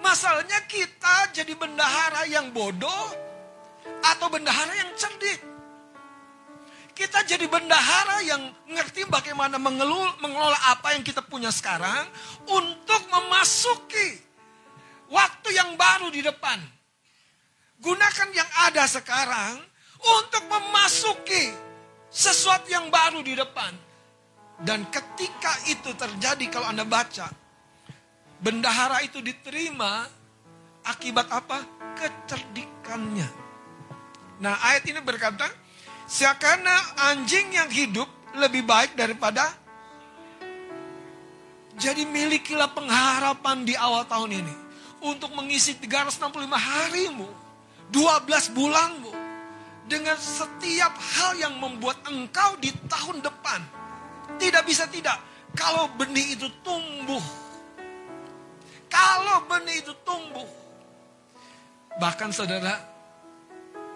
Masalahnya 0.03 0.65
kita 0.67 1.31
jadi 1.31 1.55
bendahara 1.55 2.27
yang 2.27 2.51
bodoh 2.51 3.25
atau 4.05 4.27
bendahara 4.29 4.73
yang 4.75 4.91
cerdik. 4.97 5.39
Kita 6.95 7.27
jadi 7.27 7.43
bendahara 7.51 8.23
yang 8.23 8.39
ngerti 8.71 9.03
bagaimana 9.11 9.59
mengelola 9.59 10.55
apa 10.71 10.95
yang 10.95 11.03
kita 11.03 11.19
punya 11.19 11.51
sekarang 11.51 12.07
untuk 12.47 13.01
memasuki 13.11 14.15
waktu 15.11 15.49
yang 15.51 15.75
baru 15.75 16.07
di 16.07 16.23
depan. 16.23 16.55
Gunakan 17.83 18.29
yang 18.31 18.49
ada 18.71 18.87
sekarang 18.87 19.59
untuk 20.23 20.47
memasuki 20.47 21.51
sesuatu 22.07 22.71
yang 22.71 22.87
baru 22.87 23.19
di 23.19 23.35
depan. 23.35 23.75
Dan 24.55 24.87
ketika 24.87 25.51
itu 25.67 25.91
terjadi 25.99 26.47
kalau 26.47 26.71
Anda 26.71 26.87
baca, 26.87 27.27
bendahara 28.39 29.03
itu 29.03 29.19
diterima 29.19 30.07
akibat 30.87 31.27
apa? 31.27 31.59
Kecerdikannya. 31.99 33.44
Nah 34.39 34.55
ayat 34.61 34.83
ini 34.87 34.99
berkata, 34.99 35.47
Seakan 36.05 36.61
anjing 37.09 37.49
yang 37.49 37.65
hidup 37.65 38.05
lebih 38.37 38.61
baik 38.61 38.93
daripada 38.93 39.49
jadi 41.75 42.05
milikilah 42.05 42.71
pengharapan 42.71 43.65
di 43.65 43.73
awal 43.73 44.05
tahun 44.05 44.45
ini 44.45 44.55
untuk 45.01 45.33
mengisi 45.33 45.75
365 45.81 46.45
harimu, 46.53 47.25
12 47.89 48.53
bulanmu 48.53 49.13
dengan 49.89 50.13
setiap 50.15 50.93
hal 50.93 51.41
yang 51.41 51.57
membuat 51.57 52.05
engkau 52.05 52.53
di 52.61 52.69
tahun 52.85 53.25
depan 53.25 53.59
tidak 54.37 54.63
bisa 54.65 54.85
tidak 54.89 55.17
kalau 55.57 55.89
benih 55.97 56.37
itu 56.37 56.47
tumbuh. 56.61 57.23
Kalau 58.91 59.43
benih 59.49 59.83
itu 59.83 59.91
tumbuh. 60.07 60.47
Bahkan 61.99 62.31
saudara, 62.31 62.94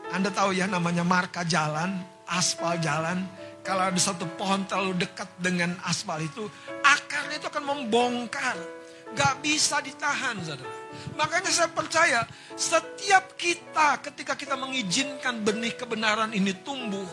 Anda 0.09 0.33
tahu 0.33 0.57
ya 0.57 0.65
namanya 0.65 1.05
marka 1.05 1.45
jalan, 1.45 2.01
aspal 2.25 2.81
jalan. 2.81 3.21
Kalau 3.61 3.85
ada 3.85 3.99
satu 4.01 4.25
pohon 4.39 4.65
terlalu 4.65 5.05
dekat 5.05 5.29
dengan 5.37 5.77
aspal 5.85 6.17
itu, 6.23 6.49
akarnya 6.81 7.37
itu 7.37 7.47
akan 7.49 7.65
membongkar. 7.65 8.57
Gak 9.13 9.41
bisa 9.41 9.81
ditahan 9.81 10.37
saudara. 10.45 10.69
Makanya 11.17 11.49
saya 11.49 11.69
percaya 11.69 12.25
setiap 12.53 13.33
kita 13.37 14.01
ketika 14.05 14.37
kita 14.37 14.53
mengizinkan 14.53 15.41
benih 15.41 15.73
kebenaran 15.73 16.29
ini 16.33 16.53
tumbuh, 16.61 17.05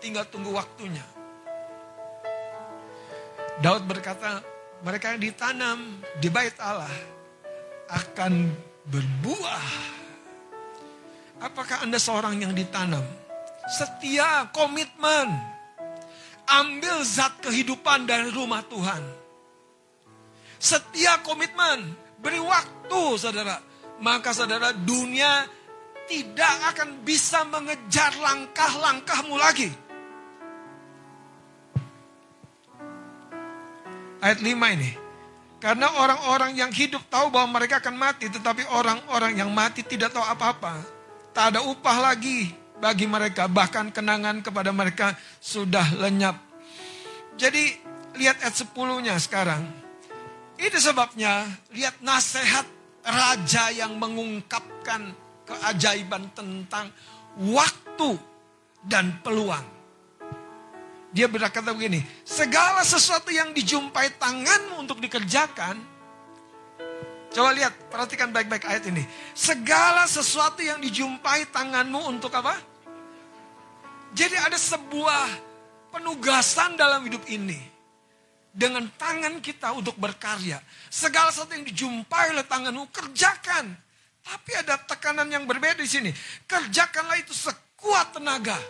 tinggal 0.00 0.24
tunggu 0.28 0.52
waktunya. 0.52 1.04
Daud 3.60 3.84
berkata, 3.84 4.40
mereka 4.82 5.12
yang 5.14 5.20
ditanam 5.22 5.78
di 6.18 6.28
bait 6.32 6.56
Allah 6.58 6.90
akan 7.92 8.48
berbuah. 8.88 10.01
Apakah 11.42 11.82
Anda 11.82 11.98
seorang 11.98 12.38
yang 12.38 12.54
ditanam? 12.54 13.02
Setia, 13.66 14.46
komitmen. 14.54 15.34
Ambil 16.46 17.02
zat 17.02 17.42
kehidupan 17.42 18.06
dari 18.06 18.30
rumah 18.30 18.62
Tuhan. 18.66 19.02
Setia 20.62 21.18
komitmen, 21.26 21.98
beri 22.22 22.38
waktu 22.38 23.02
saudara. 23.18 23.58
Maka 23.98 24.30
saudara 24.30 24.70
dunia 24.70 25.46
tidak 26.06 26.54
akan 26.74 27.02
bisa 27.02 27.42
mengejar 27.46 28.14
langkah-langkahmu 28.22 29.34
lagi. 29.38 29.70
ayat 34.22 34.38
5 34.38 34.76
ini. 34.78 34.90
Karena 35.58 35.90
orang-orang 35.98 36.58
yang 36.58 36.70
hidup 36.74 37.02
tahu 37.10 37.30
bahwa 37.30 37.58
mereka 37.58 37.78
akan 37.82 37.94
mati, 37.94 38.26
tetapi 38.30 38.66
orang-orang 38.70 39.38
yang 39.38 39.50
mati 39.50 39.82
tidak 39.82 40.10
tahu 40.10 40.22
apa-apa. 40.22 40.78
Tak 41.32 41.56
ada 41.56 41.60
upah 41.64 42.12
lagi 42.12 42.52
bagi 42.76 43.08
mereka, 43.08 43.48
bahkan 43.48 43.88
kenangan 43.88 44.44
kepada 44.44 44.68
mereka 44.68 45.16
sudah 45.40 45.96
lenyap. 45.96 46.36
Jadi 47.40 47.72
lihat 48.20 48.44
ayat 48.44 48.52
10-nya 48.52 49.16
sekarang. 49.16 49.64
Itu 50.60 50.76
sebabnya 50.76 51.48
lihat 51.72 52.04
nasihat 52.04 52.68
raja 53.02 53.72
yang 53.72 53.96
mengungkapkan 53.96 55.10
keajaiban 55.48 56.28
tentang 56.36 56.92
waktu 57.48 58.20
dan 58.84 59.18
peluang. 59.24 59.64
Dia 61.12 61.28
berkata 61.28 61.76
begini, 61.76 62.00
segala 62.24 62.80
sesuatu 62.84 63.28
yang 63.28 63.52
dijumpai 63.52 64.16
tanganmu 64.16 64.80
untuk 64.80 64.96
dikerjakan, 64.96 65.76
coba 67.32 67.50
lihat, 67.56 67.72
perhatikan 67.88 68.28
baik-baik 68.30 68.68
ayat 68.68 68.84
ini. 68.92 69.02
Segala 69.32 70.04
sesuatu 70.04 70.60
yang 70.60 70.78
dijumpai 70.78 71.48
tanganmu 71.48 72.00
untuk 72.12 72.32
apa? 72.36 72.54
Jadi 74.12 74.36
ada 74.36 74.60
sebuah 74.60 75.26
penugasan 75.92 76.76
dalam 76.76 77.04
hidup 77.08 77.24
ini. 77.28 77.58
Dengan 78.52 78.84
tangan 79.00 79.40
kita 79.40 79.72
untuk 79.72 79.96
berkarya. 79.96 80.60
Segala 80.92 81.32
sesuatu 81.32 81.56
yang 81.56 81.64
dijumpai 81.64 82.36
oleh 82.36 82.44
tanganmu, 82.44 82.92
kerjakan. 82.92 83.72
Tapi 84.22 84.50
ada 84.54 84.76
tekanan 84.76 85.32
yang 85.32 85.48
berbeda 85.48 85.80
di 85.80 85.88
sini. 85.88 86.12
Kerjakanlah 86.44 87.16
itu 87.16 87.32
sekuat 87.32 88.12
tenaga. 88.12 88.60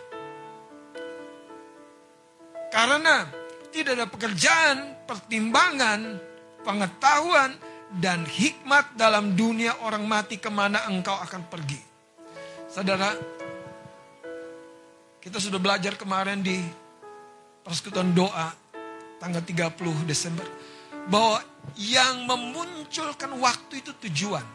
Karena 2.71 3.27
tidak 3.69 3.99
ada 3.99 4.07
pekerjaan, 4.07 4.77
pertimbangan, 5.05 6.17
pengetahuan, 6.63 7.51
dan 7.97 8.25
hikmat 8.25 8.97
dalam 8.97 9.37
dunia 9.37 9.77
orang 9.85 10.05
mati 10.05 10.41
ke 10.41 10.49
mana 10.49 10.89
engkau 10.89 11.13
akan 11.13 11.45
pergi. 11.45 11.77
Saudara, 12.69 13.13
kita 15.21 15.37
sudah 15.37 15.61
belajar 15.61 15.93
kemarin 15.93 16.41
di 16.41 16.57
persekutuan 17.61 18.11
doa 18.17 18.49
tanggal 19.21 19.45
30 19.45 20.09
Desember. 20.09 20.45
Bahwa 21.05 21.43
yang 21.77 22.25
memunculkan 22.25 23.35
waktu 23.37 23.83
itu 23.83 23.91
tujuan. 24.09 24.45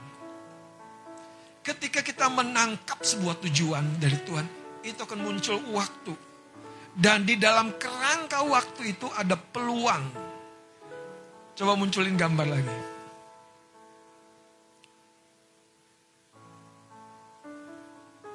Ketika 1.63 2.01
kita 2.01 2.33
menangkap 2.33 3.05
sebuah 3.05 3.37
tujuan 3.45 4.01
dari 4.01 4.17
Tuhan, 4.25 4.47
itu 4.83 5.01
akan 5.05 5.21
muncul 5.21 5.61
waktu 5.77 6.17
dan 6.99 7.23
di 7.23 7.39
dalam 7.39 7.79
kerangka 7.79 8.43
waktu 8.43 8.99
itu 8.99 9.07
ada 9.15 9.39
peluang. 9.39 10.03
Coba 11.55 11.79
munculin 11.79 12.19
gambar 12.19 12.47
lagi. 12.59 12.98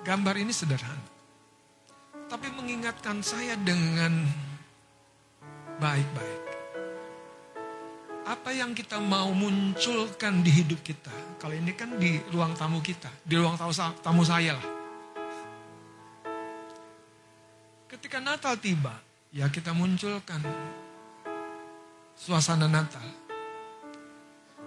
Gambar 0.03 0.35
ini 0.35 0.51
sederhana. 0.51 1.07
Tapi 2.27 2.51
mengingatkan 2.51 3.23
saya 3.23 3.55
dengan 3.55 4.27
baik-baik. 5.80 6.43
Apa 8.27 8.51
yang 8.51 8.75
kita 8.75 8.99
mau 8.99 9.31
munculkan 9.31 10.43
di 10.43 10.51
hidup 10.51 10.84
kita. 10.84 11.11
Kalau 11.39 11.55
ini 11.55 11.71
kan 11.71 11.95
di 11.95 12.19
ruang 12.35 12.51
tamu 12.55 12.84
kita. 12.84 13.07
Di 13.23 13.39
ruang 13.39 13.55
tamu 14.03 14.23
saya 14.27 14.59
lah. 14.59 14.67
Ketika 17.88 18.19
Natal 18.19 18.59
tiba, 18.59 18.99
ya 19.31 19.47
kita 19.47 19.71
munculkan 19.71 20.43
suasana 22.19 22.67
Natal. 22.67 23.07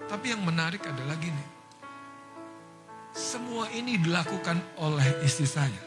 Tapi 0.06 0.32
yang 0.32 0.40
menarik 0.40 0.80
adalah 0.86 1.16
gini. 1.20 1.55
Semua 3.16 3.64
ini 3.72 3.96
dilakukan 3.96 4.60
oleh 4.76 5.24
istri 5.24 5.48
saya. 5.48 5.80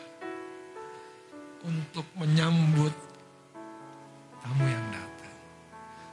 Untuk 1.61 2.10
menyambut 2.18 2.89
tamu 4.41 4.65
yang 4.65 4.88
datang. 4.89 5.35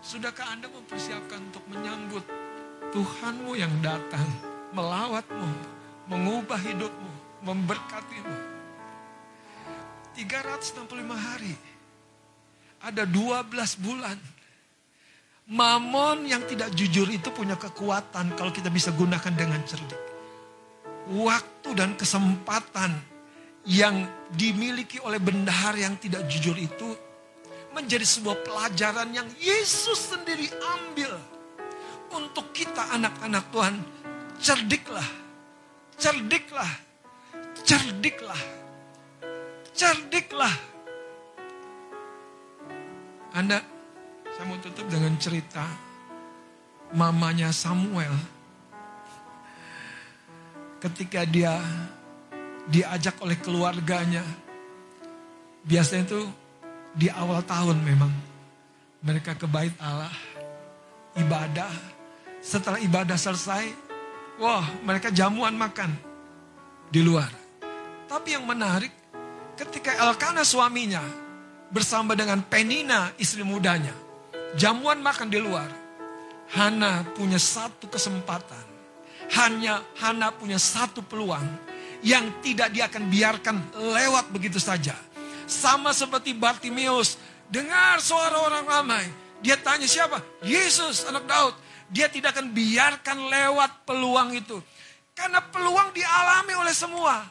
Sudahkah 0.05 0.45
Anda 0.53 0.69
mempersiapkan 0.69 1.41
untuk 1.49 1.65
menyambut 1.73 2.21
Tuhanmu 2.93 3.57
yang 3.57 3.73
datang. 3.81 4.29
Melawatmu, 4.77 5.49
mengubah 6.13 6.61
hidupmu, 6.61 7.13
memberkatimu. 7.49 8.37
365 10.21 10.85
hari. 11.17 11.57
Ada 12.85 13.09
12 13.09 13.49
bulan. 13.81 14.21
Mamon 15.49 16.29
yang 16.29 16.45
tidak 16.45 16.77
jujur 16.77 17.09
itu 17.09 17.33
punya 17.33 17.57
kekuatan 17.57 18.37
kalau 18.37 18.53
kita 18.53 18.69
bisa 18.69 18.93
gunakan 18.93 19.33
dengan 19.33 19.65
cerdik. 19.65 20.16
Waktu 21.07 21.71
dan 21.79 21.95
kesempatan 21.95 22.99
yang 23.67 24.07
dimiliki 24.35 24.99
oleh 25.03 25.23
bendahar 25.23 25.79
yang 25.79 25.95
tidak 26.03 26.27
jujur 26.27 26.59
itu 26.59 26.99
menjadi 27.71 28.03
sebuah 28.03 28.43
pelajaran 28.43 29.15
yang 29.15 29.29
Yesus 29.39 30.15
sendiri 30.15 30.51
ambil 30.51 31.15
untuk 32.11 32.51
kita 32.51 32.91
anak-anak 32.95 33.45
Tuhan. 33.55 33.75
Cerdiklah, 34.37 35.09
cerdiklah, 35.97 36.73
cerdiklah 37.63 38.43
cerdiklah. 39.77 40.55
Anda, 43.37 43.61
saya 44.33 44.45
mau 44.49 44.57
tutup 44.65 44.89
dengan 44.89 45.13
cerita 45.21 45.69
mamanya 46.97 47.53
Samuel. 47.53 48.36
Ketika 50.87 51.27
dia 51.27 51.59
diajak 52.71 53.19
oleh 53.19 53.35
keluarganya, 53.43 54.23
biasanya 55.67 56.07
itu 56.07 56.23
di 56.95 57.11
awal 57.11 57.43
tahun 57.43 57.83
memang 57.83 58.13
mereka 59.03 59.35
ke 59.35 59.51
bait 59.51 59.75
Allah, 59.83 60.15
ibadah. 61.19 61.75
Setelah 62.39 62.79
ibadah 62.79 63.19
selesai, 63.19 63.67
wah 64.39 64.63
mereka 64.87 65.11
jamuan 65.11 65.59
makan 65.59 65.91
di 66.87 67.03
luar. 67.03 67.35
Tapi 68.07 68.39
yang 68.39 68.47
menarik, 68.47 68.95
ketika 69.59 69.91
Elkana 69.91 70.47
suaminya 70.47 71.03
bersama 71.67 72.15
dengan 72.15 72.47
Penina 72.47 73.11
istri 73.19 73.43
mudanya, 73.43 73.91
jamuan 74.55 75.03
makan 75.03 75.35
di 75.35 75.43
luar, 75.43 75.67
Hana 76.55 77.03
punya 77.19 77.43
satu 77.43 77.91
kesempatan. 77.91 78.76
Hanya 79.35 79.83
Hana 79.99 80.31
punya 80.31 80.61
satu 80.61 81.03
peluang 81.03 81.43
yang 82.07 82.39
tidak 82.45 82.71
dia 82.71 82.87
akan 82.87 83.11
biarkan 83.11 83.57
lewat 83.75 84.31
begitu 84.31 84.63
saja. 84.63 84.95
Sama 85.47 85.91
seperti 85.91 86.35
Bartimius 86.35 87.19
dengar 87.51 87.99
suara 87.99 88.39
orang 88.43 88.65
ramai. 88.67 89.05
Dia 89.43 89.59
tanya 89.59 89.87
siapa? 89.87 90.23
Yesus 90.43 91.07
anak 91.07 91.27
Daud. 91.27 91.55
Dia 91.91 92.11
tidak 92.11 92.35
akan 92.35 92.51
biarkan 92.51 93.19
lewat 93.31 93.87
peluang 93.87 94.35
itu. 94.35 94.59
Karena 95.15 95.39
peluang 95.39 95.95
dialami 95.95 96.55
oleh 96.59 96.75
semua. 96.75 97.23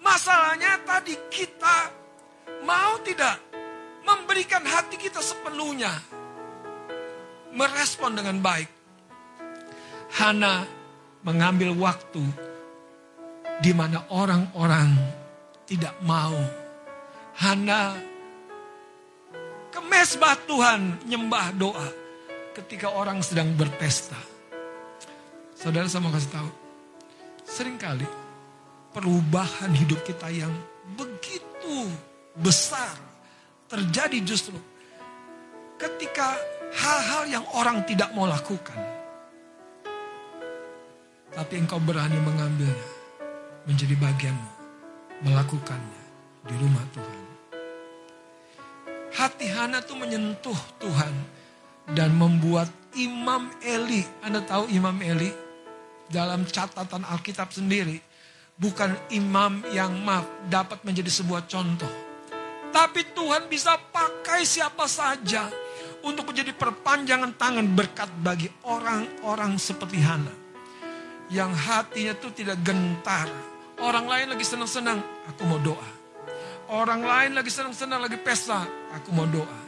Masalahnya 0.00 0.80
tadi 0.84 1.12
kita 1.28 1.92
mau 2.64 3.00
tidak 3.04 3.36
memberikan 4.06 4.64
hati 4.64 4.96
kita 4.96 5.20
sepenuhnya. 5.20 5.92
Merespon 7.52 8.16
dengan 8.16 8.40
baik. 8.40 8.68
Hana 10.16 10.75
mengambil 11.22 11.72
waktu 11.76 12.24
di 13.60 13.72
mana 13.72 14.04
orang-orang 14.12 14.92
tidak 15.64 15.96
mau. 16.04 16.36
Hana 17.36 17.96
ke 19.68 19.80
mesbah 19.84 20.36
Tuhan 20.48 21.04
nyembah 21.04 21.52
doa 21.52 21.88
ketika 22.56 22.96
orang 22.96 23.20
sedang 23.20 23.52
berpesta. 23.52 24.16
Saudara 25.52 25.84
saya 25.84 26.00
mau 26.04 26.12
kasih 26.12 26.32
tahu, 26.32 26.50
sering 27.44 27.76
kali 27.76 28.08
perubahan 28.96 29.72
hidup 29.76 30.00
kita 30.08 30.32
yang 30.32 30.52
begitu 30.96 31.92
besar 32.40 32.96
terjadi 33.68 34.24
justru 34.24 34.56
ketika 35.76 36.40
hal-hal 36.72 37.22
yang 37.28 37.44
orang 37.52 37.84
tidak 37.84 38.08
mau 38.16 38.24
lakukan. 38.24 38.95
Tapi 41.36 41.60
engkau 41.60 41.76
berani 41.76 42.16
mengambilnya 42.16 42.88
menjadi 43.68 43.92
bagianmu, 44.00 44.50
melakukannya 45.28 46.04
di 46.48 46.54
rumah 46.56 46.84
Tuhan. 46.96 47.24
Hati 49.12 49.46
Hana 49.52 49.84
tuh 49.84 50.00
menyentuh 50.00 50.56
Tuhan 50.80 51.14
dan 51.92 52.16
membuat 52.16 52.72
Imam 52.96 53.52
Eli, 53.60 54.00
Anda 54.24 54.40
tahu 54.40 54.72
Imam 54.72 54.96
Eli 55.04 55.28
dalam 56.08 56.48
catatan 56.48 57.04
Alkitab 57.04 57.52
sendiri 57.52 58.00
bukan 58.56 58.96
imam 59.12 59.60
yang 59.70 59.92
maaf 60.00 60.24
dapat 60.48 60.80
menjadi 60.82 61.12
sebuah 61.12 61.44
contoh. 61.44 61.90
Tapi 62.72 63.12
Tuhan 63.16 63.48
bisa 63.48 63.76
pakai 63.92 64.44
siapa 64.44 64.84
saja 64.84 65.48
untuk 66.04 66.28
menjadi 66.28 66.52
perpanjangan 66.52 67.32
tangan 67.36 67.66
berkat 67.72 68.08
bagi 68.20 68.48
orang-orang 68.68 69.56
seperti 69.56 70.00
Hana. 70.00 70.45
Yang 71.26 71.52
hatinya 71.58 72.12
itu 72.14 72.28
tidak 72.30 72.58
gentar. 72.62 73.26
Orang 73.82 74.06
lain 74.06 74.30
lagi 74.30 74.46
senang-senang, 74.46 75.02
aku 75.26 75.42
mau 75.44 75.58
doa. 75.58 75.90
Orang 76.66 77.02
lain 77.02 77.34
lagi 77.34 77.50
senang-senang, 77.50 78.02
lagi 78.02 78.18
pesta, 78.18 78.62
aku 78.94 79.10
mau 79.14 79.26
doa. 79.26 79.60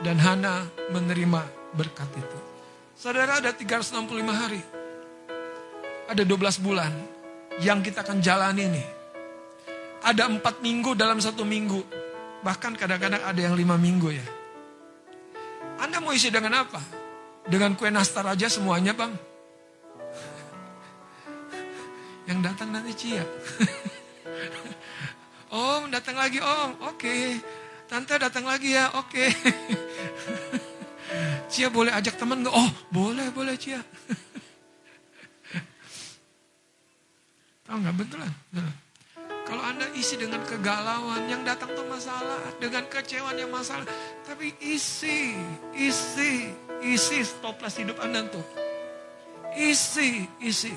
Dan 0.00 0.16
Hana 0.16 0.64
menerima 0.92 1.40
berkat 1.76 2.08
itu. 2.16 2.38
Saudara 2.96 3.40
ada 3.40 3.52
365 3.52 4.32
hari. 4.32 4.62
Ada 6.08 6.24
12 6.24 6.60
bulan 6.60 6.92
yang 7.60 7.80
kita 7.84 8.04
akan 8.04 8.20
jalani 8.20 8.64
nih. 8.68 8.88
Ada 10.04 10.28
4 10.28 10.40
minggu 10.64 10.96
dalam 10.96 11.20
satu 11.20 11.44
minggu. 11.44 11.80
Bahkan 12.40 12.72
kadang-kadang 12.80 13.20
ada 13.20 13.40
yang 13.40 13.52
5 13.52 13.76
minggu 13.76 14.08
ya. 14.12 14.26
Anda 15.80 16.00
mau 16.00 16.12
isi 16.12 16.32
dengan 16.32 16.64
apa? 16.64 16.99
Dengan 17.48 17.72
kue 17.78 17.88
nastar 17.88 18.28
aja 18.28 18.52
semuanya 18.52 18.92
bang. 18.92 19.16
Yang 22.28 22.38
datang 22.52 22.68
nanti 22.74 22.92
Cia. 22.94 23.20
om 25.56 25.88
datang 25.88 26.20
lagi 26.20 26.38
om, 26.42 26.76
oke. 26.92 27.40
Tante 27.90 28.14
datang 28.20 28.46
lagi 28.46 28.76
ya, 28.76 28.92
oke. 28.94 29.24
Cia 31.50 31.66
boleh 31.66 31.90
ajak 31.90 32.14
teman 32.14 32.46
nggak? 32.46 32.54
Oh 32.54 32.70
boleh 32.94 33.26
boleh 33.34 33.58
Cia. 33.58 33.82
Tahu 37.66 37.76
nggak 37.82 37.96
betulan? 37.98 38.30
betulan. 38.54 38.89
Kalau 39.60 39.76
Anda 39.76 39.92
isi 39.92 40.16
dengan 40.16 40.40
kegalauan, 40.48 41.28
yang 41.28 41.44
datang 41.44 41.76
tuh 41.76 41.84
masalah. 41.84 42.40
Dengan 42.56 42.80
kecewaan 42.88 43.36
yang 43.36 43.52
masalah. 43.52 43.84
Tapi 44.24 44.56
isi, 44.56 45.36
isi, 45.76 46.48
isi 46.80 47.20
stoplas 47.20 47.76
hidup 47.76 48.00
Anda 48.00 48.24
tuh. 48.24 48.40
Isi, 49.60 50.24
isi. 50.40 50.72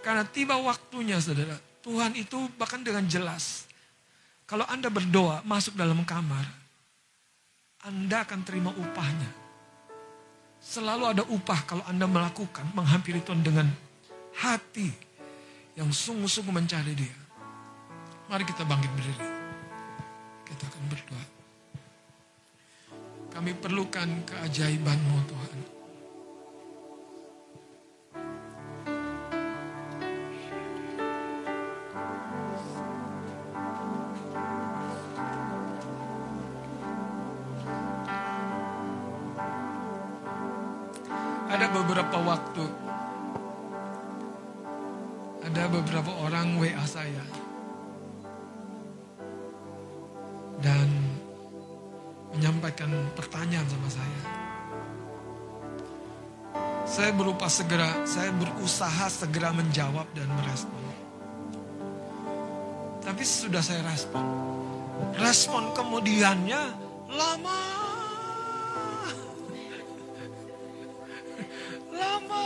Karena 0.00 0.24
tiba 0.24 0.56
waktunya 0.56 1.20
saudara. 1.20 1.60
Tuhan 1.84 2.16
itu 2.16 2.48
bahkan 2.56 2.80
dengan 2.80 3.04
jelas. 3.04 3.68
Kalau 4.48 4.64
Anda 4.64 4.88
berdoa 4.88 5.44
masuk 5.44 5.76
dalam 5.76 6.00
kamar. 6.00 6.48
Anda 7.84 8.24
akan 8.24 8.40
terima 8.48 8.72
upahnya. 8.72 9.28
Selalu 10.56 11.04
ada 11.04 11.22
upah 11.28 11.68
kalau 11.68 11.84
Anda 11.84 12.08
melakukan, 12.08 12.64
menghampiri 12.72 13.20
Tuhan 13.20 13.44
dengan 13.44 13.68
hati 14.40 14.88
yang 15.76 15.92
sungguh-sungguh 15.92 16.48
mencari 16.48 16.96
dia. 16.96 17.21
Mari 18.32 18.48
kita 18.48 18.64
bangkit 18.64 18.88
berdiri. 18.96 19.28
Kita 20.48 20.64
akan 20.64 20.82
berdoa. 20.88 21.24
Kami 23.28 23.52
perlukan 23.60 24.08
keajaiban-Mu 24.24 25.18
Tuhan. 25.28 25.58
Ada 41.52 41.68
beberapa 41.68 42.16
waktu, 42.24 42.64
ada 45.44 45.62
beberapa 45.68 46.16
orang 46.24 46.56
WA 46.56 46.80
saya. 46.88 47.41
Menyampaikan 52.62 52.94
pertanyaan 53.18 53.66
sama 53.66 53.88
saya. 53.90 54.20
Saya 56.86 57.10
berupa 57.10 57.50
segera, 57.50 57.90
saya 58.06 58.30
berusaha 58.30 59.10
segera 59.10 59.50
menjawab 59.50 60.06
dan 60.14 60.30
merespon. 60.30 60.78
Tapi 63.02 63.22
sudah 63.26 63.58
saya 63.58 63.82
respon. 63.82 64.22
Respon 65.18 65.74
kemudiannya 65.74 66.62
lama. 67.10 67.62
Lama 71.90 72.42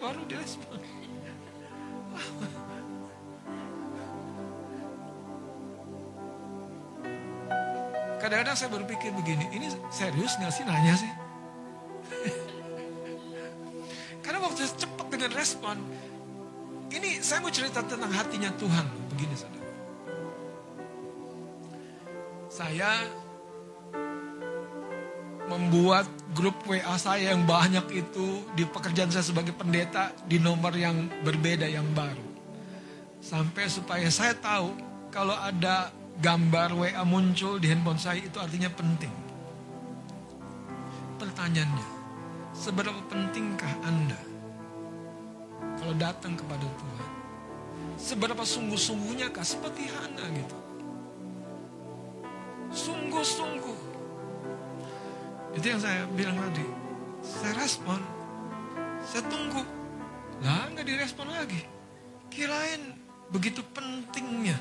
baru 0.00 0.24
direspon. 0.24 0.80
Kadang-kadang 8.32 8.56
saya 8.56 8.72
berpikir 8.72 9.12
begini, 9.12 9.44
ini 9.52 9.68
serius 9.92 10.40
nggak 10.40 10.52
sih 10.56 10.64
nanya 10.64 10.96
sih? 10.96 11.12
Karena 14.24 14.40
waktu 14.40 14.72
cepat 14.72 15.06
dengan 15.12 15.36
respon, 15.36 15.76
ini 16.96 17.20
saya 17.20 17.44
mau 17.44 17.52
cerita 17.52 17.84
tentang 17.84 18.08
hatinya 18.08 18.48
Tuhan. 18.56 18.88
Begini 19.12 19.36
saudara. 19.36 19.68
Saya 22.48 23.04
membuat 25.52 26.08
grup 26.32 26.56
WA 26.64 26.96
saya 26.96 27.36
yang 27.36 27.44
banyak 27.44 27.84
itu 27.92 28.48
di 28.56 28.64
pekerjaan 28.64 29.12
saya 29.12 29.28
sebagai 29.28 29.52
pendeta 29.52 30.08
di 30.24 30.40
nomor 30.40 30.72
yang 30.72 31.04
berbeda 31.20 31.68
yang 31.68 31.84
baru. 31.92 32.32
Sampai 33.20 33.68
supaya 33.68 34.08
saya 34.08 34.32
tahu 34.32 34.72
kalau 35.12 35.36
ada 35.36 35.92
gambar 36.20 36.76
WA 36.76 37.04
muncul 37.08 37.56
di 37.56 37.72
handphone 37.72 37.96
saya 37.96 38.20
itu 38.20 38.36
artinya 38.36 38.68
penting. 38.68 39.14
Pertanyaannya, 41.16 41.88
seberapa 42.52 42.98
pentingkah 43.08 43.72
Anda 43.86 44.20
kalau 45.78 45.94
datang 45.96 46.34
kepada 46.36 46.66
Tuhan? 46.66 47.10
Seberapa 47.96 48.42
sungguh-sungguhnya 48.42 49.30
kah 49.30 49.46
seperti 49.46 49.86
Hana 49.86 50.24
gitu? 50.34 50.58
Sungguh-sungguh. 52.72 53.78
Itu 55.52 55.66
yang 55.68 55.80
saya 55.80 56.08
bilang 56.16 56.40
tadi. 56.40 56.64
Saya 57.22 57.52
respon. 57.60 58.00
Saya 59.04 59.22
tunggu. 59.28 59.62
Lah 60.42 60.66
nggak 60.72 60.86
direspon 60.88 61.28
lagi. 61.30 61.62
Kirain 62.32 62.96
begitu 63.28 63.60
pentingnya. 63.76 64.56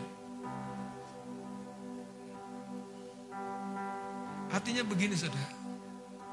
Artinya 4.52 4.84
begini 4.84 5.16
saudara. 5.16 5.56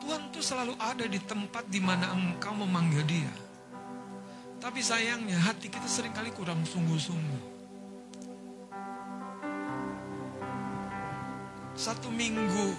Tuhan 0.03 0.31
tuh 0.35 0.43
selalu 0.43 0.75
ada 0.79 1.07
di 1.07 1.23
tempat 1.23 1.71
di 1.71 1.79
mana 1.79 2.11
engkau 2.11 2.55
memanggil 2.55 3.07
dia. 3.07 3.33
Tapi 4.59 4.83
sayangnya 4.83 5.39
hati 5.39 5.71
kita 5.71 5.87
sering 5.87 6.11
kali 6.11 6.35
kurang 6.35 6.67
sungguh-sungguh. 6.67 7.43
Satu 11.79 12.11
minggu 12.11 12.75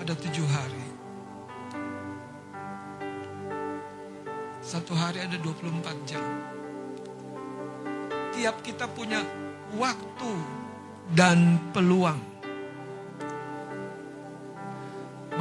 ada 0.00 0.16
tujuh 0.16 0.48
hari. 0.48 0.88
Satu 4.64 4.96
hari 4.96 5.20
ada 5.20 5.36
24 5.36 6.08
jam. 6.08 6.24
Tiap 8.32 8.56
kita 8.64 8.88
punya 8.88 9.20
waktu 9.76 10.32
dan 11.12 11.60
peluang. 11.76 12.37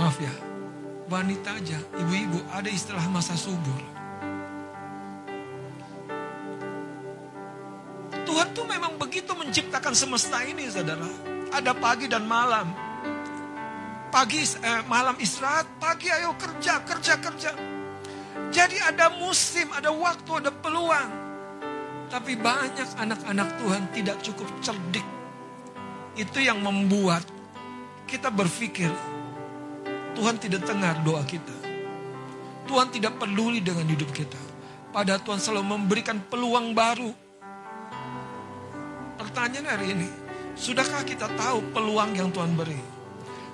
Maaf 0.08 0.24
ya, 0.24 0.32
wanita 1.12 1.60
aja, 1.60 1.76
ibu-ibu 2.00 2.40
ada 2.56 2.72
istilah 2.72 3.04
masa 3.12 3.36
subur. 3.36 3.76
Tuhan 8.24 8.56
tuh 8.56 8.64
memang 8.72 8.96
begitu 8.96 9.36
menciptakan 9.36 9.92
semesta 9.92 10.48
ini 10.48 10.64
saudara. 10.72 11.12
Ada 11.52 11.76
pagi 11.76 12.08
dan 12.08 12.24
malam. 12.24 12.72
Pagi, 14.08 14.48
eh, 14.48 14.80
malam 14.88 15.20
istirahat, 15.20 15.68
pagi 15.76 16.08
ayo 16.08 16.40
kerja, 16.40 16.88
kerja, 16.88 17.20
kerja. 17.20 17.52
Jadi 18.48 18.80
ada 18.80 19.12
musim, 19.12 19.68
ada 19.76 19.92
waktu, 19.92 20.40
ada 20.40 20.56
peluang. 20.56 21.12
Tapi 22.08 22.40
banyak 22.40 22.96
anak-anak 22.96 23.60
Tuhan 23.60 23.84
tidak 23.92 24.24
cukup 24.24 24.48
cerdik. 24.64 25.04
Itu 26.16 26.40
yang 26.40 26.64
membuat 26.64 27.28
kita 28.08 28.32
berpikir 28.32 29.17
Tuhan 30.18 30.42
tidak 30.42 30.66
dengar 30.66 30.98
doa 31.06 31.22
kita. 31.22 31.54
Tuhan 32.66 32.90
tidak 32.90 33.22
peduli 33.22 33.62
dengan 33.62 33.86
hidup 33.86 34.10
kita. 34.10 34.42
Padahal 34.90 35.22
Tuhan 35.22 35.38
selalu 35.38 35.78
memberikan 35.78 36.18
peluang 36.26 36.74
baru. 36.74 37.14
Pertanyaan 39.22 39.78
hari 39.78 39.94
ini, 39.94 40.10
sudahkah 40.58 41.06
kita 41.06 41.30
tahu 41.38 41.70
peluang 41.70 42.18
yang 42.18 42.34
Tuhan 42.34 42.58
beri? 42.58 42.82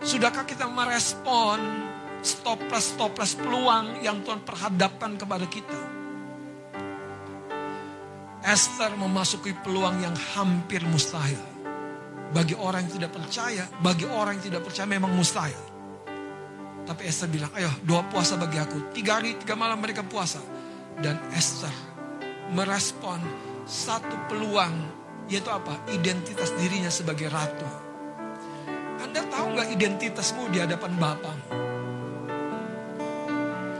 Sudahkah 0.08 0.48
kita 0.48 0.72
merespon 0.72 1.60
stoples-stoples 2.24 3.36
peluang 3.36 4.00
yang 4.00 4.24
Tuhan 4.24 4.48
perhadapkan 4.48 5.20
kepada 5.20 5.44
kita. 5.44 5.80
Esther 8.48 8.96
memasuki 8.96 9.52
peluang 9.52 10.00
yang 10.00 10.16
hampir 10.40 10.80
mustahil. 10.88 11.40
Bagi 12.32 12.56
orang 12.56 12.88
yang 12.88 13.04
tidak 13.04 13.12
percaya, 13.20 13.68
bagi 13.84 14.08
orang 14.08 14.40
yang 14.40 14.46
tidak 14.48 14.64
percaya 14.64 14.88
memang 14.88 15.12
mustahil. 15.12 15.73
Tapi 16.84 17.08
Esther 17.08 17.32
bilang, 17.32 17.52
ayo 17.56 17.72
doa 17.88 18.04
puasa 18.12 18.36
bagi 18.36 18.60
aku. 18.60 18.92
Tiga 18.92 19.20
hari, 19.20 19.40
tiga 19.40 19.56
malam 19.56 19.80
mereka 19.80 20.04
puasa. 20.04 20.44
Dan 21.00 21.16
Esther 21.32 21.72
merespon 22.52 23.24
satu 23.64 24.28
peluang, 24.28 24.76
yaitu 25.32 25.48
apa? 25.48 25.80
Identitas 25.96 26.52
dirinya 26.60 26.92
sebagai 26.92 27.32
ratu. 27.32 27.66
Anda 29.00 29.24
tahu 29.32 29.56
nggak 29.56 29.70
identitasmu 29.80 30.52
di 30.52 30.60
hadapan 30.60 30.92
Bapamu? 31.00 31.48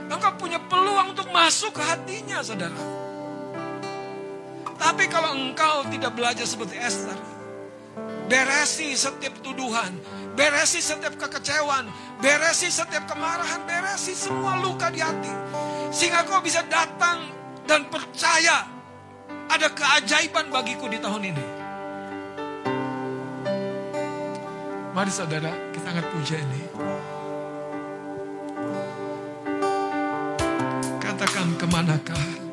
Engkau 0.08 0.32
punya 0.40 0.58
peluang 0.64 1.12
untuk 1.12 1.28
masuk 1.28 1.76
ke 1.76 1.82
hatinya, 1.84 2.40
saudara. 2.40 2.76
Tapi 4.80 5.04
kalau 5.08 5.36
engkau 5.36 5.84
tidak 5.92 6.12
belajar 6.16 6.44
seperti 6.48 6.76
Esther, 6.80 7.16
beresi 8.34 8.98
setiap 8.98 9.38
tuduhan, 9.46 9.94
beresi 10.34 10.82
setiap 10.82 11.14
kekecewaan, 11.14 11.86
beresi 12.18 12.66
setiap 12.66 13.06
kemarahan, 13.06 13.62
beresi 13.62 14.10
semua 14.10 14.58
luka 14.58 14.90
di 14.90 14.98
hati. 14.98 15.30
Sehingga 15.94 16.26
kau 16.26 16.42
bisa 16.42 16.66
datang 16.66 17.30
dan 17.70 17.86
percaya 17.86 18.66
ada 19.46 19.70
keajaiban 19.70 20.50
bagiku 20.50 20.90
di 20.90 20.98
tahun 20.98 21.30
ini. 21.30 21.46
Mari 24.98 25.10
saudara, 25.14 25.54
kita 25.70 25.86
angkat 25.94 26.06
puja 26.10 26.34
ini. 26.34 26.62
Katakan 30.98 31.54
ke 31.54 31.66
manakah? 31.70 32.43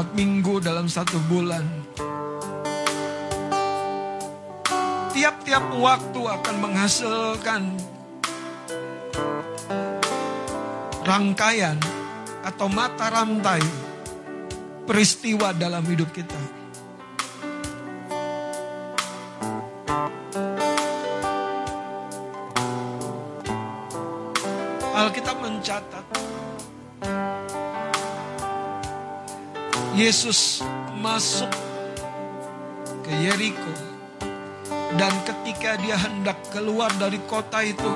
Empat 0.00 0.16
minggu 0.16 0.64
dalam 0.64 0.88
satu 0.88 1.20
bulan. 1.28 1.60
Tiap-tiap 5.12 5.76
waktu 5.76 6.20
akan 6.24 6.56
menghasilkan 6.56 7.62
rangkaian 11.04 11.76
atau 12.48 12.72
mata 12.72 13.12
rantai 13.12 13.60
peristiwa 14.88 15.52
dalam 15.52 15.84
hidup 15.84 16.08
kita. 16.16 16.40
Alkitab 24.96 25.36
mencatat 25.44 26.09
Yesus 30.00 30.64
masuk 30.96 31.52
ke 33.04 33.12
Yeriko. 33.20 33.74
Dan 34.96 35.12
ketika 35.28 35.76
dia 35.76 36.00
hendak 36.00 36.40
keluar 36.48 36.88
dari 36.96 37.20
kota 37.28 37.60
itu 37.60 37.92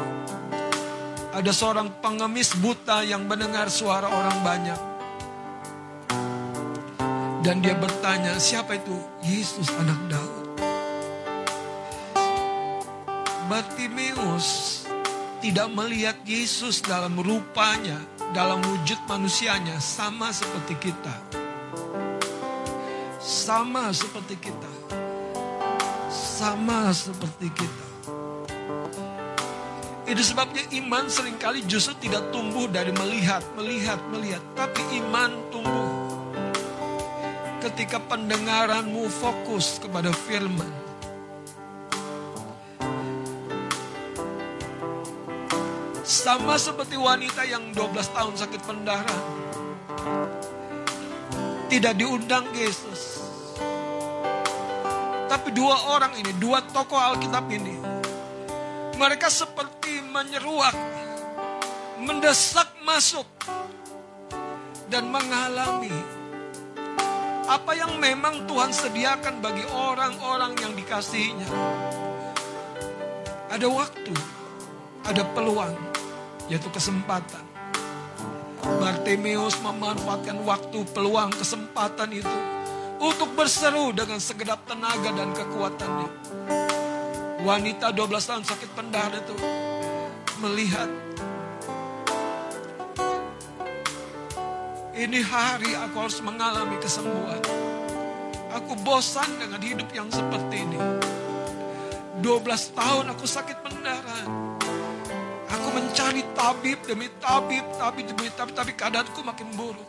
ada 1.32 1.48
seorang 1.48 1.88
pengemis 2.04 2.52
buta 2.60 3.00
yang 3.08 3.24
mendengar 3.24 3.72
suara 3.72 4.12
orang 4.12 4.36
banyak. 4.44 4.80
Dan 7.40 7.64
dia 7.64 7.72
bertanya 7.72 8.36
siapa 8.36 8.76
itu? 8.76 9.00
Yesus 9.24 9.72
anak 9.72 10.00
Daud. 10.12 10.44
Bartimeus 13.48 14.84
tidak 15.40 15.72
melihat 15.72 16.20
Yesus 16.28 16.84
dalam 16.84 17.16
rupanya, 17.16 17.96
dalam 18.36 18.60
wujud 18.60 19.00
manusianya, 19.08 19.80
sama 19.80 20.28
seperti 20.36 20.92
kita. 20.92 21.43
Sama 23.24 23.88
seperti 23.88 24.36
kita. 24.36 24.68
Sama 26.12 26.92
seperti 26.92 27.48
kita. 27.56 27.86
Itu 30.04 30.20
sebabnya 30.20 30.60
iman 30.84 31.08
sering 31.08 31.40
kali 31.40 31.64
justru 31.64 31.96
tidak 32.04 32.28
tumbuh 32.28 32.68
dari 32.68 32.92
melihat, 32.92 33.40
melihat, 33.56 33.96
melihat. 34.12 34.44
Tapi 34.52 35.00
iman 35.00 35.40
tumbuh 35.48 35.88
ketika 37.64 37.96
pendengaranmu 37.96 39.08
fokus 39.08 39.80
kepada 39.80 40.12
firman. 40.12 40.68
Sama 46.04 46.60
seperti 46.60 47.00
wanita 47.00 47.40
yang 47.48 47.72
12 47.72 48.04
tahun 48.12 48.36
sakit 48.36 48.60
pendarahan. 48.68 49.24
Tidak 51.74 51.90
diundang 51.98 52.54
Yesus. 52.54 53.18
Tapi 55.26 55.50
dua 55.50 55.90
orang 55.90 56.14
ini, 56.14 56.30
dua 56.38 56.62
tokoh 56.70 56.94
Alkitab 56.94 57.50
ini. 57.50 57.74
Mereka 58.94 59.26
seperti 59.26 59.98
menyeruak, 60.06 60.70
mendesak 61.98 62.70
masuk. 62.86 63.26
Dan 64.86 65.10
mengalami 65.10 65.90
apa 67.50 67.74
yang 67.74 67.98
memang 67.98 68.46
Tuhan 68.46 68.70
sediakan 68.70 69.42
bagi 69.42 69.66
orang-orang 69.74 70.54
yang 70.62 70.78
dikasihinya. 70.78 71.50
Ada 73.50 73.66
waktu, 73.66 74.14
ada 75.10 75.26
peluang, 75.34 75.74
yaitu 76.46 76.70
kesempatan. 76.70 77.43
Bartimeus 78.64 79.60
memanfaatkan 79.60 80.40
waktu, 80.48 80.88
peluang, 80.96 81.28
kesempatan 81.36 82.08
itu 82.16 82.38
untuk 82.96 83.36
berseru 83.36 83.92
dengan 83.92 84.16
segenap 84.16 84.64
tenaga 84.64 85.12
dan 85.12 85.30
kekuatannya. 85.36 86.08
Wanita 87.44 87.92
12 87.92 88.08
tahun 88.24 88.44
sakit 88.48 88.70
pendarahan 88.72 89.20
itu 89.20 89.36
melihat 90.40 90.88
ini 94.96 95.20
hari 95.20 95.76
aku 95.76 96.08
harus 96.08 96.24
mengalami 96.24 96.80
kesembuhan. 96.80 97.44
Aku 98.54 98.78
bosan 98.80 99.28
dengan 99.36 99.60
hidup 99.60 99.92
yang 99.92 100.08
seperti 100.08 100.64
ini. 100.64 100.80
12 102.24 102.24
tahun 102.72 103.12
aku 103.12 103.28
sakit 103.28 103.60
pendarahan. 103.60 104.53
Aku 105.64 105.72
mencari 105.72 106.20
tabib 106.36 106.76
demi 106.84 107.08
tabib, 107.24 107.64
tabib 107.80 108.04
demi 108.04 108.28
tabib, 108.36 108.52
tapi 108.52 108.76
keadaanku 108.76 109.24
makin 109.24 109.48
buruk. 109.56 109.88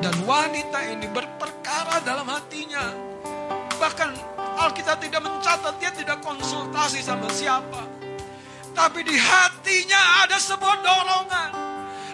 Dan 0.00 0.16
wanita 0.24 0.80
ini 0.88 1.04
berperkara 1.12 2.00
dalam 2.00 2.24
hatinya. 2.24 2.96
Bahkan 3.76 4.10
Alkitab 4.56 5.04
tidak 5.04 5.20
mencatat, 5.20 5.76
dia 5.76 5.92
tidak 5.92 6.16
konsultasi 6.24 7.04
sama 7.04 7.28
siapa. 7.28 7.84
Tapi 8.72 9.04
di 9.04 9.20
hatinya 9.20 10.24
ada 10.24 10.40
sebuah 10.40 10.80
dorongan. 10.80 11.50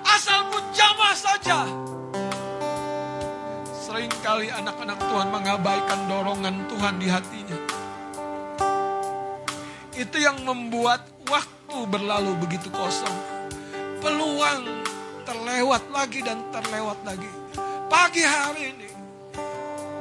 Asal 0.03 0.51
ku 0.51 0.59
jamah 0.75 1.15
saja. 1.15 1.71
Seringkali 3.87 4.51
anak-anak 4.51 4.99
Tuhan 4.99 5.29
mengabaikan 5.31 6.01
dorongan 6.11 6.67
Tuhan 6.67 6.95
di 6.99 7.07
hatinya. 7.07 7.59
Itu 9.95 10.19
yang 10.19 10.43
membuat 10.43 11.07
waktu 11.31 11.56
berlalu 11.91 12.33
begitu 12.43 12.71
kosong. 12.71 13.19
Peluang 13.99 14.87
terlewat 15.27 15.83
lagi 15.91 16.23
dan 16.23 16.39
terlewat 16.55 16.99
lagi. 17.03 17.27
Pagi 17.87 18.23
hari 18.23 18.75
ini, 18.75 18.91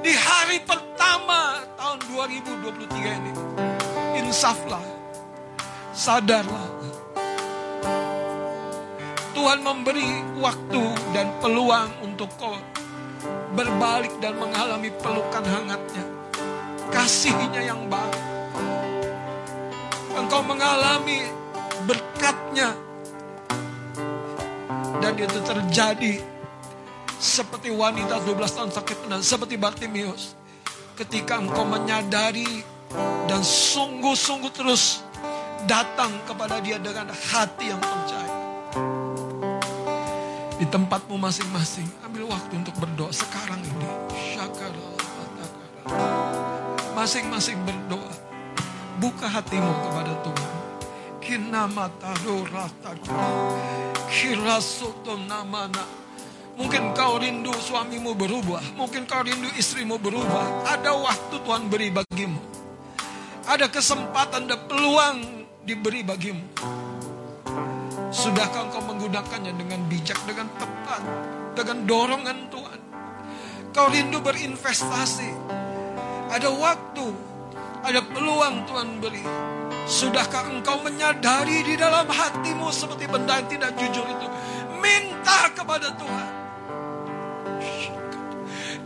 di 0.01 0.13
hari 0.13 0.61
pertama 0.61 1.61
tahun 1.77 1.99
2023 2.09 3.17
ini, 3.21 3.33
insaflah, 4.21 4.81
sadarlah. 5.93 6.69
Tuhan 9.35 9.61
memberi 9.61 10.39
waktu 10.39 10.83
dan 11.11 11.27
peluang 11.43 11.91
untuk 12.01 12.31
kau 12.39 12.55
berbalik 13.53 14.13
dan 14.23 14.37
mengalami 14.39 14.89
pelukan 15.01 15.43
hangatnya. 15.43 16.05
Kasihnya 16.89 17.61
yang 17.75 17.85
baru 17.91 18.35
engkau 20.15 20.41
mengalami 20.41 21.27
berkatnya. 21.83 22.71
Dan 25.03 25.13
itu 25.19 25.39
terjadi 25.43 26.23
seperti 27.19 27.69
wanita 27.75 28.23
12 28.23 28.55
tahun 28.55 28.71
sakit 28.71 28.97
dan 29.11 29.19
seperti 29.19 29.59
Bartimius. 29.59 30.39
Ketika 30.95 31.43
engkau 31.43 31.67
menyadari 31.67 32.63
dan 33.27 33.43
sungguh-sungguh 33.43 34.51
terus 34.55 35.03
datang 35.67 36.13
kepada 36.23 36.63
dia 36.63 36.79
dengan 36.79 37.11
hati 37.11 37.73
yang 37.73 37.81
percaya. 37.81 38.33
Di 40.55 40.63
tempatmu 40.71 41.19
masing-masing, 41.19 41.83
ambil 42.07 42.31
waktu 42.31 42.53
untuk 42.55 42.75
berdoa 42.79 43.11
sekarang 43.11 43.59
ini. 43.59 43.89
Masing-masing 46.95 47.59
berdoa 47.67 48.09
buka 48.97 49.27
hatimu 49.27 49.73
kepada 49.83 50.13
Tuhan. 50.23 50.54
Mungkin 56.55 56.95
kau 56.95 57.19
rindu 57.19 57.51
suamimu 57.51 58.15
berubah. 58.15 58.63
Mungkin 58.79 59.03
kau 59.09 59.25
rindu 59.25 59.49
istrimu 59.59 59.99
berubah. 59.99 60.69
Ada 60.69 60.95
waktu 60.95 61.35
Tuhan 61.43 61.67
beri 61.67 61.91
bagimu. 61.91 62.39
Ada 63.49 63.67
kesempatan 63.67 64.47
dan 64.47 64.63
peluang 64.69 65.17
diberi 65.65 66.05
bagimu. 66.05 66.45
Sudahkah 68.13 68.71
engkau 68.71 68.85
menggunakannya 68.87 69.51
dengan 69.59 69.83
bijak, 69.91 70.15
dengan 70.23 70.47
tepat, 70.55 71.01
dengan 71.57 71.77
dorongan 71.83 72.37
Tuhan? 72.47 72.79
Kau 73.75 73.91
rindu 73.91 74.23
berinvestasi. 74.23 75.35
Ada 76.31 76.47
waktu 76.47 77.34
ada 77.85 78.01
peluang 78.01 78.65
Tuhan 78.65 78.89
beri. 78.97 79.21
Sudahkah 79.85 80.49
engkau 80.49 80.81
menyadari 80.81 81.61
di 81.61 81.77
dalam 81.77 82.09
hatimu 82.09 82.73
seperti 82.73 83.05
benda 83.05 83.37
yang 83.37 83.45
tidak 83.45 83.71
jujur 83.77 84.01
itu? 84.09 84.27
Minta 84.81 85.53
kepada 85.53 85.93
Tuhan. 85.93 86.29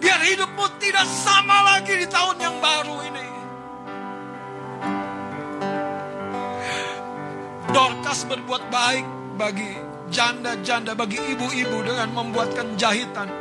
Biar 0.03 0.19
hidupmu 0.19 0.65
tidak 0.84 1.07
sama 1.07 1.76
lagi 1.76 1.95
di 1.95 2.07
tahun 2.11 2.38
yang 2.43 2.55
baru 2.59 2.97
ini. 3.07 3.27
Dorcas 7.71 8.27
berbuat 8.27 8.67
baik 8.67 9.05
bagi 9.39 9.71
janda-janda, 10.11 10.91
bagi 10.91 11.23
ibu-ibu 11.23 11.80
dengan 11.88 12.11
membuatkan 12.11 12.76
jahitan. 12.76 13.31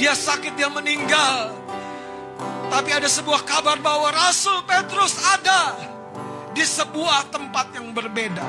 Dia 0.00 0.16
sakit, 0.16 0.56
dia 0.56 0.72
meninggal. 0.72 1.63
Tapi 2.70 2.90
ada 2.90 3.08
sebuah 3.08 3.42
kabar 3.46 3.78
bahwa 3.80 4.12
Rasul 4.12 4.62
Petrus 4.64 5.16
ada 5.20 5.76
di 6.54 6.62
sebuah 6.62 7.28
tempat 7.34 7.74
yang 7.74 7.90
berbeda. 7.90 8.46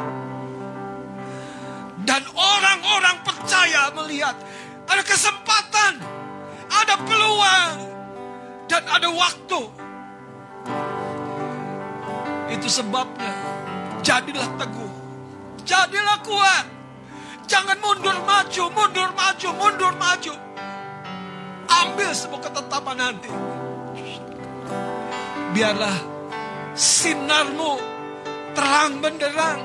Dan 2.06 2.22
orang-orang 2.38 3.18
percaya 3.26 3.90
melihat 3.98 4.38
ada 4.86 5.02
kesempatan, 5.02 5.98
ada 6.70 6.96
peluang, 7.02 7.76
dan 8.70 8.86
ada 8.86 9.10
waktu. 9.10 9.62
Itu 12.54 12.70
sebabnya, 12.70 13.34
jadilah 14.06 14.50
teguh, 14.62 14.94
jadilah 15.66 16.22
kuat. 16.22 16.66
Jangan 17.46 17.78
mundur 17.78 18.18
maju, 18.26 18.64
mundur 18.74 19.10
maju, 19.14 19.50
mundur 19.54 19.94
maju. 19.98 20.34
Ambil 21.66 22.10
sebuah 22.14 22.42
ketetapan 22.50 22.98
nanti. 22.98 23.30
Biarlah 25.56 25.96
sinarmu 26.76 27.80
terang 28.52 29.00
benderang. 29.00 29.64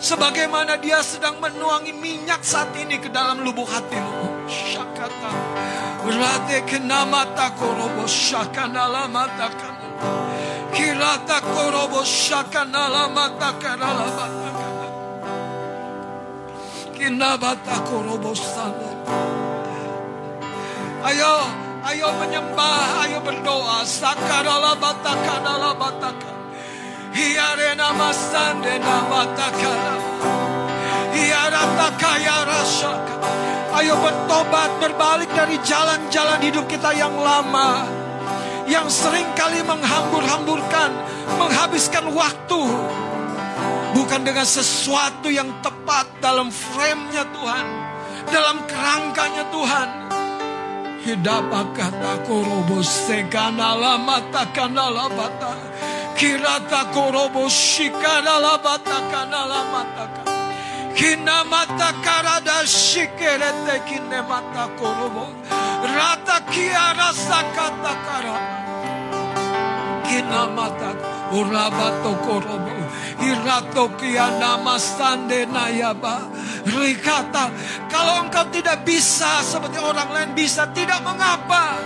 Sebagaimana 0.00 0.80
dia 0.80 1.04
sedang 1.04 1.36
menuangi 1.44 1.92
minyak 1.92 2.40
saat 2.40 2.72
ini 2.72 2.96
ke 2.96 3.12
dalam 3.12 3.44
lubuk 3.44 3.68
hatimu. 3.68 4.48
Syakata. 4.48 5.32
Rate 6.08 6.64
kenamata 6.64 7.52
korobo 7.52 8.08
shakanala 8.08 9.04
mata. 9.12 9.52
Kirata 10.72 11.44
korobo 11.44 12.00
shakanala 12.00 13.12
mata 13.12 13.60
kanala 13.60 14.08
mata. 14.16 14.48
Kinabata 16.96 17.76
korobo 17.84 18.32
sana. 18.32 18.88
Ayo, 21.04 21.67
ayo 21.84 22.08
menyembah, 22.18 23.06
ayo 23.06 23.18
berdoa. 23.22 23.84
Sakarala 23.86 24.74
bata 24.78 25.12
kanala 25.22 25.70
bata 25.78 26.10
kana. 26.16 26.38
Hiarena 27.14 27.88
masande 27.96 28.78
namatakana. 28.78 29.94
Hiarata 31.14 31.88
kaya 31.98 32.46
rasaka. 32.46 33.14
Ayo 33.78 33.94
bertobat, 33.98 34.70
berbalik 34.82 35.30
dari 35.34 35.58
jalan-jalan 35.62 36.40
hidup 36.42 36.66
kita 36.66 36.94
yang 36.94 37.14
lama. 37.18 37.86
Yang 38.68 38.92
sering 38.92 39.28
kali 39.32 39.64
menghambur-hamburkan, 39.64 40.90
menghabiskan 41.40 42.12
waktu. 42.12 42.62
Bukan 43.96 44.20
dengan 44.22 44.44
sesuatu 44.44 45.32
yang 45.32 45.48
tepat 45.64 46.06
dalam 46.20 46.52
frame-nya 46.52 47.24
Tuhan. 47.32 47.66
Dalam 48.28 48.62
kerangkanya 48.68 49.48
Tuhan. 49.48 50.07
Hidapa 51.08 51.64
kata 51.72 52.20
korobo 52.28 52.84
sekanala 52.84 53.96
mata 53.96 54.44
kanala 54.52 55.08
bata. 55.08 55.56
Kirata 56.12 56.92
korobo 56.92 57.48
shikanala 57.48 58.60
bata 58.60 58.98
kanala 59.08 59.60
mata 59.72 60.04
kanala. 60.12 60.92
Kina 60.92 61.44
mata 61.48 61.96
karada 62.04 62.60
kine 63.88 64.20
mata 64.28 64.68
korobo. 64.76 65.24
Rata 65.96 66.44
kia 66.52 66.92
rasa 66.92 67.40
kata 67.56 67.92
karama. 68.04 68.56
Kina 70.04 70.44
mata 70.56 70.90
urabato 71.32 72.12
korobo. 72.20 72.74
Irato 73.18 73.90
nama 74.38 74.78
sande 74.78 75.46
nayaba. 75.50 76.30
Rikata. 76.62 77.50
Kalau 77.90 78.22
engkau 78.26 78.46
tidak 78.54 78.86
bisa 78.86 79.42
seperti 79.42 79.78
orang 79.82 80.08
lain 80.14 80.30
bisa. 80.38 80.70
Tidak 80.70 81.00
mengapa. 81.02 81.78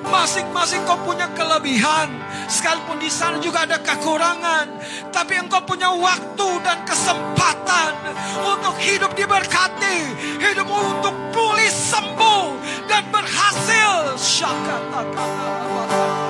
Masing-masing 0.00 0.80
kau 0.88 0.96
punya 1.04 1.28
kelebihan. 1.36 2.08
Sekalipun 2.48 2.96
di 2.96 3.12
sana 3.12 3.36
juga 3.44 3.68
ada 3.68 3.76
kekurangan. 3.76 4.66
Tapi 5.12 5.36
engkau 5.36 5.60
punya 5.68 5.92
waktu 5.92 6.48
dan 6.64 6.80
kesempatan 6.88 7.92
untuk 8.40 8.74
hidup 8.80 9.12
diberkati. 9.12 9.98
Hidup 10.40 10.68
untuk 10.68 11.12
pulih 11.36 11.68
sembuh 11.68 12.46
dan 12.88 13.04
berhasil. 13.12 14.16
Syakata 14.16 15.04
Kindala 15.12 16.29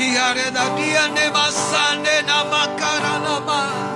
Hiare 0.00 0.50
da 0.50 0.64
dia 0.76 1.06
ne 1.14 1.26
masande 1.30 2.16
namakara 2.26 3.14
nama 3.24 3.89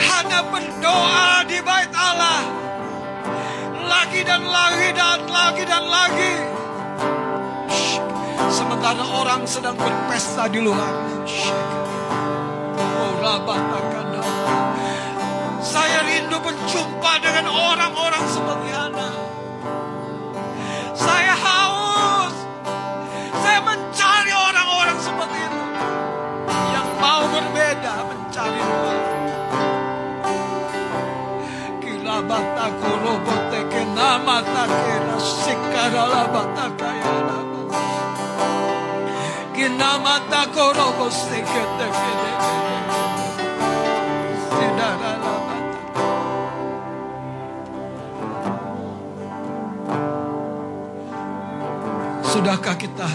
hanya 0.00 0.40
berdoa 0.48 1.44
di 1.44 1.58
bait 1.60 1.92
Allah. 1.92 2.40
Lagi 3.84 4.20
dan 4.24 4.42
lagi 4.46 4.88
dan 4.96 5.20
lagi 5.28 5.64
dan 5.68 5.84
lagi. 5.84 6.34
Sementara 8.50 9.04
orang 9.04 9.42
sedang 9.46 9.76
berpesta 9.76 10.48
di 10.48 10.60
luar. 10.62 10.92
Oh, 13.00 13.50
saya 15.60 16.02
rindu 16.02 16.38
berjumpa 16.40 17.12
dengan 17.22 17.46
orang-orang 17.52 18.24
seperti 18.26 18.70
Anda. 18.74 19.08
Saya 20.96 21.34
haus. 21.36 22.34
Saya 23.40 23.60
mencari 23.62 24.32
orang-orang 24.34 24.98
seperti 24.98 25.38
itu. 25.46 25.62
Yang 26.74 26.88
mau 26.98 27.22
berbeda 27.28 27.94
mencari 28.08 28.60
Tuhan 28.60 28.99
Kilabata 32.30 32.70
korobote 32.78 33.60
ke 33.74 33.82
namata 33.90 34.62
kera 34.70 35.18
sikara 35.18 36.30
bata 36.30 36.66
kaya 36.78 37.14
nama. 37.26 37.62
Kinamata 39.50 40.46
korobo 40.54 41.10
sekete 41.10 41.86
kede 41.90 42.32
Sidara 44.46 45.12
labata. 45.18 45.58
Sudahkah 52.30 52.78
kita 52.78 53.10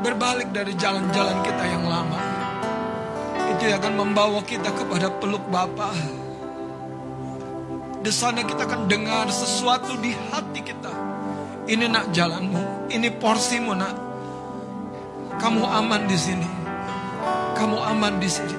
berbalik 0.00 0.56
dari 0.56 0.72
jalan-jalan 0.72 1.36
kita 1.44 1.64
yang 1.68 1.84
lama? 1.84 2.16
Itu 3.52 3.68
yang 3.68 3.84
akan 3.84 3.92
membawa 3.92 4.40
kita 4.40 4.72
kepada 4.72 5.12
peluk 5.20 5.44
Bapa. 5.52 6.24
Di 8.06 8.14
sana 8.14 8.38
kita 8.46 8.70
akan 8.70 8.86
dengar 8.86 9.26
sesuatu 9.26 9.98
di 9.98 10.14
hati 10.30 10.62
kita. 10.62 10.94
Ini 11.66 11.90
nak 11.90 12.14
jalanmu, 12.14 12.86
ini 12.86 13.10
porsimu 13.10 13.74
nak. 13.74 13.98
Kamu 15.42 15.66
aman 15.66 16.06
di 16.06 16.14
sini. 16.14 16.46
Kamu 17.58 17.74
aman 17.74 18.22
di 18.22 18.30
sini. 18.30 18.54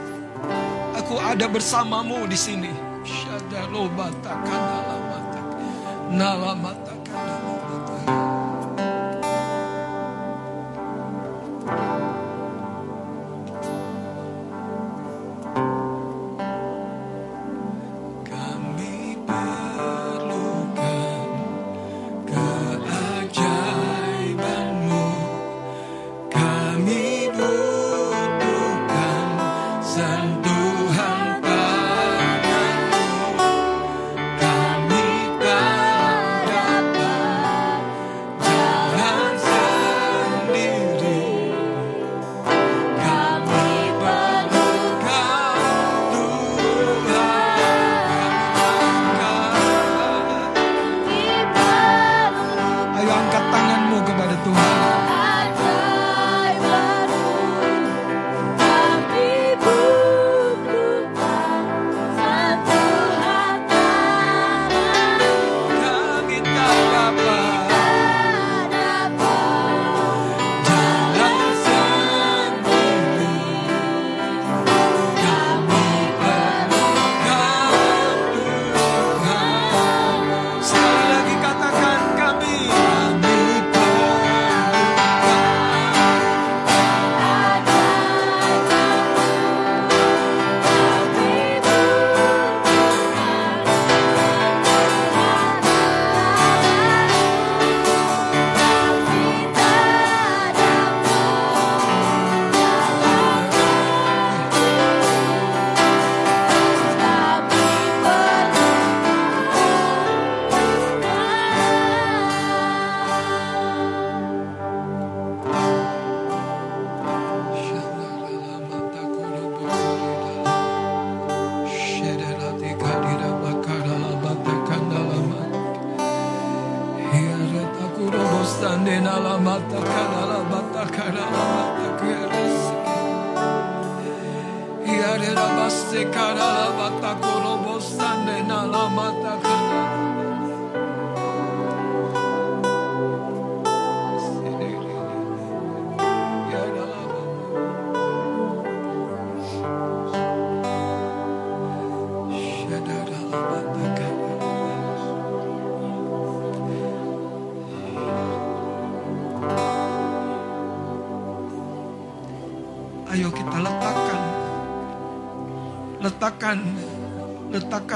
Aku 0.99 1.15
ada 1.15 1.47
bersamamu 1.47 2.27
di 2.27 2.35
sini. 2.35 2.75
Shadarobata 3.07 4.35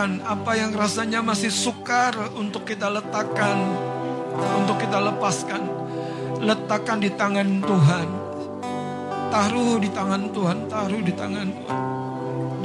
Letakkan 0.01 0.25
apa 0.25 0.57
yang 0.57 0.73
rasanya 0.73 1.21
masih 1.21 1.53
sukar 1.53 2.17
Untuk 2.33 2.65
kita 2.65 2.89
letakkan 2.89 3.53
Untuk 4.33 4.81
kita 4.81 4.97
lepaskan 4.97 5.61
Letakkan 6.41 6.97
di 6.97 7.13
tangan 7.13 7.61
Tuhan. 7.61 8.07
Taruh 9.29 9.77
di 9.77 9.93
tangan 9.93 10.33
Tuhan 10.33 10.57
Taruh 10.65 11.01
di 11.05 11.13
tangan 11.13 11.47
Tuhan. 11.53 11.79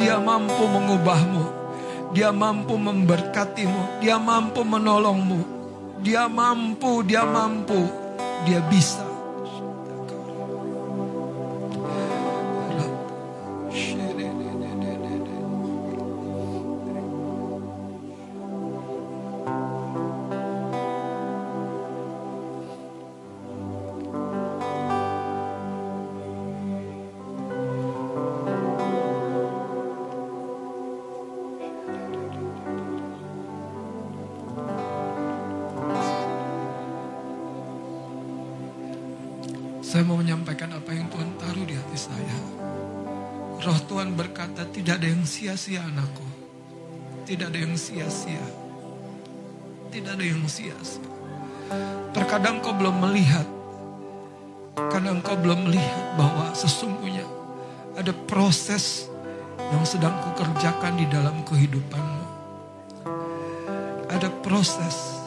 Dia 0.00 0.16
mampu 0.16 0.64
mengubahmu 0.64 1.44
Dia 2.16 2.32
mampu 2.32 2.72
memberkatimu 2.80 4.00
Dia 4.00 4.16
mampu 4.16 4.64
menolongmu. 4.64 5.40
Dia 6.00 6.32
mampu 6.32 7.04
Dia 7.04 7.28
mampu 7.28 7.84
Dia 8.48 8.64
bisa 8.64 9.06
sia-sia 45.66 45.82
anakku. 45.82 46.22
Tidak 47.26 47.51
ada 47.51 47.59
yang 47.59 47.74
sia-sia. 47.74 48.47
Tidak 49.90 50.14
ada 50.14 50.22
yang 50.22 50.47
sia-sia. 50.47 51.10
Terkadang 52.14 52.62
kau 52.62 52.70
belum 52.70 53.02
melihat. 53.02 53.43
Karena 54.78 55.10
engkau 55.10 55.34
belum 55.34 55.66
melihat 55.66 56.14
bahwa 56.14 56.55
sesungguhnya 56.55 57.26
ada 57.98 58.14
proses 58.30 59.10
yang 59.59 59.82
sedang 59.82 60.14
kukerjakan 60.22 61.02
di 61.02 61.06
dalam 61.10 61.43
kehidupanmu. 61.43 62.26
Ada 64.06 64.30
proses. 64.47 65.18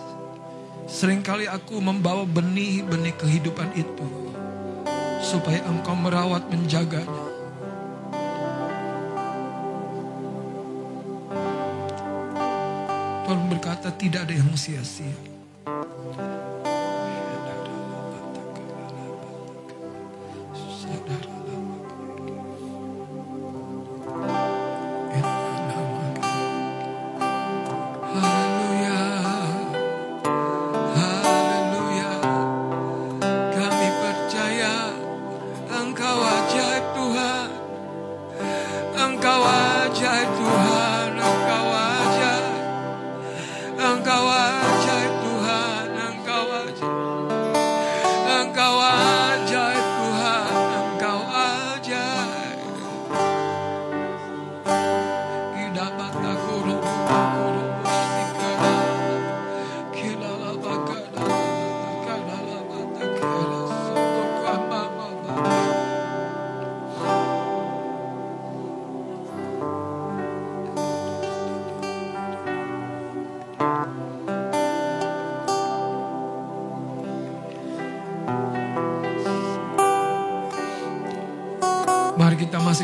Seringkali 0.87 1.51
aku 1.51 1.83
membawa 1.83 2.23
benih-benih 2.23 3.11
kehidupan 3.19 3.75
itu 3.75 4.07
supaya 5.19 5.59
engkau 5.67 5.99
merawat 5.99 6.47
menjaganya. 6.47 7.18
Tuhan 13.29 13.45
berkata 13.45 13.93
tidak 13.93 14.25
ada 14.25 14.33
yang 14.33 14.57
sia-sia. 14.57 15.28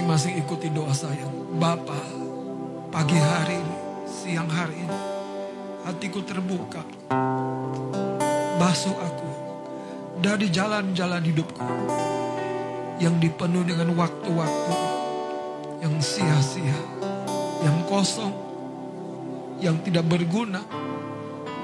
Masing-masing 0.06 0.38
ikuti 0.46 0.70
doa 0.70 0.94
saya. 0.94 1.26
Bapa, 1.58 1.98
pagi 2.94 3.18
hari 3.18 3.58
ini, 3.58 3.78
siang 4.06 4.46
hari 4.46 4.78
ini, 4.86 5.00
hatiku 5.82 6.22
terbuka. 6.22 6.86
Basuh 8.62 8.94
aku 8.94 9.30
dari 10.22 10.54
jalan-jalan 10.54 11.26
hidupku 11.26 11.66
yang 13.02 13.18
dipenuhi 13.18 13.74
dengan 13.74 13.98
waktu-waktu 13.98 14.78
yang 15.82 15.98
sia-sia, 15.98 16.78
yang 17.66 17.82
kosong, 17.90 18.32
yang 19.58 19.82
tidak 19.82 20.06
berguna, 20.06 20.62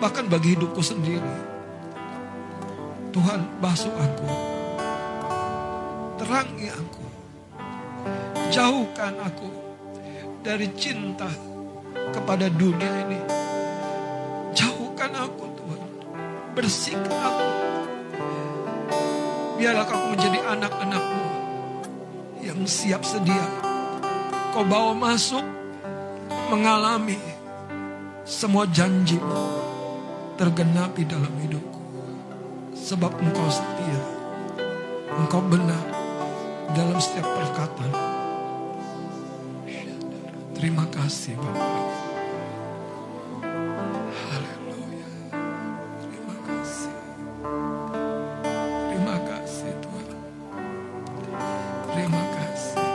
bahkan 0.02 0.26
bagi 0.26 0.58
hidupku 0.58 0.82
sendiri. 0.82 1.54
Tuhan 3.14 3.62
basuh 3.62 3.94
aku, 3.94 4.30
terangi 6.18 6.74
aku, 6.74 7.06
jauhkan 8.52 9.16
aku 9.24 9.48
dari 10.44 10.68
cinta 10.76 11.32
kepada 12.12 12.52
dunia 12.52 13.08
ini. 13.08 13.20
Jauhkan 14.52 15.12
aku 15.16 15.48
Tuhan, 15.56 15.82
bersihkan 16.52 17.16
aku. 17.16 17.48
Biarlah 19.56 19.88
aku 19.88 19.96
menjadi 20.12 20.40
anak-anakmu 20.52 21.26
yang 22.44 22.60
siap 22.68 23.08
sedia. 23.08 23.48
Kau 24.52 24.68
bawa 24.68 24.92
masuk 24.92 25.48
mengalami 26.52 27.16
semua 28.28 28.68
janjimu 28.68 29.48
tergenapi 30.36 31.08
dalam 31.08 31.32
hidupku. 31.40 31.80
Sebab 32.76 33.16
engkau 33.16 33.48
setia, 33.48 34.02
engkau 35.16 35.40
benar 35.48 35.80
dalam 36.76 37.00
setiap 37.00 37.24
perkataan. 37.32 38.11
Kasih 41.12 41.36
Bapak. 41.36 41.92
Haleluya. 44.32 45.08
Terima 46.08 46.36
kasih. 46.48 46.96
Terima 48.88 49.18
kasih 49.28 49.72
Tuhan. 49.84 50.08
Terima 51.92 52.24
kasih. 52.32 52.88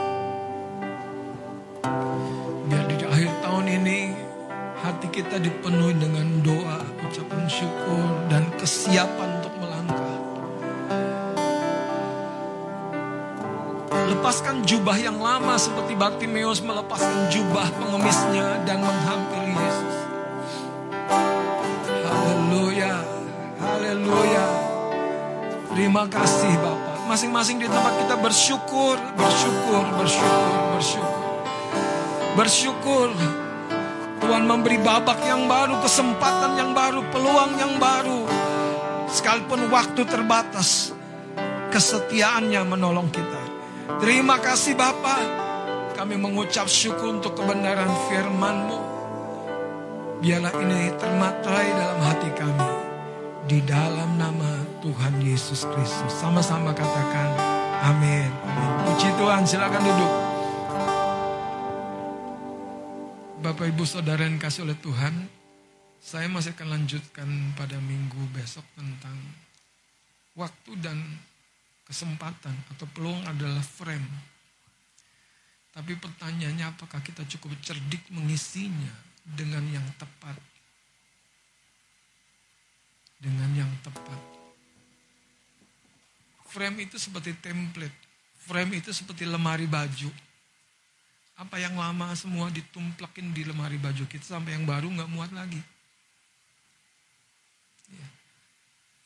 Biar 2.65 2.85
di 2.89 3.05
akhir 3.05 3.31
tahun 3.45 3.65
ini 3.85 3.99
hati 4.81 5.07
kita 5.13 5.37
dipenuhi 5.37 5.93
dengan 6.01 6.41
doa, 6.41 6.81
ucapan 7.05 7.45
syukur, 7.45 8.01
dan 8.33 8.49
kesiapan 8.57 9.29
untuk 9.45 9.53
melangkah. 9.61 10.17
Lepaskan 14.09 14.65
jubah 14.65 14.97
yang 14.97 15.21
lama 15.21 15.53
Bartimeus 15.97 16.61
melepaskan 16.61 17.33
jubah 17.33 17.65
pengemisnya 17.73 18.61
dan 18.69 18.85
menghampiri 18.85 19.49
Yesus. 19.49 19.97
Haleluya, 22.05 23.01
haleluya. 23.57 24.45
Terima 25.73 26.05
kasih 26.05 26.53
Bapak. 26.61 26.95
masing-masing 27.07 27.57
di 27.63 27.71
tempat 27.71 27.97
kita 28.03 28.19
bersyukur, 28.19 28.99
bersyukur, 29.15 29.83
bersyukur, 29.95 30.59
bersyukur. 30.75 31.23
Bersyukur 32.35 33.09
Tuhan 34.21 34.43
memberi 34.43 34.77
babak 34.83 35.23
yang 35.23 35.49
baru, 35.49 35.81
kesempatan 35.81 36.61
yang 36.61 36.75
baru, 36.75 36.99
peluang 37.09 37.57
yang 37.57 37.73
baru. 37.81 38.27
Sekalipun 39.09 39.71
waktu 39.73 40.03
terbatas, 40.05 40.93
kesetiaannya 41.73 42.61
menolong 42.67 43.07
kita. 43.09 43.41
Terima 44.03 44.37
kasih 44.37 44.75
Bapak. 44.75 45.46
Kami 45.97 46.13
mengucap 46.13 46.69
syukur 46.69 47.17
untuk 47.17 47.33
kebenaran 47.33 47.89
firman-Mu. 48.05 48.79
Biarlah 50.21 50.53
ini 50.61 50.93
termaterai 50.93 51.69
dalam 51.73 51.99
hati 52.05 52.29
kami. 52.37 52.69
Di 53.49 53.65
dalam 53.65 54.13
nama 54.13 54.61
Tuhan 54.85 55.17
Yesus 55.25 55.65
Kristus. 55.65 56.13
Sama-sama 56.21 56.69
katakan 56.77 57.33
amin. 57.81 58.29
amin. 58.29 58.71
Puji 58.85 59.09
Tuhan, 59.17 59.41
silakan 59.49 59.81
duduk. 59.89 60.13
Bapak 63.41 63.65
Ibu 63.65 63.81
Saudara 63.89 64.21
yang 64.21 64.37
kasih 64.37 64.69
oleh 64.69 64.77
Tuhan, 64.77 65.25
saya 65.97 66.29
masih 66.29 66.53
akan 66.53 66.77
lanjutkan 66.77 67.57
pada 67.57 67.81
minggu 67.81 68.21
besok 68.37 68.69
tentang 68.77 69.17
waktu 70.37 70.77
dan 70.77 71.01
kesempatan 71.89 72.53
atau 72.77 72.85
peluang 72.93 73.25
adalah 73.25 73.65
frame. 73.65 74.36
Tapi 75.77 75.93
pertanyaannya 75.93 76.73
apakah 76.73 76.97
kita 77.05 77.21
cukup 77.37 77.53
cerdik 77.61 78.01
mengisinya 78.09 78.89
dengan 79.21 79.61
yang 79.69 79.85
tepat? 80.01 80.33
Dengan 83.21 83.45
yang 83.53 83.69
tepat. 83.85 84.17
Frame 86.49 86.89
itu 86.89 86.97
seperti 86.97 87.37
template. 87.37 87.93
Frame 88.41 88.81
itu 88.81 88.89
seperti 88.89 89.29
lemari 89.29 89.69
baju. 89.69 90.09
Apa 91.37 91.61
yang 91.61 91.77
lama 91.77 92.09
semua 92.17 92.49
ditumplakin 92.49 93.29
di 93.29 93.45
lemari 93.45 93.77
baju 93.77 94.01
kita 94.09 94.25
sampai 94.25 94.57
yang 94.57 94.65
baru 94.65 94.89
nggak 94.89 95.13
muat 95.13 95.29
lagi. 95.29 95.61
Ya. 97.93 98.07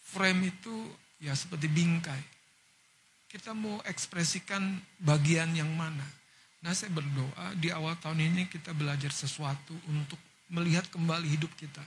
Frame 0.08 0.56
itu 0.56 0.72
ya 1.20 1.36
seperti 1.36 1.68
bingkai. 1.68 2.24
Kita 3.28 3.52
mau 3.52 3.84
ekspresikan 3.84 4.80
bagian 5.04 5.52
yang 5.52 5.68
mana. 5.76 6.21
Nah 6.62 6.78
saya 6.78 6.94
berdoa 6.94 7.58
di 7.58 7.74
awal 7.74 7.98
tahun 7.98 8.22
ini 8.22 8.46
kita 8.46 8.78
belajar 8.78 9.10
sesuatu 9.10 9.74
untuk 9.90 10.22
melihat 10.54 10.86
kembali 10.94 11.26
hidup 11.26 11.50
kita. 11.58 11.82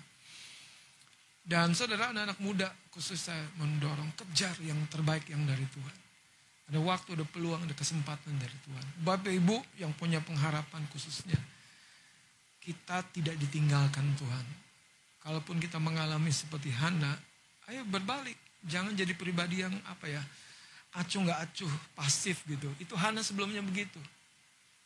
Dan 1.44 1.76
saudara 1.76 2.10
anak-anak 2.10 2.40
muda 2.40 2.68
khusus 2.88 3.20
saya 3.20 3.44
mendorong 3.60 4.10
kejar 4.16 4.56
yang 4.64 4.80
terbaik 4.88 5.28
yang 5.28 5.44
dari 5.44 5.62
Tuhan. 5.68 5.96
Ada 6.72 6.80
waktu, 6.80 7.20
ada 7.20 7.28
peluang, 7.28 7.68
ada 7.68 7.76
kesempatan 7.76 8.40
dari 8.40 8.56
Tuhan. 8.64 8.84
Bapak 9.04 9.28
Ibu 9.28 9.60
yang 9.76 9.92
punya 9.92 10.24
pengharapan 10.24 10.80
khususnya. 10.88 11.36
Kita 12.64 13.04
tidak 13.12 13.36
ditinggalkan 13.36 14.16
Tuhan. 14.16 14.46
Kalaupun 15.20 15.60
kita 15.60 15.76
mengalami 15.76 16.32
seperti 16.32 16.72
Hana, 16.72 17.12
ayo 17.68 17.84
berbalik. 17.84 18.40
Jangan 18.64 18.96
jadi 18.96 19.12
pribadi 19.12 19.60
yang 19.60 19.76
apa 19.84 20.08
ya, 20.08 20.24
acuh 20.96 21.20
nggak 21.28 21.40
acuh, 21.44 21.72
pasif 21.92 22.40
gitu. 22.48 22.72
Itu 22.80 22.96
Hana 22.96 23.20
sebelumnya 23.20 23.60
begitu. 23.60 24.00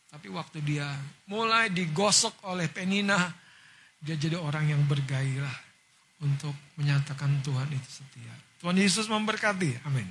Tapi 0.08 0.32
waktu 0.32 0.64
dia 0.64 0.88
mulai 1.28 1.68
digosok 1.68 2.48
oleh 2.48 2.64
Penina, 2.72 3.28
dia 4.00 4.16
jadi 4.16 4.40
orang 4.40 4.72
yang 4.72 4.82
bergairah 4.88 5.52
untuk 6.24 6.56
menyatakan 6.80 7.44
Tuhan 7.44 7.68
itu 7.68 7.90
setia. 8.02 8.32
Tuhan 8.58 8.74
Yesus 8.80 9.06
memberkati. 9.06 9.84
Amin. 9.84 10.08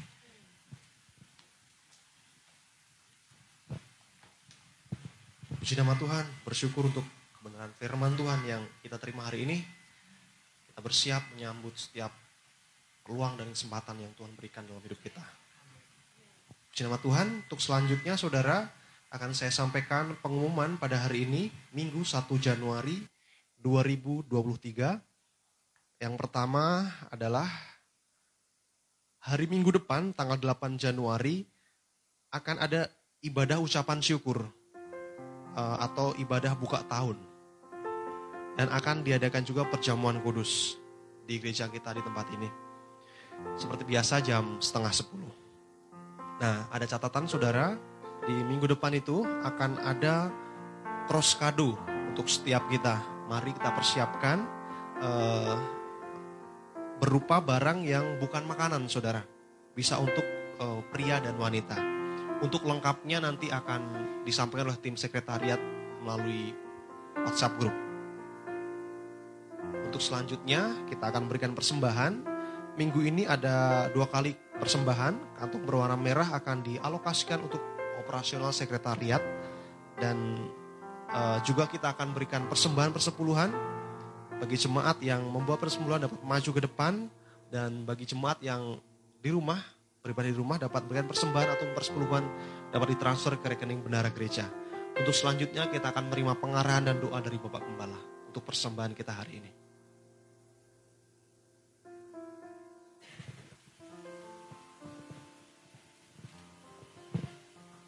Puji 5.57 5.74
nama 5.76 5.98
Tuhan, 5.99 6.24
bersyukur 6.48 6.88
untuk 6.88 7.03
kebenaran 7.36 7.74
firman 7.76 8.15
Tuhan 8.15 8.40
yang 8.48 8.64
kita 8.86 8.95
terima 9.02 9.28
hari 9.28 9.44
ini. 9.44 9.57
Kita 10.72 10.80
bersiap 10.80 11.36
menyambut 11.36 11.76
setiap 11.76 12.14
peluang 13.03 13.36
dan 13.36 13.52
kesempatan 13.52 13.99
yang 13.99 14.14
Tuhan 14.15 14.32
berikan 14.38 14.64
dalam 14.64 14.80
hidup 14.80 15.02
kita. 15.03 15.19
Puji 16.72 16.88
nama 16.88 17.02
Tuhan, 17.02 17.49
untuk 17.49 17.60
selanjutnya 17.60 18.15
saudara 18.15 18.69
akan 19.07 19.31
saya 19.31 19.55
sampaikan 19.55 20.19
pengumuman 20.19 20.75
pada 20.75 21.07
hari 21.07 21.23
ini, 21.23 21.47
Minggu 21.71 22.03
1 22.03 22.27
Januari 22.43 22.99
2023. 23.63 24.99
Yang 26.03 26.13
pertama 26.19 26.91
adalah 27.07 27.47
hari 29.23 29.47
Minggu 29.47 29.71
depan, 29.79 30.11
tanggal 30.11 30.35
8 30.35 30.75
Januari, 30.75 31.47
akan 32.35 32.59
ada 32.59 32.91
ibadah 33.23 33.63
ucapan 33.63 34.03
syukur 34.03 34.43
uh, 35.55 35.77
atau 35.79 36.11
ibadah 36.19 36.51
buka 36.59 36.84
tahun. 36.91 37.15
Dan 38.59 38.67
akan 38.73 39.07
diadakan 39.07 39.47
juga 39.47 39.63
perjamuan 39.69 40.19
kudus 40.19 40.75
di 41.23 41.39
gereja 41.39 41.71
kita 41.71 41.95
di 41.95 42.01
tempat 42.03 42.27
ini. 42.35 42.49
Seperti 43.55 43.85
biasa 43.88 44.19
jam 44.19 44.57
setengah 44.59 44.91
sepuluh. 44.91 45.31
Nah 46.41 46.65
ada 46.73 46.84
catatan 46.89 47.29
saudara, 47.29 47.77
di 48.27 48.35
minggu 48.43 48.67
depan 48.67 48.91
itu 48.91 49.23
akan 49.23 49.79
ada 49.87 50.27
cross 51.07 51.39
kado 51.39 51.79
untuk 52.11 52.27
setiap 52.27 52.67
kita. 52.67 52.99
Mari 53.31 53.55
kita 53.55 53.71
persiapkan 53.71 54.43
uh, 54.99 55.55
berupa 56.99 57.39
barang 57.39 57.87
yang 57.87 58.19
bukan 58.19 58.43
makanan 58.43 58.91
saudara. 58.91 59.23
Bisa 59.71 59.95
untuk 59.95 60.27
uh, 60.59 60.83
pria 60.91 61.23
dan 61.23 61.39
wanita. 61.39 61.79
Untuk 62.43 62.67
lengkapnya 62.67 63.23
nanti 63.23 63.47
akan 63.47 63.81
disampaikan 64.27 64.69
oleh 64.69 64.79
tim 64.83 64.99
sekretariat 64.99 65.57
melalui 66.03 66.51
WhatsApp 67.23 67.55
group. 67.63 67.75
Untuk 69.87 70.03
selanjutnya 70.03 70.75
kita 70.91 71.15
akan 71.15 71.31
berikan 71.31 71.55
persembahan. 71.55 72.35
Minggu 72.77 73.07
ini 73.07 73.23
ada 73.23 73.87
dua 73.95 74.05
kali 74.05 74.35
persembahan. 74.59 75.39
Kantung 75.39 75.63
berwarna 75.63 75.97
merah 75.97 76.29
akan 76.35 76.61
dialokasikan 76.61 77.41
untuk 77.41 77.76
operasional 78.07 78.55
sekretariat. 78.55 79.19
Dan 79.99 80.47
uh, 81.11 81.43
juga 81.43 81.67
kita 81.67 81.91
akan 81.91 82.15
berikan 82.15 82.47
persembahan 82.47 82.95
persepuluhan 82.95 83.51
bagi 84.39 84.55
jemaat 84.55 85.03
yang 85.03 85.27
membawa 85.27 85.59
persepuluhan 85.59 86.07
dapat 86.07 86.23
maju 86.23 86.49
ke 86.55 86.61
depan. 86.63 86.93
Dan 87.51 87.84
bagi 87.84 88.07
jemaat 88.07 88.39
yang 88.39 88.79
di 89.19 89.29
rumah 89.35 89.59
pribadi 90.07 90.31
di 90.31 90.39
rumah 90.39 90.55
dapat 90.55 90.88
memberikan 90.88 91.11
persembahan 91.11 91.49
atau 91.59 91.65
persepuluhan 91.75 92.23
dapat 92.71 92.95
ditransfer 92.95 93.35
ke 93.43 93.51
rekening 93.51 93.84
bendara 93.84 94.07
gereja. 94.15 94.47
Untuk 94.95 95.11
selanjutnya 95.11 95.67
kita 95.67 95.91
akan 95.91 96.07
menerima 96.07 96.34
pengarahan 96.39 96.88
dan 96.88 96.97
doa 97.03 97.19
dari 97.19 97.35
Bapak 97.35 97.59
Gembala 97.59 97.99
untuk 98.31 98.47
persembahan 98.47 98.95
kita 98.95 99.11
hari 99.11 99.43
ini. 99.43 99.56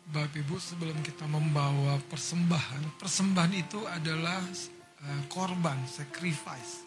Bapak 0.10 0.41
Ibu 0.41 0.57
sebelum 0.57 1.06
kita 1.06 1.30
membawa 1.30 2.02
persembahan, 2.10 2.98
persembahan 2.98 3.53
itu 3.53 3.86
adalah 3.86 4.41
uh, 5.06 5.22
korban, 5.30 5.77
sacrifice. 5.86 6.81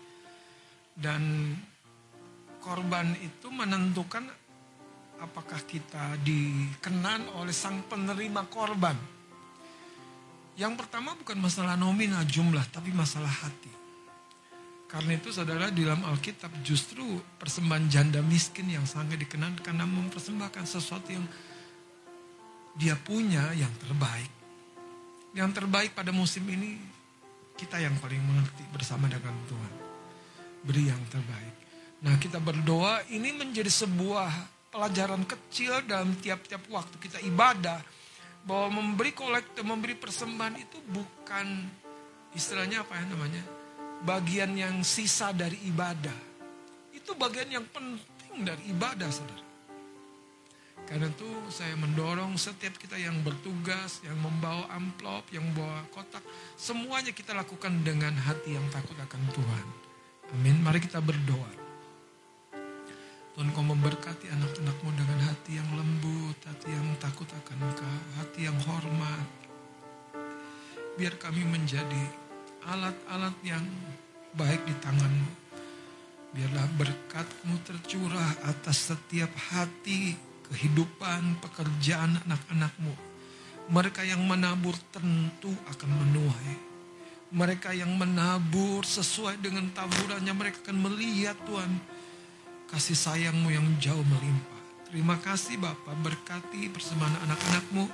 Dan 0.91 1.55
korban 2.59 3.15
itu 3.23 3.47
menentukan 3.47 4.27
apakah 5.23 5.63
kita 5.71 6.19
dikenan 6.27 7.31
oleh 7.39 7.55
sang 7.55 7.87
penerima 7.87 8.43
korban. 8.51 8.99
Yang 10.59 10.83
pertama 10.83 11.15
bukan 11.15 11.39
masalah 11.39 11.79
nominal 11.79 12.27
jumlah, 12.27 12.67
tapi 12.75 12.91
masalah 12.91 13.31
hati. 13.31 13.71
Karena 14.91 15.15
itu 15.15 15.31
saudara 15.31 15.71
di 15.71 15.87
dalam 15.87 16.03
Alkitab 16.11 16.51
justru 16.67 17.23
persembahan 17.39 17.87
janda 17.87 18.19
miskin 18.19 18.67
yang 18.67 18.83
sangat 18.83 19.23
dikenan 19.23 19.55
karena 19.63 19.87
mempersembahkan 19.87 20.67
sesuatu 20.67 21.15
yang 21.15 21.23
dia 22.77 22.97
punya 22.97 23.53
yang 23.53 23.73
terbaik. 23.81 24.33
Yang 25.33 25.51
terbaik 25.63 25.91
pada 25.97 26.13
musim 26.13 26.45
ini 26.49 26.77
kita 27.57 27.81
yang 27.81 27.97
paling 28.01 28.21
mengerti 28.21 28.65
bersama 28.73 29.09
dengan 29.09 29.33
Tuhan. 29.49 29.73
Beri 30.65 30.85
yang 30.89 31.03
terbaik. 31.09 31.55
Nah 32.03 32.15
kita 32.19 32.43
berdoa 32.43 33.05
ini 33.13 33.33
menjadi 33.33 33.71
sebuah 33.71 34.31
pelajaran 34.73 35.23
kecil 35.29 35.85
dalam 35.85 36.17
tiap-tiap 36.19 36.65
waktu 36.73 36.97
kita 36.99 37.21
ibadah 37.29 37.79
bahwa 38.43 38.83
memberi 38.83 39.15
kolektor, 39.15 39.63
memberi 39.63 39.95
persembahan 39.95 40.57
itu 40.59 40.83
bukan 40.91 41.47
istilahnya 42.35 42.83
apa 42.83 42.99
ya 42.99 43.05
namanya 43.07 43.43
bagian 44.03 44.51
yang 44.59 44.83
sisa 44.83 45.31
dari 45.31 45.61
ibadah. 45.71 46.35
Itu 46.91 47.15
bagian 47.15 47.49
yang 47.51 47.67
penting 47.71 48.43
dari 48.43 48.73
ibadah, 48.75 49.09
saudara. 49.13 49.52
Karena 50.89 51.09
itu 51.09 51.29
saya 51.49 51.73
mendorong 51.79 52.37
setiap 52.37 52.77
kita 52.77 53.01
yang 53.01 53.17
bertugas, 53.25 54.03
yang 54.05 54.19
membawa 54.21 54.69
amplop, 54.77 55.25
yang 55.33 55.47
membawa 55.49 55.87
kotak, 55.95 56.21
semuanya 56.59 57.15
kita 57.15 57.33
lakukan 57.33 57.73
dengan 57.81 58.13
hati 58.13 58.55
yang 58.59 58.67
takut 58.69 58.99
akan 58.99 59.23
Tuhan. 59.33 59.67
Amin. 60.37 60.57
Mari 60.61 60.81
kita 60.85 61.01
berdoa. 61.01 61.63
Tuhan 63.33 63.49
kau 63.57 63.65
memberkati 63.65 64.29
anak-anakmu 64.29 64.91
dengan 64.93 65.19
hati 65.25 65.57
yang 65.57 65.71
lembut. 65.73 66.37
hati 68.21 68.49
yang 68.49 68.59
hormat. 68.65 69.29
Biar 70.97 71.17
kami 71.17 71.45
menjadi 71.45 72.05
alat-alat 72.65 73.37
yang 73.45 73.65
baik 74.37 74.65
di 74.65 74.75
tanganmu. 74.81 75.31
Biarlah 76.33 76.69
berkatmu 76.81 77.61
tercurah 77.61 78.33
atas 78.49 78.93
setiap 78.93 79.29
hati, 79.53 80.17
kehidupan, 80.53 81.41
pekerjaan 81.41 82.21
anak-anakmu. 82.29 82.93
Mereka 83.73 84.05
yang 84.05 84.21
menabur 84.29 84.77
tentu 84.93 85.51
akan 85.73 85.91
menuai. 85.91 86.55
Mereka 87.33 87.73
yang 87.73 87.97
menabur 87.97 88.85
sesuai 88.85 89.41
dengan 89.41 89.73
taburannya 89.73 90.37
mereka 90.37 90.69
akan 90.69 90.79
melihat 90.85 91.33
Tuhan 91.49 91.73
kasih 92.69 92.93
sayangmu 92.93 93.49
yang 93.49 93.65
jauh 93.81 94.05
melimpah. 94.05 94.61
Terima 94.93 95.17
kasih 95.17 95.57
Bapak 95.57 95.97
berkati 96.05 96.69
persembahan 96.69 97.25
anak-anakmu. 97.25 97.85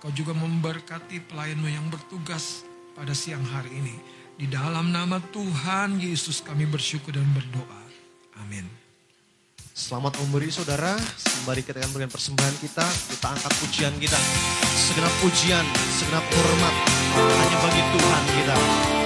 Kau 0.00 0.08
juga 0.16 0.32
memberkati 0.32 1.20
pelayanmu 1.28 1.68
yang 1.68 1.84
bertugas 1.92 2.64
pada 2.96 3.12
siang 3.12 3.44
hari 3.44 3.76
ini. 3.76 3.96
Di 4.40 4.48
dalam 4.48 4.88
nama 4.88 5.20
Tuhan 5.20 6.00
Yesus 6.00 6.40
kami 6.40 6.64
bersyukur 6.64 7.12
dan 7.12 7.28
berdoa. 7.36 7.84
Amin. 8.40 8.79
Selamat 9.70 10.18
memberi 10.18 10.50
saudara, 10.50 10.98
sembari 11.14 11.62
kita 11.62 11.78
akan 11.78 11.94
berikan 11.94 12.10
persembahan 12.10 12.56
kita, 12.58 12.82
kita 12.82 13.26
angkat 13.30 13.52
pujian 13.62 13.94
kita. 14.02 14.18
Segenap 14.74 15.14
pujian, 15.22 15.62
segenap 15.94 16.26
hormat, 16.26 16.74
hanya 17.14 17.58
bagi 17.62 17.82
Tuhan 17.94 18.24
kita. 18.34 18.99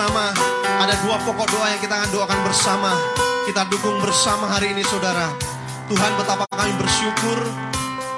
Bersama. 0.00 0.32
Ada 0.80 0.96
dua 1.04 1.16
pokok 1.28 1.46
doa 1.52 1.76
yang 1.76 1.80
kita 1.84 1.92
akan 1.92 2.08
doakan 2.08 2.40
bersama. 2.40 2.88
Kita 3.44 3.68
dukung 3.68 4.00
bersama 4.00 4.48
hari 4.48 4.72
ini 4.72 4.80
saudara. 4.80 5.28
Tuhan 5.92 6.16
betapa 6.16 6.48
kami 6.56 6.72
bersyukur 6.80 7.36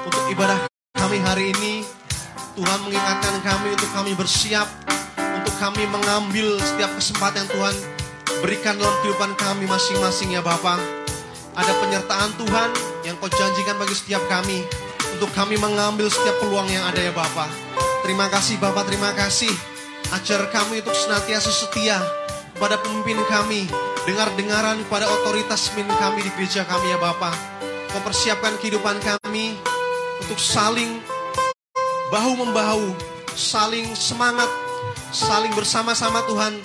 untuk 0.07 0.23
ibadah 0.31 0.63
kami 0.95 1.19
hari 1.19 1.51
ini. 1.51 1.83
Tuhan 2.55 2.79
mengingatkan 2.87 3.35
kami 3.43 3.75
untuk 3.75 3.91
kami 3.91 4.15
bersiap, 4.15 4.63
untuk 5.19 5.51
kami 5.59 5.83
mengambil 5.91 6.55
setiap 6.63 6.87
kesempatan 6.95 7.43
yang 7.43 7.49
Tuhan 7.51 7.75
berikan 8.39 8.79
dalam 8.79 8.95
kehidupan 9.03 9.35
kami 9.35 9.67
masing-masing 9.67 10.31
ya 10.31 10.39
Bapak. 10.39 10.79
Ada 11.51 11.73
penyertaan 11.83 12.31
Tuhan 12.39 12.69
yang 13.03 13.19
kau 13.19 13.27
janjikan 13.27 13.75
bagi 13.75 13.91
setiap 13.91 14.23
kami, 14.31 14.63
untuk 15.19 15.27
kami 15.35 15.59
mengambil 15.59 16.07
setiap 16.07 16.39
peluang 16.39 16.71
yang 16.71 16.87
ada 16.87 17.03
ya 17.03 17.11
Bapak. 17.11 17.51
Terima 18.07 18.31
kasih 18.31 18.55
Bapak, 18.63 18.87
terima 18.87 19.11
kasih. 19.19 19.72
Ajar 20.11 20.51
kami 20.51 20.83
untuk 20.83 20.97
senantiasa 20.97 21.53
setia 21.53 22.01
kepada 22.57 22.81
pemimpin 22.83 23.17
kami, 23.31 23.69
dengar-dengaran 24.03 24.83
kepada 24.87 25.07
otoritas 25.07 25.71
pemimpin 25.71 25.95
kami 26.01 26.19
di 26.27 26.31
gereja 26.35 26.67
kami 26.67 26.91
ya 26.91 26.99
Bapak. 26.99 27.35
Kau 27.93 28.01
persiapkan 28.03 28.57
kehidupan 28.59 28.97
kami 28.99 29.55
untuk 30.19 30.41
saling 30.41 30.99
bahu-membahu, 32.09 32.91
saling 33.37 33.87
semangat, 33.93 34.49
saling 35.13 35.53
bersama-sama 35.53 36.25
Tuhan, 36.25 36.57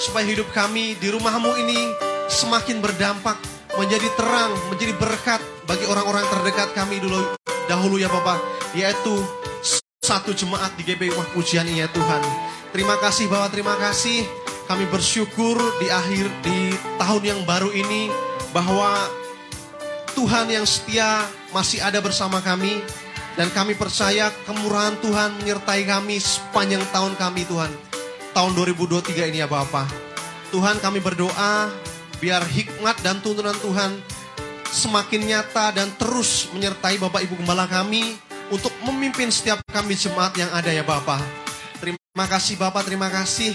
supaya 0.00 0.24
hidup 0.24 0.48
kami 0.56 0.96
di 0.96 1.12
rumahmu 1.12 1.52
ini 1.60 1.92
semakin 2.32 2.80
berdampak, 2.80 3.36
menjadi 3.76 4.08
terang, 4.16 4.52
menjadi 4.72 4.96
berkat 4.96 5.40
bagi 5.68 5.84
orang-orang 5.84 6.24
terdekat 6.32 6.72
kami 6.72 6.98
dulu 6.98 7.36
dahulu 7.68 8.00
ya 8.00 8.08
Bapak, 8.10 8.40
yaitu 8.74 9.20
satu 10.10 10.34
jemaat 10.34 10.74
di 10.74 10.82
GB 10.82 11.14
Rumah 11.14 11.30
Pujian 11.30 11.62
ya 11.70 11.86
Tuhan. 11.86 12.18
Terima 12.74 12.98
kasih 12.98 13.30
Bapak, 13.30 13.54
terima 13.54 13.78
kasih. 13.78 14.26
Kami 14.66 14.90
bersyukur 14.90 15.54
di 15.78 15.86
akhir 15.86 16.26
di 16.42 16.74
tahun 16.98 17.22
yang 17.22 17.40
baru 17.46 17.70
ini 17.70 18.10
bahwa 18.50 19.06
Tuhan 20.18 20.50
yang 20.50 20.66
setia 20.66 21.22
masih 21.54 21.78
ada 21.78 22.02
bersama 22.02 22.42
kami 22.42 22.82
dan 23.38 23.54
kami 23.54 23.78
percaya 23.78 24.34
kemurahan 24.50 24.98
Tuhan 24.98 25.30
menyertai 25.46 25.86
kami 25.86 26.18
sepanjang 26.18 26.82
tahun 26.90 27.14
kami 27.14 27.46
Tuhan. 27.46 27.70
Tahun 28.34 28.50
2023 28.58 29.30
ini 29.30 29.38
ya 29.38 29.46
Bapak. 29.46 29.86
Tuhan 30.50 30.82
kami 30.82 30.98
berdoa 30.98 31.70
biar 32.18 32.42
hikmat 32.50 32.98
dan 33.06 33.22
tuntunan 33.22 33.54
Tuhan 33.62 34.02
semakin 34.74 35.22
nyata 35.22 35.70
dan 35.70 35.86
terus 35.94 36.50
menyertai 36.50 36.98
Bapak 36.98 37.22
Ibu 37.30 37.46
Gembala 37.46 37.70
kami 37.70 38.29
untuk 38.50 38.74
memimpin 38.82 39.30
setiap 39.30 39.62
kami 39.70 39.94
jemaat 39.94 40.34
yang 40.34 40.50
ada 40.50 40.68
ya 40.74 40.82
Bapak. 40.82 41.22
Terima 41.78 42.26
kasih 42.26 42.58
Bapak, 42.58 42.82
terima 42.84 43.08
kasih. 43.08 43.54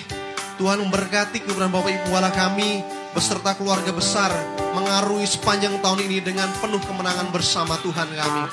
Tuhan 0.56 0.80
memberkati 0.80 1.44
keberadaan 1.44 1.76
Bapak 1.76 1.92
Ibu 1.92 2.08
wala 2.16 2.32
kami 2.32 2.80
beserta 3.12 3.60
keluarga 3.60 3.92
besar 3.92 4.32
mengarungi 4.72 5.28
sepanjang 5.28 5.84
tahun 5.84 6.08
ini 6.08 6.24
dengan 6.24 6.48
penuh 6.64 6.80
kemenangan 6.80 7.28
bersama 7.36 7.76
Tuhan 7.84 8.08
kami. 8.08 8.44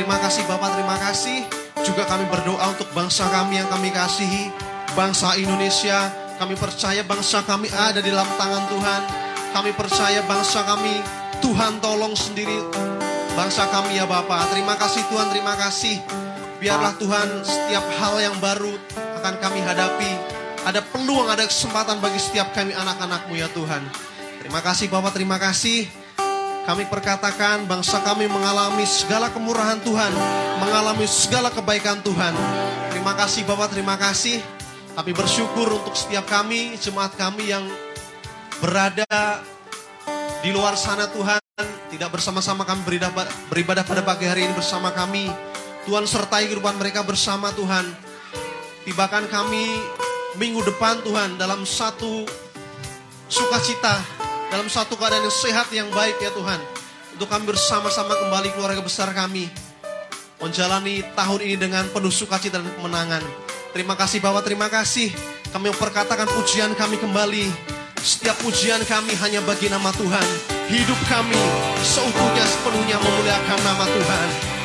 Terima 0.00 0.16
kasih 0.20 0.48
Bapak, 0.48 0.80
terima 0.80 0.96
kasih. 0.96 1.44
Juga 1.84 2.08
kami 2.08 2.28
berdoa 2.32 2.64
untuk 2.72 2.88
bangsa 2.96 3.28
kami 3.28 3.60
yang 3.60 3.68
kami 3.68 3.92
kasihi, 3.92 4.48
bangsa 4.96 5.36
Indonesia. 5.36 6.08
Kami 6.40 6.56
percaya 6.56 7.04
bangsa 7.04 7.44
kami 7.44 7.68
ada 7.68 8.00
di 8.00 8.08
dalam 8.08 8.28
tangan 8.40 8.64
Tuhan. 8.72 9.02
Kami 9.52 9.70
percaya 9.76 10.24
bangsa 10.24 10.64
kami 10.64 11.04
Tuhan 11.44 11.84
tolong 11.84 12.16
sendiri 12.16 12.89
bangsa 13.40 13.64
kami 13.72 13.96
ya 13.96 14.04
Bapak. 14.04 14.52
Terima 14.52 14.76
kasih 14.76 15.00
Tuhan, 15.08 15.32
terima 15.32 15.56
kasih. 15.56 15.96
Biarlah 16.60 16.92
Tuhan 17.00 17.40
setiap 17.40 17.88
hal 17.96 18.20
yang 18.20 18.36
baru 18.36 18.76
akan 19.16 19.34
kami 19.40 19.64
hadapi. 19.64 20.12
Ada 20.68 20.84
peluang, 20.84 21.24
ada 21.24 21.48
kesempatan 21.48 22.04
bagi 22.04 22.20
setiap 22.20 22.52
kami 22.52 22.76
anak-anakmu 22.76 23.40
ya 23.40 23.48
Tuhan. 23.56 23.80
Terima 24.44 24.60
kasih 24.60 24.92
Bapak, 24.92 25.16
terima 25.16 25.40
kasih. 25.40 25.88
Kami 26.68 26.84
perkatakan 26.92 27.64
bangsa 27.64 28.04
kami 28.04 28.28
mengalami 28.28 28.84
segala 28.84 29.32
kemurahan 29.32 29.80
Tuhan, 29.80 30.12
mengalami 30.60 31.08
segala 31.08 31.48
kebaikan 31.48 32.04
Tuhan. 32.04 32.36
Terima 32.92 33.16
kasih 33.16 33.48
Bapak, 33.48 33.72
terima 33.72 33.96
kasih. 33.96 34.44
Kami 35.00 35.16
bersyukur 35.16 35.80
untuk 35.80 35.96
setiap 35.96 36.28
kami, 36.28 36.76
jemaat 36.76 37.16
kami 37.16 37.56
yang 37.56 37.64
berada 38.60 39.40
di 40.40 40.50
luar 40.56 40.72
sana 40.72 41.04
Tuhan, 41.12 41.40
tidak 41.92 42.16
bersama-sama 42.16 42.64
kami 42.64 42.80
beribadah, 42.88 43.28
beribadah 43.52 43.84
pada 43.84 44.00
pagi 44.00 44.24
hari 44.24 44.48
ini 44.48 44.54
bersama 44.56 44.88
kami. 44.88 45.28
Tuhan 45.84 46.04
sertai 46.08 46.48
kehidupan 46.48 46.80
mereka 46.80 47.04
bersama 47.04 47.52
Tuhan. 47.52 47.84
Tibakan 48.88 49.28
kami 49.28 49.68
minggu 50.40 50.64
depan 50.64 51.04
Tuhan 51.04 51.36
dalam 51.36 51.68
satu 51.68 52.24
sukacita, 53.28 54.00
dalam 54.48 54.68
satu 54.72 54.96
keadaan 54.96 55.28
yang 55.28 55.34
sehat 55.34 55.68
yang 55.76 55.88
baik 55.92 56.16
ya 56.20 56.32
Tuhan. 56.32 56.60
Untuk 57.16 57.28
kami 57.28 57.52
bersama-sama 57.52 58.16
kembali 58.16 58.56
keluarga 58.56 58.80
besar 58.80 59.12
kami. 59.12 59.52
Menjalani 60.40 61.04
tahun 61.12 61.40
ini 61.44 61.56
dengan 61.60 61.84
penuh 61.92 62.08
sukacita 62.08 62.56
dan 62.56 62.72
kemenangan. 62.80 63.20
Terima 63.76 63.92
kasih 63.92 64.24
Bapak, 64.24 64.48
terima 64.48 64.72
kasih. 64.72 65.12
Kami 65.52 65.68
memperkatakan 65.68 66.24
pujian 66.32 66.72
kami 66.72 66.96
kembali. 66.96 67.76
Setiap 68.00 68.32
pujian 68.40 68.80
kami 68.88 69.12
hanya 69.20 69.44
bagi 69.44 69.68
nama 69.68 69.92
Tuhan. 69.92 70.24
Hidup 70.72 70.96
kami 71.04 71.36
seutuhnya 71.84 72.44
sepenuhnya 72.48 72.96
memuliakan 72.96 73.60
nama 73.60 73.84
Tuhan. 73.84 74.59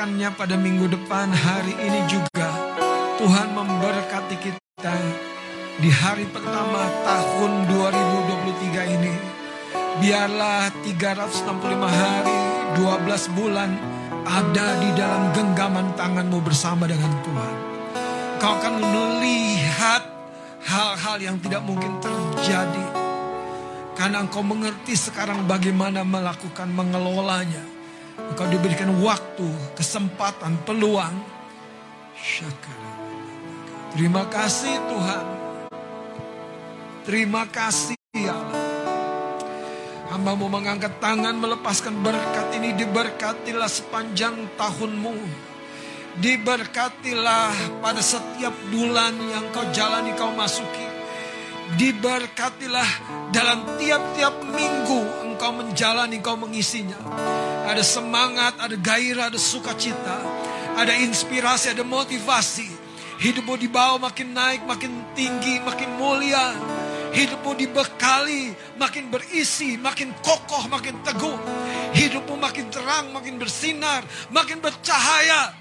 Merayakannya 0.00 0.32
pada 0.32 0.56
minggu 0.56 0.88
depan, 0.96 1.28
hari 1.28 1.76
ini 1.76 2.00
juga 2.08 2.48
Tuhan 3.20 3.52
memberkati 3.52 4.36
kita 4.40 4.96
di 5.76 5.92
hari 5.92 6.24
pertama 6.24 6.88
tahun 7.04 7.68
2023 7.68 8.96
ini. 8.96 9.12
Biarlah 10.00 10.72
365 10.88 11.84
hari, 11.84 12.38
12 12.80 13.36
bulan 13.36 13.76
ada 14.24 14.80
di 14.80 14.88
dalam 14.96 15.36
genggaman 15.36 15.92
tanganmu 15.92 16.40
bersama 16.48 16.88
dengan 16.88 17.12
Tuhan. 17.20 17.54
Kau 18.40 18.56
akan 18.56 18.80
melihat 18.80 20.00
hal-hal 20.64 21.20
yang 21.20 21.36
tidak 21.44 21.60
mungkin 21.60 22.00
terjadi. 22.00 23.04
Karena 24.00 24.24
engkau 24.24 24.40
mengerti 24.40 24.96
sekarang 24.96 25.44
bagaimana 25.44 26.08
melakukan 26.08 26.72
mengelolanya. 26.72 27.69
Engkau 28.40 28.56
diberikan 28.56 28.88
waktu, 29.04 29.44
kesempatan, 29.76 30.64
peluang. 30.64 31.12
Terima 33.92 34.24
kasih 34.32 34.80
Tuhan. 34.88 35.24
Terima 37.04 37.44
kasih 37.44 38.00
ya 38.16 38.32
Allah. 38.32 38.64
Hamba 40.08 40.32
mau 40.40 40.48
mengangkat 40.48 40.88
tangan 41.04 41.36
melepaskan 41.36 42.00
berkat 42.00 42.56
ini 42.56 42.72
diberkatilah 42.80 43.68
sepanjang 43.68 44.56
tahunmu. 44.56 45.20
Diberkatilah 46.24 47.84
pada 47.84 48.00
setiap 48.00 48.56
bulan 48.72 49.20
yang 49.20 49.52
kau 49.52 49.68
jalani 49.68 50.16
kau 50.16 50.32
masuki. 50.32 50.88
Diberkatilah 51.76 52.88
dalam 53.36 53.76
tiap-tiap 53.76 54.32
minggu 54.48 55.28
engkau 55.28 55.60
menjalani 55.60 56.24
kau 56.24 56.40
mengisinya. 56.40 56.96
Ada 57.70 57.86
semangat, 57.86 58.58
ada 58.58 58.74
gairah, 58.74 59.30
ada 59.30 59.38
sukacita. 59.38 60.18
Ada 60.74 60.90
inspirasi, 61.06 61.70
ada 61.70 61.86
motivasi. 61.86 62.66
Hidupmu 63.22 63.54
dibawa 63.54 64.10
makin 64.10 64.34
naik, 64.34 64.66
makin 64.66 64.90
tinggi, 65.14 65.62
makin 65.62 65.94
mulia. 65.94 66.50
Hidupmu 67.14 67.54
dibekali, 67.54 68.50
makin 68.74 69.14
berisi, 69.14 69.78
makin 69.78 70.10
kokoh, 70.18 70.66
makin 70.66 70.98
teguh. 71.06 71.38
Hidupmu 71.94 72.34
makin 72.42 72.74
terang, 72.74 73.14
makin 73.14 73.38
bersinar, 73.38 74.02
makin 74.34 74.58
bercahaya. 74.58 75.54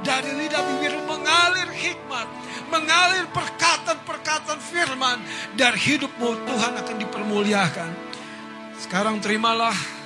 Dari 0.00 0.32
lidah 0.32 0.64
bibirmu 0.64 1.12
mengalir 1.12 1.68
hikmat, 1.76 2.28
mengalir 2.72 3.28
perkataan-perkataan 3.36 4.60
firman. 4.64 5.20
Dari 5.60 5.76
hidupmu 5.76 6.40
Tuhan 6.48 6.72
akan 6.80 6.96
dipermuliakan. 7.04 7.90
Sekarang 8.80 9.20
terimalah 9.20 9.99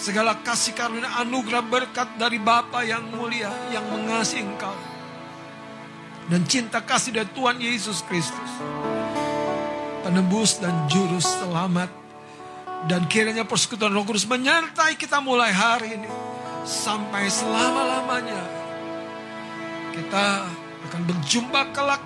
segala 0.00 0.40
kasih 0.40 0.72
karunia 0.72 1.12
anugerah 1.20 1.60
berkat 1.60 2.08
dari 2.16 2.40
Bapa 2.40 2.80
yang 2.80 3.04
mulia, 3.12 3.52
yang 3.68 3.84
mengasihi 3.84 4.40
engkau. 4.40 4.72
Dan 6.32 6.48
cinta 6.48 6.80
kasih 6.80 7.12
dari 7.12 7.28
Tuhan 7.36 7.60
Yesus 7.60 8.00
Kristus 8.08 8.50
penebus 10.00 10.58
dan 10.58 10.74
juru 10.90 11.22
selamat 11.22 11.92
Dan 12.80 13.04
kiranya 13.12 13.44
persekutuan 13.44 13.92
roh 13.92 14.08
kudus 14.08 14.24
menyertai 14.24 14.96
kita 14.96 15.20
mulai 15.20 15.52
hari 15.52 16.00
ini. 16.00 16.08
Sampai 16.64 17.28
selama-lamanya. 17.28 18.40
Kita 19.92 20.48
akan 20.88 21.02
berjumpa 21.04 21.76
kelak 21.76 22.00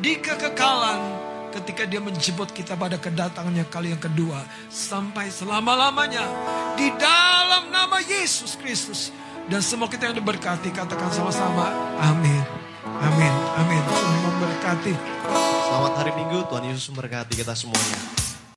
di 0.00 0.16
kekekalan 0.16 1.23
ketika 1.60 1.86
dia 1.86 2.02
menjemput 2.02 2.50
kita 2.50 2.74
pada 2.74 2.98
kedatangannya 2.98 3.62
kali 3.70 3.94
yang 3.94 4.02
kedua. 4.02 4.42
Sampai 4.66 5.30
selama-lamanya. 5.30 6.26
Di 6.74 6.90
dalam 6.98 7.70
nama 7.70 8.02
Yesus 8.02 8.58
Kristus. 8.58 9.14
Dan 9.46 9.62
semua 9.62 9.86
kita 9.86 10.10
yang 10.10 10.16
diberkati 10.18 10.72
katakan 10.74 11.12
sama-sama. 11.14 11.70
Amin. 12.00 12.42
Amin. 12.82 13.34
Amin. 13.60 13.82
Tuhan 13.86 14.18
memberkati. 14.26 14.94
Selamat 15.70 15.92
hari 16.02 16.12
Minggu, 16.18 16.38
Tuhan 16.48 16.64
Yesus 16.66 16.90
memberkati 16.90 17.34
kita 17.38 17.52
semuanya. 17.54 18.23